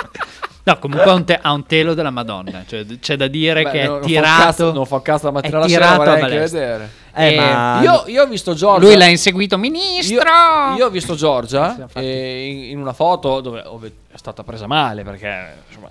[0.63, 2.63] No, comunque ha un, te- ha un telo della Madonna.
[2.67, 4.43] Cioè, c'è da dire Beh, che non- è non fa un tirato.
[4.43, 6.89] cazzo- non fa cazzo la mattina alla sera, tirato vorrei anche vedere.
[7.15, 8.85] Eh, E ma- Io, io ho visto Giorgia.
[8.85, 10.17] Lui l'ha inseguito, ministro.
[10.71, 14.67] Io, io ho visto Giorgia eh, in, in una foto dove ove- è stata presa
[14.67, 15.89] male perché insomma,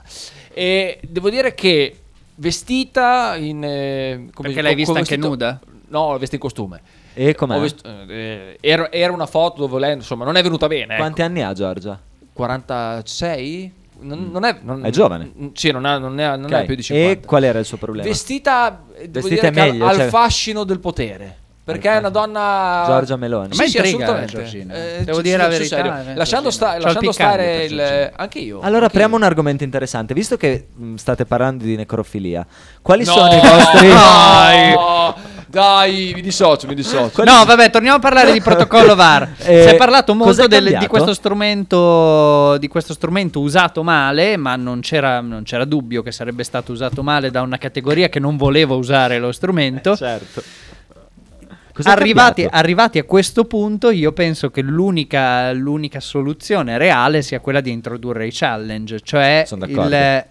[0.52, 1.96] e devo dire che
[2.36, 5.60] vestita in eh, come- Perché l'hai vista anche nuda?
[5.88, 6.80] No, l'ho vista in costume.
[7.14, 7.56] E com'è?
[7.56, 10.92] Ho visto- eh, era, era una foto dove lei insomma non è venuta bene.
[10.94, 11.02] ecco.
[11.02, 11.98] Quanti anni ha Giorgia?
[12.32, 13.72] 46?
[14.00, 15.32] Non, non è, non- È giovane.
[15.34, 16.52] n- Sì, non, ha, non, è, non Ok.
[16.52, 17.20] è più di 50.
[17.22, 18.06] E qual era il suo problema?
[18.06, 21.36] Vestita, eh, Vestita meglio, ha cioè- il fascino del potere.
[21.66, 22.84] Perché è una donna.
[22.86, 23.48] Giorgia Meloni.
[23.52, 24.32] Sì, Ma sì, intriga, assolutamente.
[24.36, 24.74] Giorgina.
[24.74, 25.94] Eh, Devo sì, dire la verità, serio.
[26.10, 28.12] eh, Lasciando, sta- lasciando stare il.
[28.14, 28.60] Anche io.
[28.60, 29.20] Allora anche apriamo io.
[29.20, 30.14] un argomento interessante.
[30.14, 32.46] Visto che mh, state parlando di necrofilia,
[32.80, 33.88] quali No, sono i vostri...
[33.88, 35.16] No,
[35.48, 37.24] dai, mi dissocio, mi dissocio.
[37.24, 39.30] No, vabbè, torniamo a parlare di protocollo VAR.
[39.46, 44.54] Eh, si è parlato molto del- di, questo strumento, di questo strumento usato male, ma
[44.56, 48.36] non c'era, non c'era dubbio che sarebbe stato usato male da una categoria che non
[48.36, 49.96] voleva usare lo strumento.
[49.96, 50.42] certo.
[51.92, 57.70] Arrivati, arrivati a questo punto, io penso che l'unica, l'unica soluzione reale sia quella di
[57.70, 60.24] introdurre i challenge, cioè il-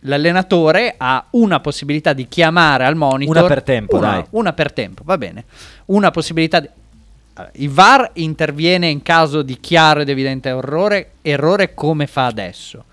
[0.00, 3.36] l'allenatore ha una possibilità di chiamare al monitor.
[3.36, 4.24] Una per tempo, una, dai.
[4.30, 5.44] Una per tempo, va bene.
[5.86, 6.68] Una possibilità di.
[7.54, 12.84] Il VAR interviene in caso di chiaro ed evidente errore, errore come fa adesso.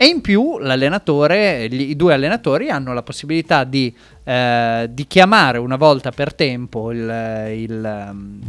[0.00, 3.92] E in più l'allenatore, gli- i due allenatori hanno la possibilità di,
[4.22, 8.40] eh, di chiamare una volta per tempo il- il, ehm,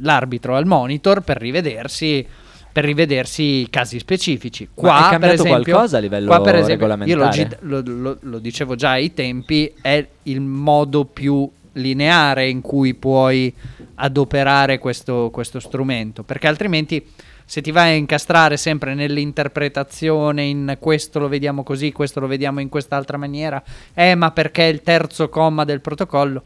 [0.00, 2.26] l'arbitro al monitor per rivedersi,
[2.70, 4.68] per rivedersi i casi specifici.
[4.74, 6.98] Qua, per cambiato esempio, qualcosa a livello qua, per esempio, Io lo,
[7.30, 7.48] regolamentare?
[7.48, 12.92] gi- lo- lo- lo dicevo già ai tempi, è il modo più lineare in cui
[12.92, 13.52] puoi
[13.94, 17.04] adoperare questo, questo strumento, perché altrimenti
[17.48, 22.60] se ti vai a incastrare sempre nell'interpretazione, in questo lo vediamo così, questo lo vediamo
[22.60, 23.62] in quest'altra maniera,
[23.94, 26.42] eh ma perché il terzo comma del protocollo,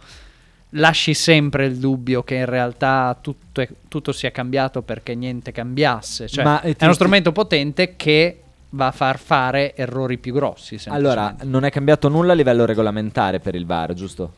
[0.76, 6.28] lasci sempre il dubbio che in realtà tutto, è- tutto sia cambiato perché niente cambiasse.
[6.28, 10.32] Cioè, Ma, eh, ti- è uno strumento potente che va a far fare errori più
[10.32, 10.78] grossi.
[10.86, 14.34] Allora, non è cambiato nulla a livello regolamentare per il VAR, giusto?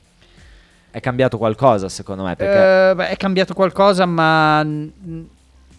[0.91, 2.91] È cambiato qualcosa, secondo me, perché...
[2.91, 4.65] Eh, beh, è cambiato qualcosa, ma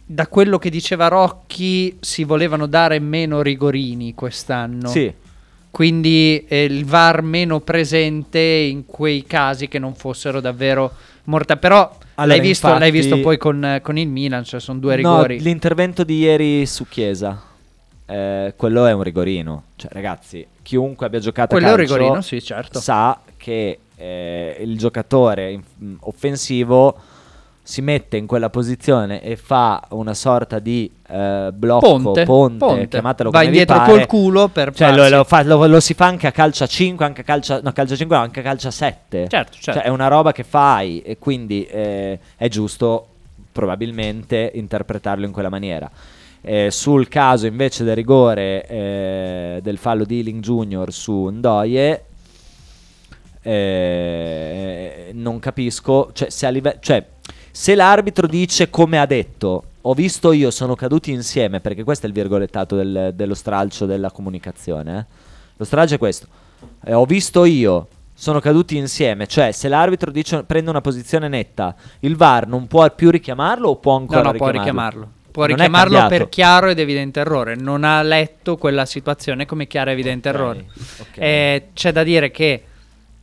[0.05, 4.87] da quello che diceva Rocchi si volevano dare meno rigorini quest'anno.
[4.87, 5.11] Sì,
[5.71, 10.91] Quindi eh, il VAR meno presente in quei casi che non fossero davvero
[11.25, 11.59] mortali.
[11.59, 14.91] Però Allora, l'hai, visto, infatti- l'hai visto poi con, con il Milan, cioè sono due
[14.97, 15.39] No, rigori.
[15.39, 17.41] l'intervento di ieri su Chiesa,
[18.05, 19.63] eh, quello è un rigorino.
[19.75, 22.79] Cioè, ragazzi, chiunque abbia giocato Quello a calcio rigorino, sì, certo.
[22.79, 26.95] sa che eh, il giocatore mh, offensivo
[27.67, 32.87] si mette in quella posizione e fa una sorta di eh, blocco, Ponte, ponte, ponte.
[32.89, 33.91] chiamatelo Va indietro pare.
[33.91, 36.67] col culo per Cioè, lo, lo fa- lo- lo si fa anche a calcio a
[36.67, 39.27] 5, anche a calcio, no, calcio a 5, no, anche a calcio a 7.
[39.27, 39.79] Certo, certo.
[39.79, 43.07] Cioè, è una roba che fai e quindi eh, è giusto
[43.51, 45.89] probabilmente interpretarlo in quella maniera.
[46.41, 52.03] Eh, sul caso invece del rigore eh, del fallo di Ealing Junior su Ndoye,
[53.41, 57.03] eh, non capisco, cioè se, a live- cioè,
[57.57, 62.09] se l'arbitro dice come ha detto, ho visto io, sono caduti insieme, perché questo è
[62.09, 65.05] il virgolettato del- dello stralcio della comunicazione, eh.
[65.55, 66.27] lo stralcio è questo,
[66.83, 71.73] Eh, ho visto io, sono caduti insieme, cioè se l'arbitro dice, prende una posizione netta,
[72.01, 75.09] il VAR non può più richiamarlo o può ancora No, no, può richiamarlo?
[75.31, 76.23] Può Non è richiamarlo cambiato.
[76.23, 77.55] per chiaro ed evidente errore.
[77.55, 80.65] Non ha letto quella situazione come chiaro e evidente Ok, errore.
[80.99, 81.17] ok.
[81.17, 82.63] Eh, c'è da dire che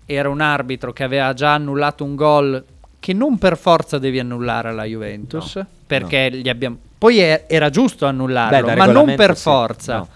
[0.04, 2.62] era un arbitro che aveva già annullato un gol
[3.02, 5.56] che non per forza devi annullare alla Juventus.
[5.56, 6.76] No, perché gli abbiamo.
[6.96, 9.42] Poi è- era giusto annullarlo, Beh, ma non per sì.
[9.42, 9.96] forza.
[9.96, 10.08] No.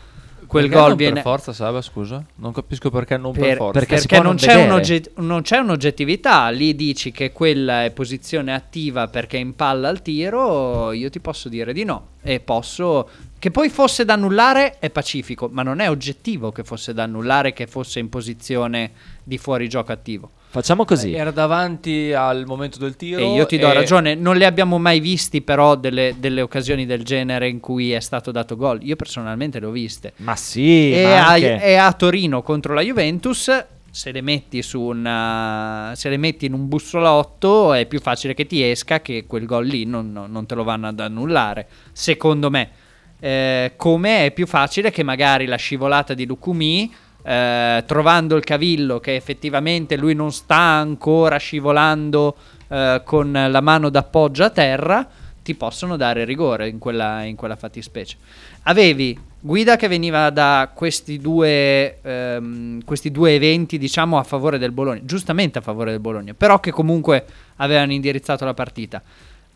[0.47, 1.15] Quel Perché gol non viene.
[1.15, 2.25] per forza, Saba, scusa?
[2.37, 3.73] Non capisco perché non per, Per- forza.
[3.81, 8.55] perché perché non non c'è, un'ogget- non c'è un'oggettività, lì dici che quella è posizione
[8.55, 12.07] attiva perché impalla al tiro, io ti posso dire di no.
[12.23, 13.09] E posso...
[13.37, 17.53] Che poi fosse da annullare è pacifico, ma non è oggettivo che fosse da annullare
[17.53, 18.93] che fosse in posizione
[19.25, 20.31] di fuorigioco attivo.
[20.49, 21.13] Facciamo così.
[21.13, 23.21] Era davanti al momento del tiro.
[23.21, 26.87] E io ti do e- ragione, non le abbiamo mai visti però delle, delle occasioni
[26.87, 28.83] del genere in cui è stato dato gol.
[28.83, 30.13] Io personalmente le ho viste.
[30.19, 34.79] Ma sì, e, ma a, e a Torino contro la Juventus se le metti su
[34.81, 39.47] una se le metti in un bussolotto è più facile che ti esca che quel
[39.47, 42.71] gol lì non, non- te lo vanno ad annullare secondo me
[43.19, 46.93] Eh, come è più facile che magari la scivolata di Lucumi
[47.27, 52.37] eh, trovando il cavillo che effettivamente lui non sta ancora scivolando
[52.69, 55.09] eh, con la mano d'appoggio a terra
[55.43, 58.17] ti possono dare rigore in quella, in quella fattispecie
[58.63, 64.73] avevi guida che veniva da questi due, ehm, questi due eventi, diciamo, a favore del
[64.73, 67.25] Bologna, giustamente a favore del Bologna, però che comunque
[67.57, 69.03] avevano indirizzato la partita.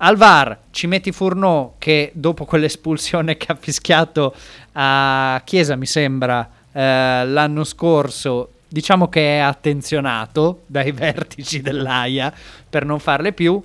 [0.02, 4.34] Al VAR ci metti Furno che dopo quell'espulsione che ha fischiato
[4.72, 12.32] a Chiesa, mi sembra, eh, l'anno scorso, diciamo che è attenzionato dai vertici dell'AIA
[12.68, 13.62] per non farle più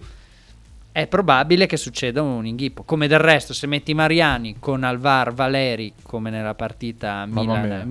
[0.95, 2.83] è probabile che succeda un inghippo.
[2.83, 7.83] Come del resto, se metti Mariani con Alvar Valeri, come nella partita Milan- mia.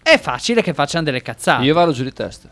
[0.00, 1.64] è facile che facciano delle cazzate.
[1.64, 2.48] Io vado giù di testa.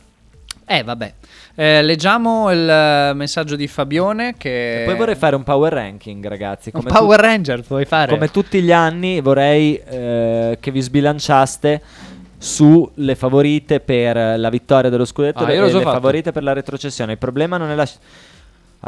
[0.73, 1.15] Eh, vabbè.
[1.57, 4.83] Eh, leggiamo il eh, messaggio di Fabione che...
[4.83, 6.71] E poi vorrei fare un power ranking, ragazzi.
[6.73, 8.13] Un Come Power Ranger puoi fare?
[8.13, 11.83] Come tutti gli anni vorrei eh, che vi sbilanciaste
[12.39, 15.91] sulle favorite per la vittoria dello scudetto Ah, e le fatto.
[15.91, 17.13] favorite per la retrocessione.
[17.13, 17.89] Il problema non è la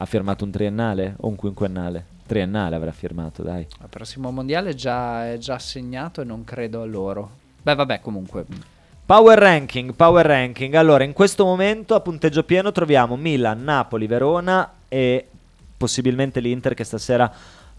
[0.02, 2.06] Ha firmato un triennale o un quinquennale?
[2.26, 3.68] Triennale avrà firmato, dai.
[3.82, 7.30] Il prossimo mondiale già, è già assegnato e non credo a loro.
[7.62, 8.46] Beh, vabbè, comunque.
[9.06, 10.74] Power ranking, power ranking.
[10.76, 15.28] Allora, in questo momento a punteggio pieno troviamo Milan, Napoli, Verona e
[15.76, 17.30] possibilmente l'Inter che stasera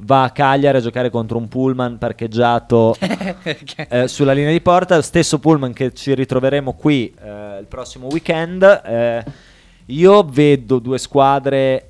[0.02, 2.96] va a Cagliari a giocare contro un pullman parcheggiato
[3.88, 8.62] eh, sulla linea di porta, stesso pullman che ci ritroveremo qui eh, il prossimo weekend.
[8.84, 9.24] Eh,
[9.86, 11.89] io vedo due squadre,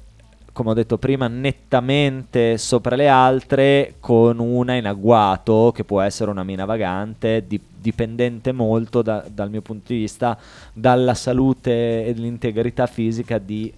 [0.52, 6.30] come ho detto prima, nettamente sopra le altre, con una in agguato, che può essere
[6.30, 10.36] una mina vagante, di- dipendente molto da- dal mio punto di vista
[10.72, 13.72] dalla salute e l'integrità fisica di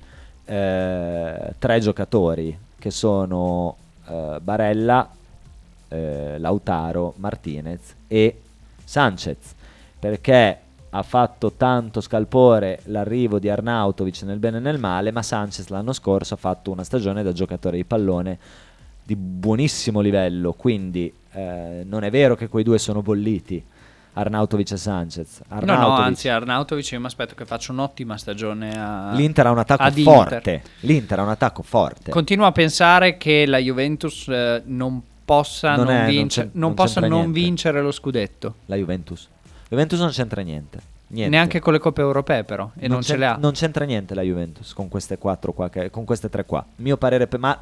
[0.44, 3.76] eh, tre giocatori, che sono
[4.08, 5.08] eh, Barella,
[5.88, 8.40] eh, Lautaro, Martinez e
[8.84, 9.54] Sanchez,
[9.98, 10.61] perché
[10.94, 15.92] ha fatto tanto scalpore l'arrivo di Arnautovic nel bene e nel male, ma Sanchez l'anno
[15.94, 18.38] scorso ha fatto una stagione da giocatore di pallone
[19.02, 23.62] di buonissimo livello, quindi eh, non è vero che quei due sono bolliti,
[24.12, 25.40] Arnautovic e Sanchez.
[25.48, 29.12] No, no, Arnautovic- anzi, Arnautovic io mi aspetto che faccia un'ottima stagione a...
[29.14, 30.04] L'Inter ha un attacco Inter.
[30.04, 30.62] forte.
[30.80, 32.10] L'Inter ha un attacco forte.
[32.10, 36.74] Continuo a pensare che la Juventus eh, non possa Non non, è- vince- non non
[36.74, 38.56] possa vincere lo scudetto.
[38.66, 39.28] La Juventus.
[39.72, 40.80] Juventus non c'entra niente.
[41.08, 41.30] Niente.
[41.34, 42.70] Neanche con le coppe europee, però.
[42.78, 43.36] E non, ce c'en- le ha.
[43.38, 46.62] non c'entra niente la Juventus con queste quattro qua, che- con queste tre qua.
[46.76, 47.58] Mio parere, pe- ma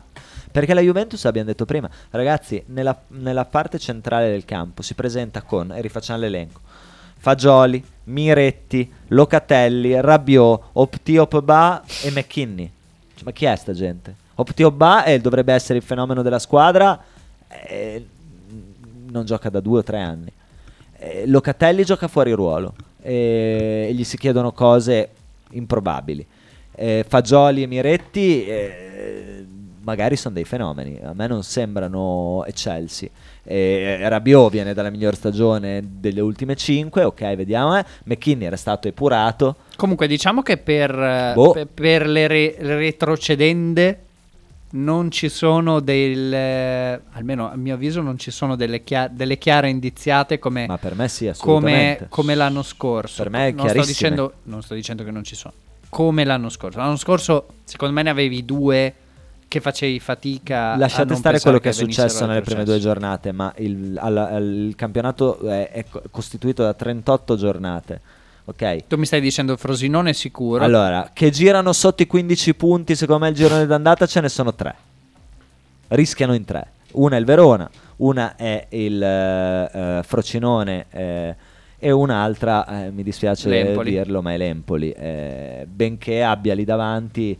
[0.51, 5.43] perché la Juventus, abbiamo detto prima, ragazzi, nella, nella parte centrale del campo si presenta
[5.43, 6.61] con, e rifacciamo l'elenco,
[7.17, 12.71] Fagioli, Miretti, Locatelli, Rabiot, Optiopba e McKinney.
[13.15, 14.15] Cioè, ma chi è sta gente?
[14.35, 17.01] Optiopba è- dovrebbe essere il fenomeno della squadra,
[17.49, 18.05] eh,
[19.11, 20.33] non gioca da due o tre anni.
[21.03, 25.09] Eh, Locatelli gioca fuori ruolo eh, e gli si chiedono cose
[25.53, 26.27] improbabili.
[26.75, 29.45] Eh, Fagioli e Miretti eh,
[29.83, 33.11] magari sono dei fenomeni, a me non sembrano eccelsi.
[33.43, 37.79] Eh, Rabiot viene dalla miglior stagione delle ultime 5, ok, vediamo.
[37.79, 37.85] Eh.
[38.05, 39.57] McKinney era stato epurato.
[39.77, 41.53] Comunque, diciamo che per, Boh.
[41.53, 43.99] per- per le, re- le retrocedende
[44.73, 46.33] non ci sono del.
[46.33, 50.79] eh, almeno a mio avviso, non ci sono delle, chia- delle chiare indiziate come, Ma
[50.79, 53.23] per me sì, come, come l'anno scorso.
[53.23, 55.55] Per me è non sto, dicendo, non sto dicendo che non ci sono.
[55.89, 56.79] Come l'anno scorso.
[56.79, 58.95] L'anno scorso, secondo me, ne avevi due
[59.49, 60.75] che facevi fatica.
[60.75, 64.29] a Lasciate stare quello che è venissero successo nelle prime due giornate, ma il, alla-
[64.31, 68.01] al- il campionato è, è co- costituito da 38 giornate.
[68.51, 68.87] Ok?
[68.89, 70.65] Tu mi stai dicendo Frosinone sicuro.
[70.65, 74.53] Allora, che girano sotto i 15 punti, secondo me il girone d'andata ce ne sono
[74.55, 74.75] tre.
[75.89, 76.73] Rischiano in tre.
[76.93, 81.37] Una è il Verona, una è il eh, eh, Frocinone eh,
[81.79, 83.93] e un'altra, eh, mi dispiace L'Empoli.
[83.93, 84.91] dirlo, ma è l'Empoli.
[84.91, 87.39] Eh, benché abbia lì davanti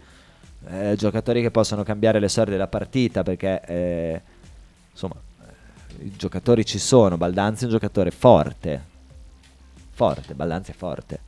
[0.69, 4.23] eh, giocatori che possono cambiare le sorti della partita perché
[4.93, 5.17] insomma
[5.99, 7.17] i giocatori ci sono.
[7.17, 8.90] Baldanzi è un giocatore forte.
[10.01, 11.21] Forte, Baldanzi è forte.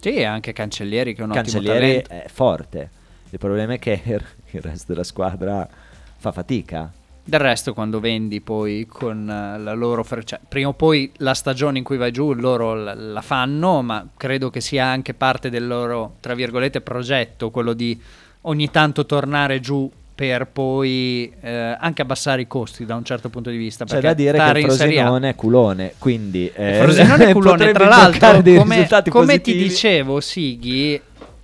[0.00, 2.90] Sì, e anche Cancellieri che è un ottimo Cancellieri è forte.
[3.28, 4.00] Il problema è che
[4.52, 5.68] il resto della squadra
[6.16, 6.90] fa fatica.
[7.22, 10.02] Del resto, quando vendi poi con eh, la loro.
[10.02, 13.82] fre- cioè, prima o poi la stagione in cui vai giù loro l- la fanno,
[13.82, 18.00] ma credo che sia anche parte del loro, tra virgolette, progetto, quello di
[18.42, 23.50] ogni tanto tornare giù per poi eh, anche abbassare i costi da un certo punto
[23.50, 23.84] di vista.
[23.84, 27.72] C'è perché da dire che il Frosinone è culone, quindi eh, Il Frosinone è culone.
[27.72, 30.98] Tra l'altro, come, come ti dicevo, Sighi,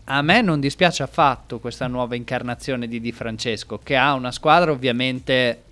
[0.04, 4.70] a me non dispiace affatto questa nuova incarnazione di Di Francesco, che ha una squadra
[4.70, 5.62] ovviamente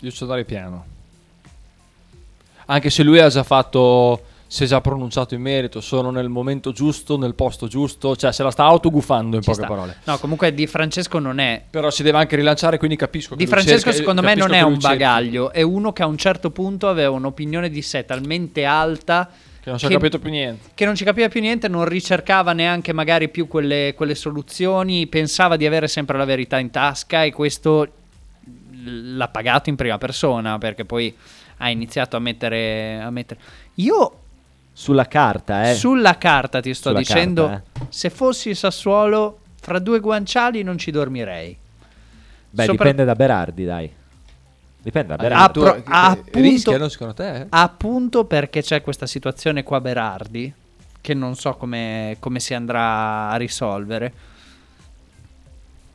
[0.00, 0.84] Io ci piano.
[2.66, 4.34] Anche se lui ha già fatto.
[4.48, 5.80] Si è già pronunciato in merito.
[5.80, 8.14] Sono nel momento giusto, nel posto giusto.
[8.14, 9.68] Cioè, se la sta autogufando in Ci poche sta.
[9.68, 9.96] parole.
[10.04, 11.62] No, comunque Di Francesco non è.
[11.68, 13.34] Però si deve anche rilanciare, quindi capisco.
[13.34, 15.50] che Di Francesco, cerca- secondo me, non è un bagaglio.
[15.50, 19.28] È uno che a un certo punto aveva un'opinione di sé talmente alta.
[19.60, 20.70] Che non si è capito più niente.
[20.74, 25.08] Che non ci capiva più niente, non ricercava neanche magari più quelle, quelle soluzioni.
[25.08, 27.88] Pensava di avere sempre la verità in tasca e questo
[28.84, 31.12] l'ha pagato in prima persona perché poi
[31.56, 33.00] ha iniziato a mettere.
[33.02, 33.40] A mettere.
[33.74, 34.18] Io
[34.78, 35.74] Sulla carta, eh.
[35.74, 37.86] sulla carta ti sto Sulla dicendo, carta, eh.
[37.88, 41.56] se fossi Sassuolo, fra due guanciali non ci dormirei.
[42.50, 43.90] Beh, Sopra- dipende da Berardi, dai.
[44.82, 45.60] Dipende da Ah, Berardi.
[45.60, 47.34] pro- appunto- rischiano secondo te?
[47.36, 47.46] eh?
[47.48, 50.52] Appunto perché c'è questa situazione qua Berardi,
[51.00, 54.12] che non so come, come si andrà a risolvere.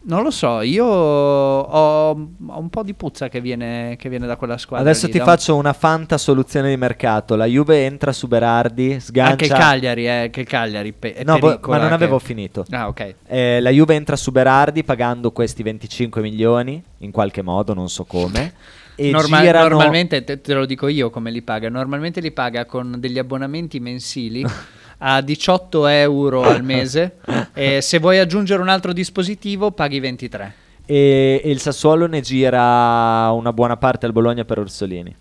[0.04, 4.36] Non lo so, io ho, ho un po' di puzza che viene, che viene da
[4.36, 4.90] quella squadra.
[4.90, 7.36] Adesso lì, ti da- faccio una fanta soluzione di mercato.
[7.36, 9.32] La Juve entra su Berardi, sgancia.
[9.32, 12.66] Anche il Cagliari, eh, che Cagliari pe- No, pericola ma non che- avevo finito.
[12.72, 13.16] Ah, ok.
[13.28, 18.04] Eh, la Juve entra su Berardi pagando questi 25 milioni, in qualche modo, non so
[18.06, 18.54] come.
[18.96, 19.68] E Norma- girano...
[19.70, 23.80] Normalmente, te, te lo dico io come li paga, normalmente li paga con degli abbonamenti
[23.80, 24.44] mensili
[25.04, 27.18] a 18 euro al mese
[27.54, 30.54] e se vuoi aggiungere un altro dispositivo paghi 23.
[30.86, 35.16] E, e il Sassuolo ne gira una buona parte al Bologna per Orsolini.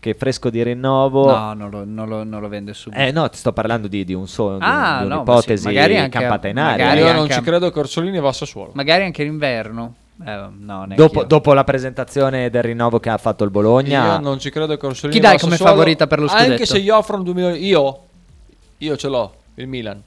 [0.00, 1.30] Che è fresco di rinnovo.
[1.30, 3.00] No, non lo, non lo- non lo vende subito.
[3.00, 5.70] Eh no, ti sto parlando di, di un sogno, di, Ah, di no, un'ipotesi ma
[5.70, 6.84] sì, magari anche- campata in aria.
[6.86, 8.70] magari Io anche non ci credo che Orsolini va a Sassuolo.
[8.74, 9.94] Magari anche l'inverno.
[10.24, 14.18] Eh, no, neanche Dopo, dopo la presentazione del rinnovo che ha fatto il Bologna, Io
[14.20, 16.64] non ci credo che Orsolini Chi dai come favorita per lo Anche scudetto?
[16.64, 17.64] se gli offrono 2 milioni.
[17.64, 17.98] Io,
[18.82, 19.34] io ce l'ho.
[19.54, 20.02] Il Milan.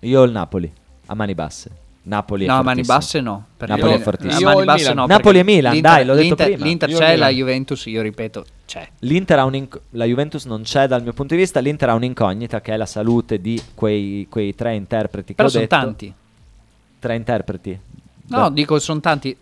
[0.00, 0.70] io ho il Napoli
[1.06, 1.70] a mani basse.
[2.06, 3.46] Napoli No, a mani basse no.
[3.58, 4.50] Napoli io- è fortissimo.
[4.50, 5.06] A mani basse no.
[5.06, 6.64] Napoli e Milan, dai, l'ho detto prima.
[6.64, 7.18] L'Inter Io c'è, Milan.
[7.18, 8.86] la Juventus, io ripeto, c'è.
[9.00, 11.60] L'Inter ha un inc- la Juventus non c'è dal mio punto di vista.
[11.60, 15.50] L'Inter ha un'incognita che è la salute di quei, quei tre interpreti che Però ho
[15.50, 15.76] sono detto.
[15.76, 16.14] tanti.
[16.98, 17.78] Tre interpreti.
[18.26, 19.34] No, Beh, dico, sono tanti.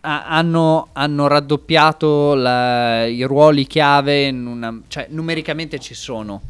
[0.00, 6.40] Ha- hanno, hanno raddoppiato la- i ruoli chiave, in una- cioè numericamente ci sono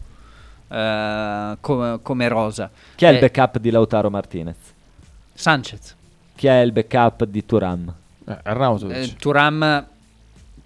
[0.68, 2.70] eh, come, come rosa.
[2.94, 4.56] chi è il Eh, backup di Lautaro Martinez?
[5.34, 5.94] Sanchez.
[6.34, 7.92] Chi è il backup di Turam?
[8.26, 8.36] Eh.
[8.44, 9.86] Eh, Turam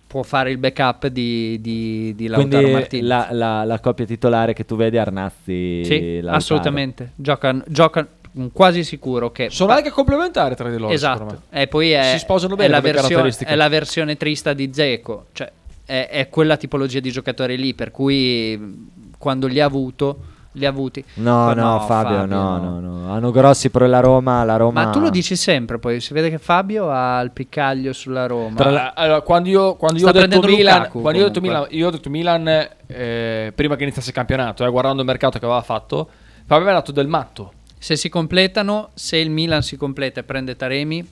[0.07, 3.07] può fare il backup di, di, di Lautaro Quindi Martinez.
[3.07, 6.37] la, la- la coppia titolare che tu vedi è Arnazzi Sì, Lautaro.
[6.37, 7.13] assolutamente.
[7.15, 8.09] Giocano, giocano
[8.53, 10.93] quasi sicuro che Sono anche complementari tra di loro.
[10.93, 11.25] Esatto.
[11.51, 11.61] me.
[11.63, 14.71] E poi è, Si sposano è bene la come versione, è la versione trista di
[14.73, 15.51] Zeco, cioè
[15.85, 18.89] è, è quella tipologia di giocatore lì, per cui
[19.21, 20.19] quando li ha avuto,
[20.53, 21.05] li ha avuti.
[21.17, 23.13] No, Ma no, Fabio, no, no, no.
[23.13, 24.85] Hanno grossi pro la Roma, la Roma...
[24.85, 28.57] Ma tu lo dici sempre, poi si vede che Fabio ha il piccaglio sulla Roma.
[28.57, 31.41] Tra la- allora, quando io, quando io ho detto Milan, Lukaku, quando io ho detto
[31.43, 35.39] Milan, io ho detto Milan eh, prima che iniziasse il campionato, eh, guardando il mercato
[35.39, 36.09] che aveva fatto,
[36.47, 37.53] Fabio mi ha dato del matto.
[37.79, 41.07] Se si completano, se il Milan si completa e prende Taremi,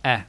[0.00, 0.24] eh.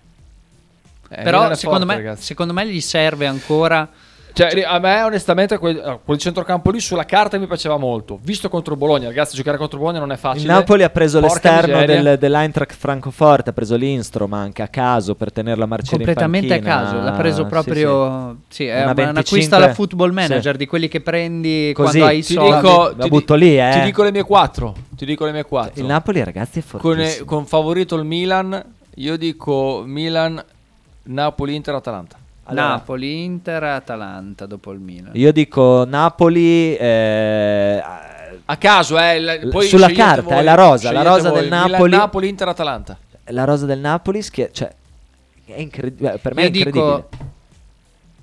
[1.08, 3.90] Eh, Però secondo, forte, me, secondo me gli serve ancora...
[4.36, 8.20] Cioè, a me onestamente quel, quel centrocampo lì sulla carta mi piaceva molto.
[8.22, 10.44] Visto contro Bologna, ragazzi, giocare contro Bologna non è facile.
[10.44, 15.16] Il Napoli ha preso Porca l'esterno del, dell'Eintracht Francoforte, ha preso Lindstrom anche a caso
[15.16, 18.36] per tenerlo a marciare in completamente a caso, l'ha preso Sì, proprio...
[18.50, 20.14] Sì, è Una un 25 acquisto alla football sì.
[20.16, 22.56] manager, di quelli che prendi Così, quando hai i Ti soldi.
[22.56, 23.70] dico, La di- butto lì, eh.
[23.72, 24.76] Ti dico le mie quattro.
[24.98, 25.80] Ti dico le mie quattro.
[25.80, 27.24] Il Napoli, ragazzi, è con, fortissimo.
[27.26, 28.62] con favorito il Milan,
[28.96, 30.44] io dico Milan,
[31.04, 32.18] Napoli, Inter, Atalanta.
[32.48, 35.12] Allora- Napoli, Inter, Atalanta dopo il Milan.
[35.16, 36.76] Io dico Napoli...
[36.76, 37.84] eh,
[38.46, 39.18] A caso, eh.
[39.18, 41.40] il- poi Sulla carta, voi, è la rosa, la rosa voi.
[41.42, 41.92] del Milan, Napoli.
[41.92, 42.98] Napoli, Inter, Atalanta.
[43.30, 44.72] la rosa del Napoli, schie- cioè,
[45.46, 46.20] è incredibile.
[46.20, 46.86] Per me Io è incredibile.
[46.86, 47.10] dico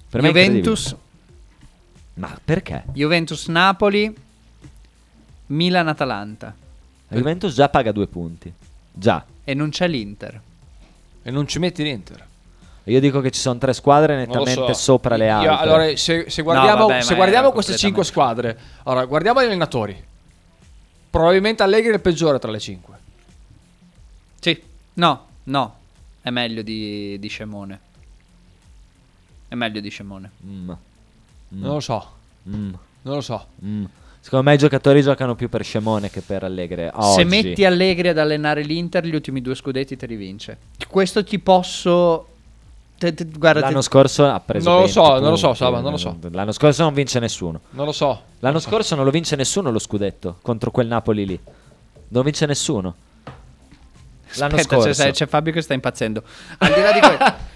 [0.09, 1.11] Per me Juventus, incredibile.
[2.15, 2.85] Ma perché?
[2.93, 4.15] Juventus, Napoli,
[5.47, 6.55] Milan, Atalanta.
[7.09, 8.53] La Juventus già paga due punti.
[8.93, 9.25] Già.
[9.45, 10.41] E non c'è l'Inter.
[11.25, 12.27] E non ci metti l'Inter.
[12.85, 14.81] Io dico che ci sono tre squadre nettamente so.
[14.81, 15.55] sopra le Io- altre.
[15.57, 20.05] allora, se, se guardiamo, No, vabbè, se guardiamo queste cinque squadre, allora guardiamo gli allenatori.
[21.11, 22.95] Probabilmente Allegri è il peggiore tra le cinque.
[24.41, 24.61] Sì,
[24.95, 25.77] no, no.
[26.21, 27.81] È meglio di, di Scemone.
[29.49, 30.31] È meglio di Scemone.
[30.47, 30.71] Mm.
[31.49, 32.11] Non lo so,
[32.49, 32.73] Mm.
[33.03, 33.47] non lo so.
[33.65, 33.85] Mm.
[34.21, 36.83] Secondo me i giocatori giocano più per Scemone che per Allegri.
[36.87, 37.25] Se oggi.
[37.25, 40.59] metti Allegri ad allenare l'Inter, gli ultimi due scudetti te li vince.
[40.89, 42.29] Questo ti posso.
[43.03, 45.47] Te- te- guarda, te- L'anno scorso ha preso Non lo 20 so, non lo so,
[45.47, 45.59] punti.
[45.63, 46.17] Saba, non lo so.
[46.31, 47.61] L'anno scorso non vince nessuno.
[47.71, 48.21] Non lo so.
[48.41, 51.39] L'anno scorso non lo vince nessuno lo scudetto contro quel Napoli lì.
[52.09, 52.95] Non vince nessuno.
[54.37, 55.03] L'anno Aspetta, scorso.
[55.03, 56.23] c'è, c'è Fabio che sta impazzendo.
[56.59, 57.35] Al di là di questo,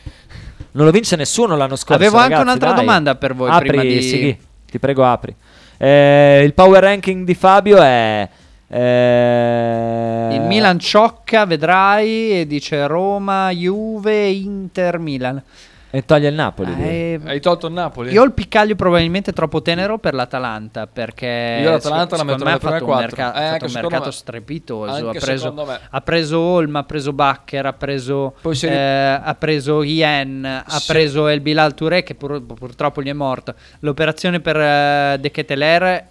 [0.72, 1.94] Non lo vince nessuno l'anno scorso.
[1.94, 2.78] Avevo anche ragazzi, un'altra dai.
[2.84, 4.38] domanda per voi Apri, prima di- Sighi,
[4.70, 5.34] ti prego, apri.
[5.78, 8.28] Eh, il power ranking di Fabio è.
[8.68, 15.42] Eh, il Milan ciocca, vedrai, e dice Roma, Juve, Inter, Milan.
[15.88, 16.74] E toglie il Napoli.
[16.74, 16.84] lui.
[16.84, 18.10] Eh, Hai tolto il Napoli?
[18.12, 22.44] io ho il piccaglio probabilmente troppo tenero per l'Atalanta perché Io l'Atalanta la secondo metto
[22.44, 23.16] me ha fatto un, quattro.
[23.16, 24.10] merca- Eh, ha fatto un mercato me.
[24.12, 25.08] strepitoso.
[25.08, 25.54] Ha preso,
[25.90, 31.28] ha preso Olm, ha preso Bacher, ha preso, eh, ha preso Ien, ha Se- preso
[31.28, 33.54] El Bilal Touré che pur- purtroppo gli è morto.
[33.78, 36.04] L'operazione per eh, De Keteler è,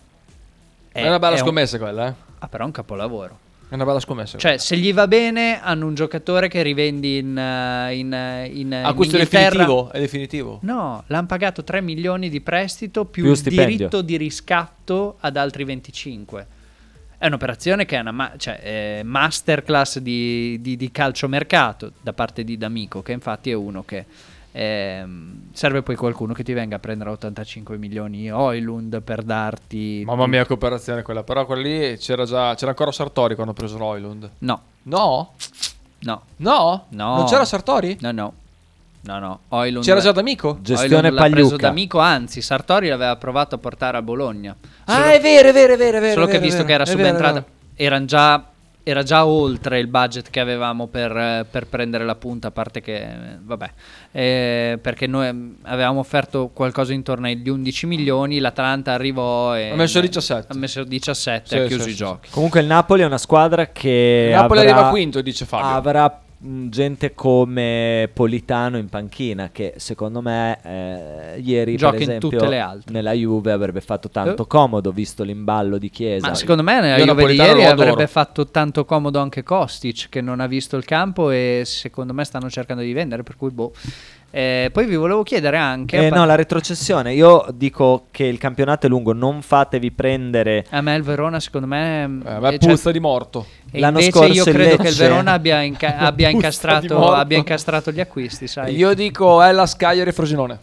[0.94, 2.14] È una bella è un- scommessa quella, eh.
[2.46, 3.40] Ah, però è un capolavoro.
[3.68, 4.38] È una bella scommessa.
[4.38, 8.74] Cioè, se gli va bene, hanno un giocatore che rivendi in, eh, in, eh, in,
[8.74, 9.92] ah, in questo è definitivo?
[9.92, 10.60] È definitivo?
[10.62, 15.64] No, l'hanno pagato 3 milioni di prestito più, Più il diritto di riscatto ad altri
[15.64, 16.48] 25.
[17.18, 22.44] È un'operazione che è una ma- cioè, è masterclass di, di, di calciomercato da parte
[22.44, 24.06] di D'Amico, che infatti è uno che
[24.60, 30.03] ehm, serve poi qualcuno che ti venga a prendere 85 milioni Oilund per darti...
[30.06, 31.23] Mamma mia, che operazione quella.
[31.23, 32.56] Però quella lì c'era già.
[32.56, 34.30] C'era ancora Sartori quando ha preso Roylund.
[34.40, 35.34] No, No?
[35.99, 36.86] no, No?
[36.90, 37.15] No.
[37.15, 37.98] Non c'era Sartori?
[38.02, 38.34] no, no.
[39.07, 40.57] No, no, Oilund C'era già D'Amico?
[40.61, 41.56] Gestione Oilund l'ha preso.
[41.57, 44.56] D'Amico, anzi Sartori l'aveva provato a portare a Bologna.
[44.84, 45.98] Solo- Ah, è vero, è vero, è vero.
[45.98, 47.45] È vero Solo è che vero, visto che era vero, vero, è subentrata, vero.
[47.76, 48.44] era già,
[48.88, 53.03] era già oltre il budget che avevamo per, per prendere la punta, a parte che,
[53.41, 53.72] vabbè,
[54.12, 59.72] eh, perché noi avevamo offerto qualcosa intorno agli 11 milioni, l'Atalanta arrivò e...
[59.72, 60.53] Ha messo 17.
[60.53, 61.98] Ha messo 17 Sì, ha chiuso sì, i sì.
[61.98, 62.30] giochi.
[62.30, 64.28] Comunque il Napoli è una squadra che.
[64.30, 65.66] Il Napoli avrà- arriva quinto, dice Fabio.
[65.66, 66.22] Avrà
[66.70, 72.48] gente come Politano in panchina che secondo me eh, ieri Gioca per in esempio tutte
[72.48, 72.94] le altre.
[72.94, 74.48] nella Juve avrebbe fatto tanto Eh.
[74.48, 76.28] comodo visto l'imballo di Chiesa.
[76.28, 80.22] Ma secondo me nella Io Juve di ieri avrebbe fatto tanto comodo anche Kostic che
[80.22, 83.74] non ha visto il campo e secondo me stanno cercando di vendere, per cui boh.
[84.31, 86.07] Eh, poi vi volevo chiedere anche...
[86.07, 87.14] Eh, no, la retrocessione.
[87.14, 90.65] Io dico che il campionato è lungo, non fatevi prendere.
[90.72, 92.02] a me il Verona secondo me...
[92.26, 93.45] Eh, a me eh, cioè- puzza di morto.
[93.72, 97.38] E L'anno invece scorso io credo che il Lecce- Verona abbia, inca- abbia incastrato, abbia
[97.38, 98.76] incastrato gli acquisti, sai?
[98.76, 100.60] Io dico Hellas, Cagliari e Frosinone.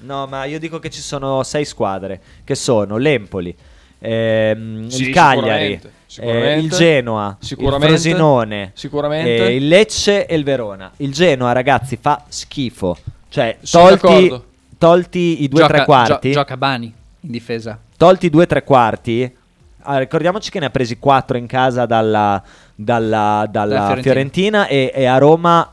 [0.00, 3.54] No, ma io dico che ci sono sei squadre che sono l'Empoli,
[4.00, 6.52] ehm, Sì, il Cagliari, sicuramente, sicuramente.
[6.54, 7.86] eh, il Genoa, Sicuramente.
[7.86, 9.46] il Frosinone, Sicuramente.
[9.46, 10.90] eh, il Lecce e il Verona.
[10.96, 12.96] Il Genoa, ragazzi, fa schifo.
[13.28, 14.42] Cioè, tolti,
[14.76, 16.28] tolti i due gioca, tre quarti.
[16.32, 17.78] gio- gioca Bani in difesa.
[17.96, 19.36] tolti i due tre quarti.
[19.82, 22.42] ah, ricordiamoci che ne ha presi quattro in casa dalla,
[22.74, 25.72] dalla- dalla Dalla Fiorentina, e, e a Roma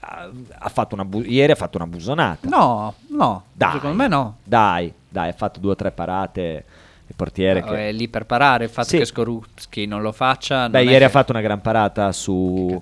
[0.00, 2.46] ha, ha fatto una bu- ieri ha fatto una busonata.
[2.48, 3.72] No, no, Dai.
[3.72, 4.36] secondo me no.
[4.44, 6.64] Dai, dai, ha fatto due o tre parate.
[7.12, 7.88] Il portiere No, che...
[7.88, 8.64] È lì per parare.
[8.64, 8.98] Il fatto Sì.
[8.98, 10.68] che Skorupski non lo faccia.
[10.70, 12.80] Beh, è ieri che- ha fatto una gran parata su.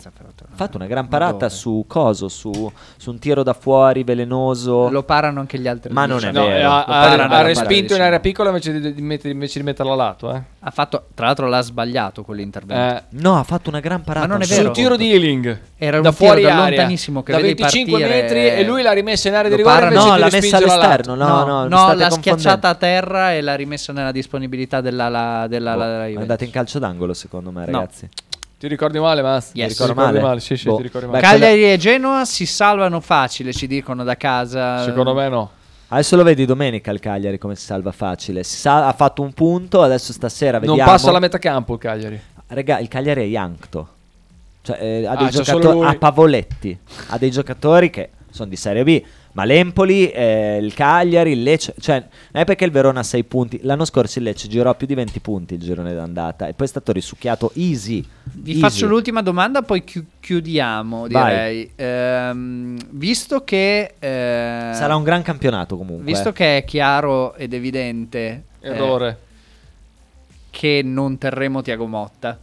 [0.64, 0.76] Fatto?
[0.76, 1.48] Una gran parata dove?
[1.50, 4.88] su coso, su, su un tiro da fuori velenoso.
[4.90, 5.92] Lo parano anche gli altri.
[5.92, 6.34] Ma non dieci.
[6.34, 6.68] è No, vero.
[6.70, 9.58] ha, Lo ha- parano ha alla respinto in area piccola invece di, di metter- invece
[9.58, 10.34] di metterla a lato.
[10.34, 10.42] Eh.
[10.60, 12.96] Ha fatto, tra l'altro, l'ha sbagliato quell'intervento.
[12.96, 14.26] Eh, No, ha fatto una gran parata.
[14.26, 14.64] Ma non è su- vero.
[14.66, 17.98] Sul tiro di Ealing Era un da tiro fuori da lontanissimo che da vedi 25
[18.00, 21.14] partire, metri e lui l'ha rimessa in area di rigore parano- No, l'ha messa all'esterno.
[21.14, 25.72] No, no, no, l'ha schiacciata a terra e l'ha rimessa nella disponibilità della, Boh, della
[25.72, 26.20] è Juventus.
[26.20, 27.72] andata in calcio d'angolo, secondo me, No.
[27.78, 28.08] ragazzi.
[28.60, 29.52] Ti ricordi male, Mas?
[29.54, 29.68] Yes.
[29.68, 30.20] Ti Ricordo ricordi male?
[30.26, 30.40] male?
[30.40, 30.76] Sì, sì, Boh.
[30.76, 31.22] ti ricordi Beh, male.
[31.26, 34.84] Cagliari e Genoa si salvano facile, ci dicono da casa.
[34.84, 35.50] Secondo me no.
[35.88, 38.44] Adesso lo vedi domenica il Cagliari come si salva facile.
[38.44, 40.90] Si sa- ha fatto un punto, adesso stasera Non vediamo.
[40.90, 42.20] passa la metà campo il Cagliari.
[42.48, 43.88] Raga, il Cagliari è Yankto.
[44.60, 46.78] Cioè, eh, ha dei Ah, giocatori a Pavoletti.
[47.08, 49.02] Ha dei giocatori che sono di Serie B.
[49.32, 51.74] Ma l'Empoli, eh, il Cagliari, il Lecce.
[51.78, 51.98] Cioè,
[52.32, 53.60] non è perché il Verona ha 6 punti.
[53.62, 56.48] L'anno scorso il Lecce girò più di 20 punti il girone d'andata.
[56.48, 58.04] E poi è stato risucchiato easy.
[58.24, 58.60] Vi easy.
[58.60, 61.06] faccio l'ultima domanda, poi chi- chiudiamo.
[61.06, 61.70] Direi.
[61.76, 63.94] Ehm, visto che.
[63.98, 66.04] eh, Sarà un gran campionato comunque.
[66.04, 66.32] Visto eh.
[66.32, 69.18] che è chiaro ed evidente eh, Errore.
[70.50, 72.36] che non terremo Tiago Motta,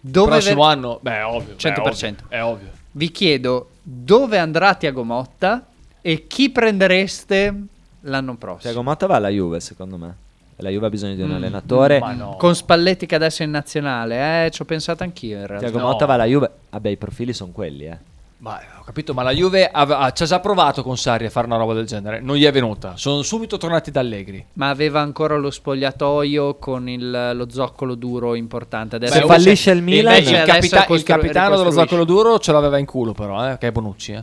[0.00, 1.54] dove Prossimo ve- anno, beh, è ovvio.
[1.56, 2.14] 100%.
[2.28, 2.68] È ovvio.
[2.92, 5.64] vi chiedo dove andrà Tiago Motta
[6.02, 7.54] e chi prendereste
[8.02, 8.72] l'anno prossimo.
[8.72, 10.14] Tiago Motta va alla Juve, secondo me.
[10.62, 11.98] La Juve ha bisogno di un Mm, allenatore.
[12.00, 12.36] Ma no.
[12.38, 15.66] Con Spalletti che adesso è in nazionale, eh, ci ho pensato anch'io in realtà.
[15.68, 15.86] Tiago No.
[15.92, 16.50] Motta va alla Juve.
[16.70, 17.96] Vabbè, i profili sono quelli, eh.
[18.38, 19.70] Ma ho capito, ma la Juve
[20.14, 22.20] ci ha già provato con Sarri a fare una roba del genere.
[22.20, 22.94] Non gli è venuta.
[22.96, 24.42] Sono subito tornati da Allegri.
[24.54, 28.96] Ma aveva ancora lo spogliatoio con il- lo zoccolo duro importante.
[28.96, 32.52] Adesso Se Beh, fallisce il Milan- il, il capita- il capitano dello zoccolo duro ce
[32.52, 34.12] l'aveva in culo, però, eh, che è Bonucci.
[34.12, 34.22] Eh.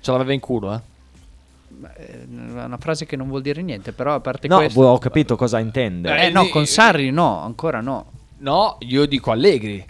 [0.00, 0.80] Ce l'aveva in culo, eh.
[1.96, 4.80] Eh, È una frase che non vuol dire niente, però a parte No, questo...
[4.80, 6.26] boh, ho capito cosa intende.
[6.26, 8.06] Eh, no, di- con Sarri no, ancora no.
[8.38, 9.84] No, io dico Allegri.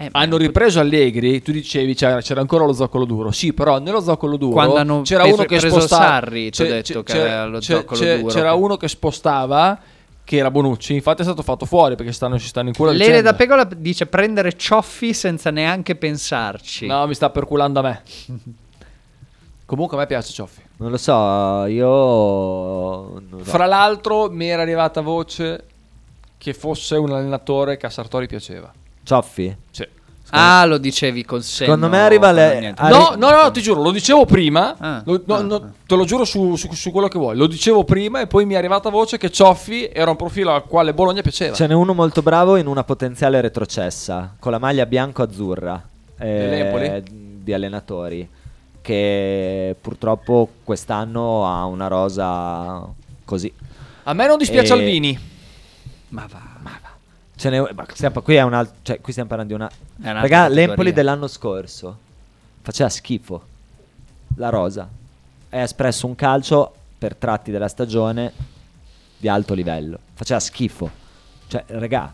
[0.00, 3.32] Eh, Hanno ripreso Allegri, tu dicevi c'era, c'era ancora lo zoccolo duro.
[3.32, 7.02] Sì, però nello zoccolo duro c'era uno che preso spostava Sarri, ti ho c'è- detto
[7.02, 9.78] c'è- che aveva lo c'è- zoccolo c'è- duro, C'era uno che spostava
[10.22, 13.04] che era Bonucci, infatti è stato fatto fuori perché stanno, ci stanno in culo Lele
[13.06, 13.30] vicenda.
[13.30, 16.86] da Pegola dice prendere Cioffi senza neanche pensarci.
[16.86, 18.02] No, mi sta perculando a me.
[19.68, 20.62] Comunque a me piace Cioffi.
[20.78, 23.20] Non lo so, io...
[23.28, 23.50] non so.
[23.50, 25.64] Fra l'altro mi era arrivata voce
[26.38, 28.72] che fosse un allenatore che a Sartori piaceva.
[29.02, 29.54] Cioffi?
[29.70, 29.86] Sì.
[30.30, 31.72] Ah, lo dicevi con senno.
[31.72, 32.72] Secondo me arriva le-.
[32.76, 34.74] Ah, No, no, no, ti giuro, lo dicevo prima.
[34.78, 35.02] Ah.
[35.04, 35.40] Lo- no, Ah.
[35.42, 37.36] no, te lo giuro su, su- su quello che vuoi.
[37.36, 40.64] Lo dicevo prima e poi mi è arrivata voce che Cioffi era un profilo al
[40.64, 41.54] quale Bologna piaceva.
[41.54, 45.82] Ce n'è uno molto bravo in una potenziale retrocessa, con la maglia bianco-azzurra
[46.18, 47.02] eh, Dell'Empoli?
[47.42, 48.28] di allenatori,
[48.88, 52.86] che purtroppo quest'anno ha una rosa
[53.22, 53.52] così.
[54.04, 55.18] A me non dispiace E- Alvini.
[56.08, 56.88] Ma va, ma va.
[57.36, 59.68] Ce n'è, ma stiamo, qui, è un alt- cioè, qui stiamo parlando di una...
[59.70, 60.48] È Raga, categoria.
[60.48, 61.98] l'Empoli dell'anno scorso
[62.62, 63.42] faceva schifo.
[64.36, 64.88] La rosa.
[65.50, 68.32] Ha espresso un calcio per tratti della stagione
[69.18, 69.98] di alto livello.
[70.14, 70.90] Faceva schifo.
[71.46, 72.10] Cioè, raga,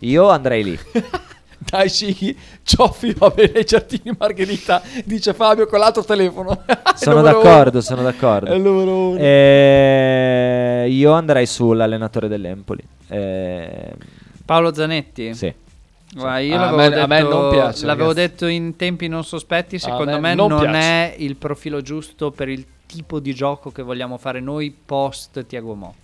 [0.00, 0.78] io andrei lì.
[1.68, 6.62] Dai, sì, Cioffi va bene Giardini Margherita, dice Fabio con l'altro telefono.
[6.94, 7.80] Sono d'accordo, uno.
[7.80, 8.50] sono d'accordo.
[8.50, 9.18] È il numero uno.
[9.18, 12.82] Eh, io andrei sull'allenatore dell'Empoli.
[13.08, 13.92] Eh,
[14.44, 15.34] Paolo Zanetti?
[15.34, 15.52] sì.
[16.14, 18.28] Guarda, io Ah, l'avevo, a me- detto, a me non piace, l'avevo ragazzi.
[18.28, 22.48] detto in tempi non sospetti, secondo me me, non non, è il profilo giusto per
[22.48, 26.02] il tipo di gioco che vogliamo fare noi post Tiago Motta.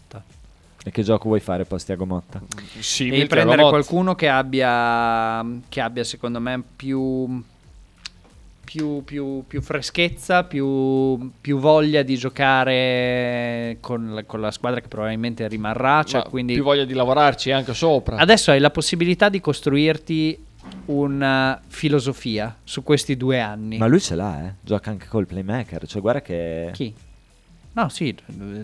[0.83, 2.41] E che gioco vuoi fare post Tiago Motta?
[2.79, 3.69] Sì, Devi prendere Motta.
[3.71, 7.43] qualcuno che abbia, che abbia secondo me più,
[8.65, 14.89] più, più- più freschezza, più, più voglia di giocare con la, con la squadra che
[14.89, 16.03] probabilmente rimarrà.
[16.03, 18.17] Cioè, quindi più voglia di lavorarci anche sopra.
[18.17, 20.45] Adesso hai la possibilità di costruirti
[20.87, 23.77] una filosofia su questi due anni.
[23.77, 24.55] Ma lui ce l'ha, eh.
[24.63, 25.87] Gioca anche col playmaker.
[25.87, 26.71] Cioè, guarda che.
[26.73, 26.95] Chi?
[27.73, 28.15] No, sì,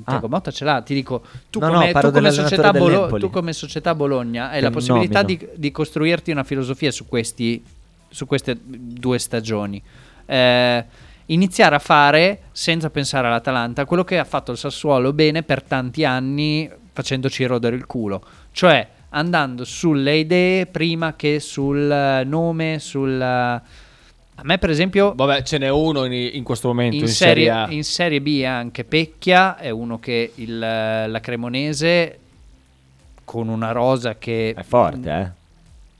[0.04, 0.28] Tiago Ah.
[0.28, 0.82] Motta ce l'ha.
[0.82, 4.48] Ti dico, tu No, no, come, parlo tu come società, Bolo- tu come società Bologna
[4.50, 7.64] hai Che la possibilità di, di costruirti una filosofia su, questi,
[8.08, 9.80] su queste due stagioni.
[10.26, 10.84] Eh,
[11.26, 16.04] iniziare a fare, senza pensare all'Atalanta, quello che ha fatto il Sassuolo bene per tanti
[16.04, 18.22] anni facendoci rodere il culo.
[18.50, 23.62] Cioè andando sulle idee prima che sul eh, nome, sul...
[24.38, 27.44] A me, per esempio, Vabbè, ce n'è uno in, in questo momento in, in, Serie
[27.46, 27.70] serie, A.
[27.70, 32.18] in Serie B anche Pecchia è uno che il- la Cremonese
[33.24, 35.44] con una rosa che È forte, eh.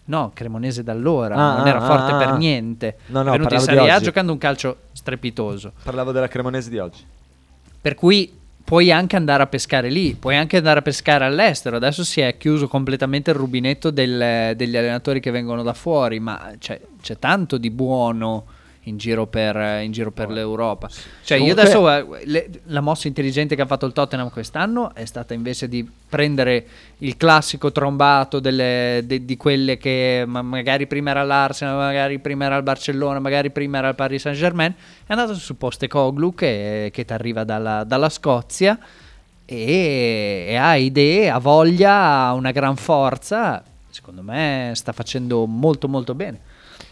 [0.09, 2.37] No, Cremonese da allora, Ah, non era ah, forte ah, per ah.
[2.37, 2.99] niente.
[3.07, 5.73] No, no, è venuto in Serie A giocando un calcio strepitoso.
[5.83, 7.03] Parlavo della Cremonese di oggi.
[7.81, 8.33] Per cui
[8.67, 11.77] puoi anche andare a pescare lì, puoi anche andare a pescare all'estero.
[11.77, 16.51] Adesso si è chiuso completamente il rubinetto del- degli allenatori che vengono da fuori, ma
[16.59, 18.45] c'è, c'è tanto di buono
[18.87, 20.89] in giro per, in giro per l'Europa.
[20.89, 24.95] Cioè, io Comunque- adesso guarda, le- la mossa intelligente che ha fatto il Tottenham quest'anno
[24.95, 26.67] è stata invece di prendere
[26.99, 32.45] il classico trombato delle- de- di quelle che ma- magari prima era l'Arsenal, magari prima
[32.45, 34.73] era il Barcellona, magari prima era il Paris Saint Germain.
[35.07, 38.79] È andato su Postecoglou che, che ti arriva dalla, dalla Scozia
[39.45, 41.93] e, e ha idee, ha voglia,
[42.27, 43.63] ha una gran forza.
[43.91, 46.45] Secondo me sta facendo molto molto bene.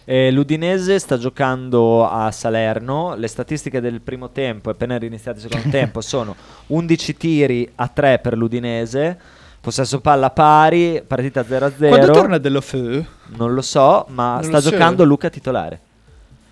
[0.07, 3.15] Eh, L'Udinese sta giocando a Salerno.
[3.17, 6.35] Le statistiche del primo tempo, appena iniziato il secondo tempo, sono
[6.69, 9.19] 11 tiri a 3 per l'Udinese.
[9.61, 11.89] Possesso palla pari, partita 0-0.
[11.89, 13.03] Quando torna dello Feu?
[13.37, 14.71] Non lo so, ma Non sta lo so.
[14.71, 15.81] giocando Luca titolare.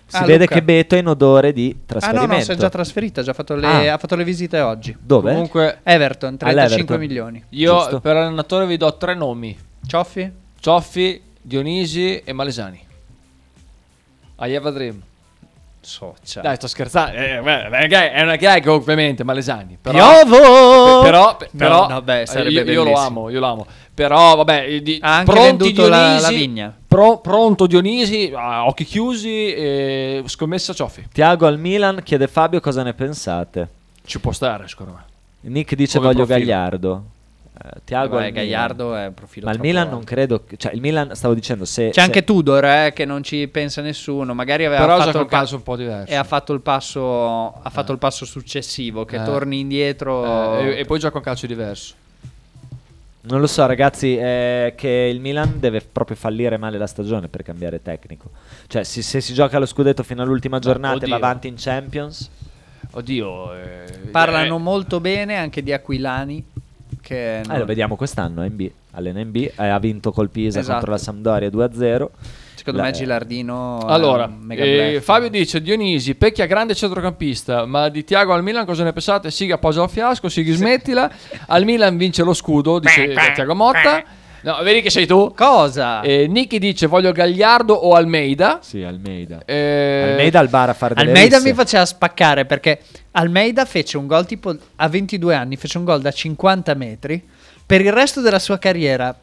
[0.07, 0.55] Si Ah, vede Luca.
[0.55, 2.31] che Beto è in odore di Ah trasferimento.
[2.31, 3.93] no, no, si è già trasferito, ha già fatto le, Ah.
[3.93, 4.95] ha fatto le visite oggi.
[4.99, 5.29] Dove?
[5.31, 6.99] Comunque, Everton, 35 All'Everton.
[6.99, 7.43] milioni.
[7.49, 7.99] io Giusto.
[7.99, 9.55] per allenatore vi do tre nomi:
[9.85, 10.31] Cioffi?
[10.59, 12.82] Cioffi, Dionisi e Malesani.
[14.39, 15.01] I have a dream.
[15.81, 16.39] Socia.
[16.41, 17.17] Dai, sto scherzando.
[17.17, 17.69] Eh, beh,
[18.11, 19.77] è una gag- ovviamente, Malesani.
[19.81, 21.01] Però, Piovo!
[21.01, 23.67] Però, però no, eh, sarebbe io, io lo amo, io lo amo.
[23.93, 26.77] Però, vabbè, eh, di, Ha anche pronti venduto la- Dionisi, la vigna.
[26.87, 31.07] pro- pronto Dionisi, occhi chiusi, e scommessa Cioffi.
[31.11, 33.67] Tiago al Milan chiede Fabio cosa ne pensate.
[34.05, 35.03] Ci può stare, secondo me.
[35.51, 36.45] Nick dice Come voglio profilo.
[36.49, 37.03] Gagliardo.
[37.55, 38.43] Eh, Tiago Vabbè, al Milan.
[38.45, 40.43] Gagliardo è un profilo Ma il Milan non credo.
[40.43, 41.87] che- Cioè, il Milan, stavo dicendo, se.
[41.87, 45.15] C'è se- anche Tudor eh, che non ci pensa nessuno, magari aveva Però fatto il
[45.17, 46.11] un pa- calcio un po' diverso.
[46.11, 49.23] e ha fatto il passo ha fatto il passo successivo che Eh.
[49.23, 51.93] torni indietro Eh, e, e poi gioca un calcio diverso.
[53.25, 57.41] Non lo so, ragazzi, è che il Milan deve proprio fallire male la stagione per
[57.43, 58.31] cambiare tecnico.
[58.67, 62.29] Cioè, se, se si gioca lo scudetto fino all'ultima giornata e va avanti in Champions.
[62.95, 63.53] Oddio.
[63.55, 66.43] eh, parlano eh, molto bene anche di Aquilani
[67.03, 68.71] che Eh, non- lo vediamo quest'anno NB.
[68.91, 70.73] All'NB eh, ha vinto col Pisa Esatto.
[70.77, 72.09] contro la Sampdoria 2-0.
[72.55, 75.01] secondo La- me Gilardino è Allora, eh.
[75.01, 79.31] Fabio dice Dionisi, Pecchia grande centrocampista, ma di Tiago al Milan cosa ne pensate?
[79.31, 81.11] Siga appoggia al fiasco, Sighi smettila,
[81.47, 84.03] al Milan vince lo scudo, dice Tiago Motta.
[84.43, 85.33] No, vedi che sei tu?
[85.33, 86.01] cosa?
[86.01, 88.59] Eh, Nicky dice voglio Gagliardo o Almeida.
[88.61, 89.43] Sì, Almeida.
[89.45, 91.49] Eh, Almeida al bar a fare delle Almeida risse.
[91.49, 96.01] mi faceva spaccare perché Almeida fece un gol tipo a 22 anni, fece un gol
[96.01, 97.25] da 50 metri.
[97.65, 99.15] Per il resto della sua carriera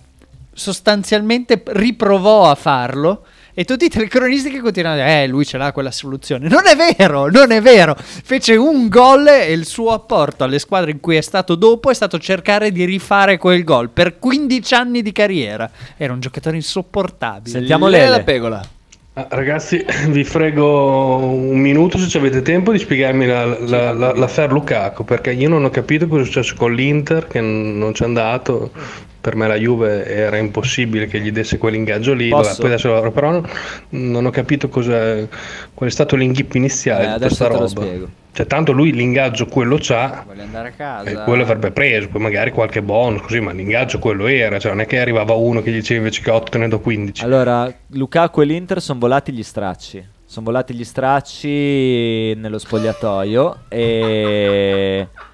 [0.52, 3.24] sostanzialmente riprovò a farlo
[3.54, 6.48] e tutti i telecronisti che continuano a dire eh lui ce l'ha quella soluzione.
[6.48, 7.96] Non è vero, non è vero.
[7.98, 11.94] Fece un gol e il suo apporto alle squadre in cui è stato dopo è
[11.94, 15.70] stato cercare di rifare quel gol per 15 anni di carriera.
[15.96, 17.50] Era un giocatore insopportabile.
[17.50, 18.16] Sentiamo Lele Lele.
[18.16, 18.68] la pegola.
[19.14, 24.14] Ah, Ragazzi, vi frego un minuto se ci avete tempo di spiegarmi la, la, la,
[24.14, 28.04] l'affair Lukaku perché io non ho capito cosa è successo con l'Inter che non c'è
[28.04, 28.70] andato.
[29.20, 32.30] Per me la Juve era impossibile che gli desse quell'ingaggio lì.
[32.30, 33.42] Vabbè, poi adesso però
[33.90, 35.26] non, ho capito cosa,
[35.74, 37.86] qual è stato l'inghippo iniziale Eh, di questa roba.
[38.32, 41.10] Cioè, tanto lui l'ingaggio quello c'ha Voglio andare a casa.
[41.10, 44.82] e quello avrebbe preso, poi magari qualche bonus così, ma l'ingaggio quello era, cioè non
[44.82, 47.24] è che arrivava uno che gli diceva invece che 8 te ne do 15.
[47.24, 50.06] Allora, Lukaku e l'Inter sono volati gli stracci.
[50.24, 55.08] Sono volati gli stracci nello spogliatoio e...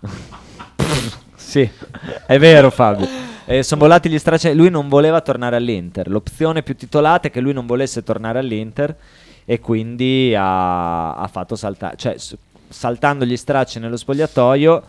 [1.48, 1.70] sì,
[2.26, 3.08] è vero Fabio.
[3.62, 4.52] sono volati gli stracci.
[4.54, 6.08] Lui non voleva tornare all'Inter.
[6.08, 8.94] L'opzione più titolata è che lui non volesse tornare all'Inter
[9.44, 11.96] e quindi ha, ha fatto saltare...
[11.96, 12.16] Cioè,
[12.68, 14.82] saltando gli stracci nello spogliatoio...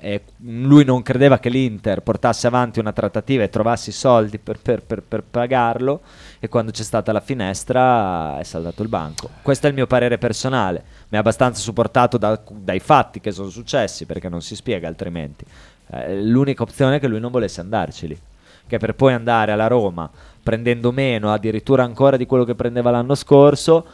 [0.00, 4.58] eh, lui non credeva che l'Inter portasse avanti una trattativa e trovasse i soldi per,
[4.58, 6.00] per- per- per pagarlo
[6.40, 9.28] e quando c'è stata la finestra è saltato il banco.
[9.42, 13.50] Questo è il mio parere personale, mi è abbastanza supportato da- dai fatti che sono
[13.50, 15.44] successi perché non si spiega altrimenti.
[15.92, 18.18] Eh, l'unica opzione è che lui non volesse andarceli,
[18.66, 20.08] che per poi andare alla Roma
[20.42, 23.84] prendendo meno addirittura ancora di quello che prendeva l'anno scorso,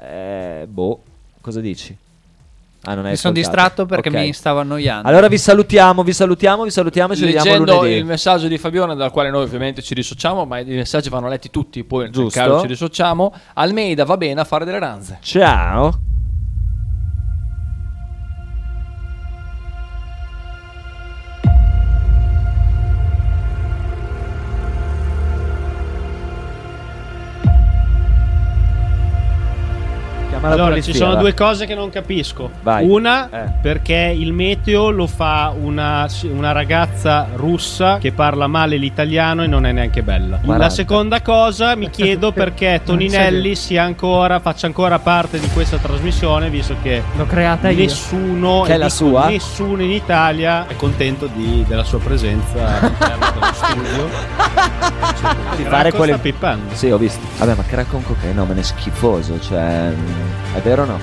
[0.00, 1.00] eh, boh,
[1.40, 1.96] cosa dici?
[2.84, 4.14] Ah, Mi sono distratto perché Ok.
[4.14, 5.06] mi stavo annoiando.
[5.06, 7.94] Allora vi salutiamo, vi salutiamo, vi salutiamo e ci vediamo Leggendo lunedì.
[7.96, 11.50] il messaggio di Fabione, dal quale noi ovviamente ci dissociamo, ma i messaggi vanno letti
[11.50, 12.40] tutti, poi nel Giusto.
[12.40, 13.34] caso ci dissociamo.
[13.54, 15.18] Almeida va bene a fare delle ranze.
[15.20, 15.92] Ciao.
[30.48, 31.20] Allora, polizia, ci sono va.
[31.20, 32.50] due cose che non capisco.
[32.62, 32.86] Vai.
[32.88, 33.50] Una, Eh.
[33.60, 39.66] perché il meteo lo fa una, una ragazza russa che parla male l'italiano e non
[39.66, 40.36] è neanche bella.
[40.36, 40.56] 40.
[40.56, 46.48] La seconda cosa, mi chiedo perché Toninelli sia ancora, faccia ancora parte di questa trasmissione,
[46.50, 47.78] visto che L'ho creata io.
[47.78, 49.28] nessuno, Che è la sua?
[49.28, 54.08] nessuno in Italia è contento di- della sua presenza all'interno dello studio.
[55.56, 56.74] Di fare quelle sta pippando.
[56.74, 57.20] Sì, ho visto.
[57.38, 59.92] Vabbè, ma crack con cocaina è schifoso, cioè
[60.54, 60.98] è vero o no?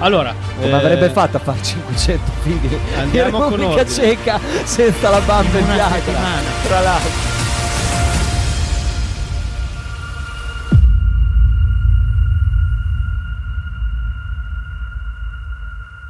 [0.00, 3.84] Allora, Come eh, avrebbe fatto a fare 500 figli Andiamo in Repubblica.
[3.86, 5.88] Ceca senza la bamba in Viagra?
[5.96, 6.40] settimana.
[6.62, 7.10] Tra l'altro.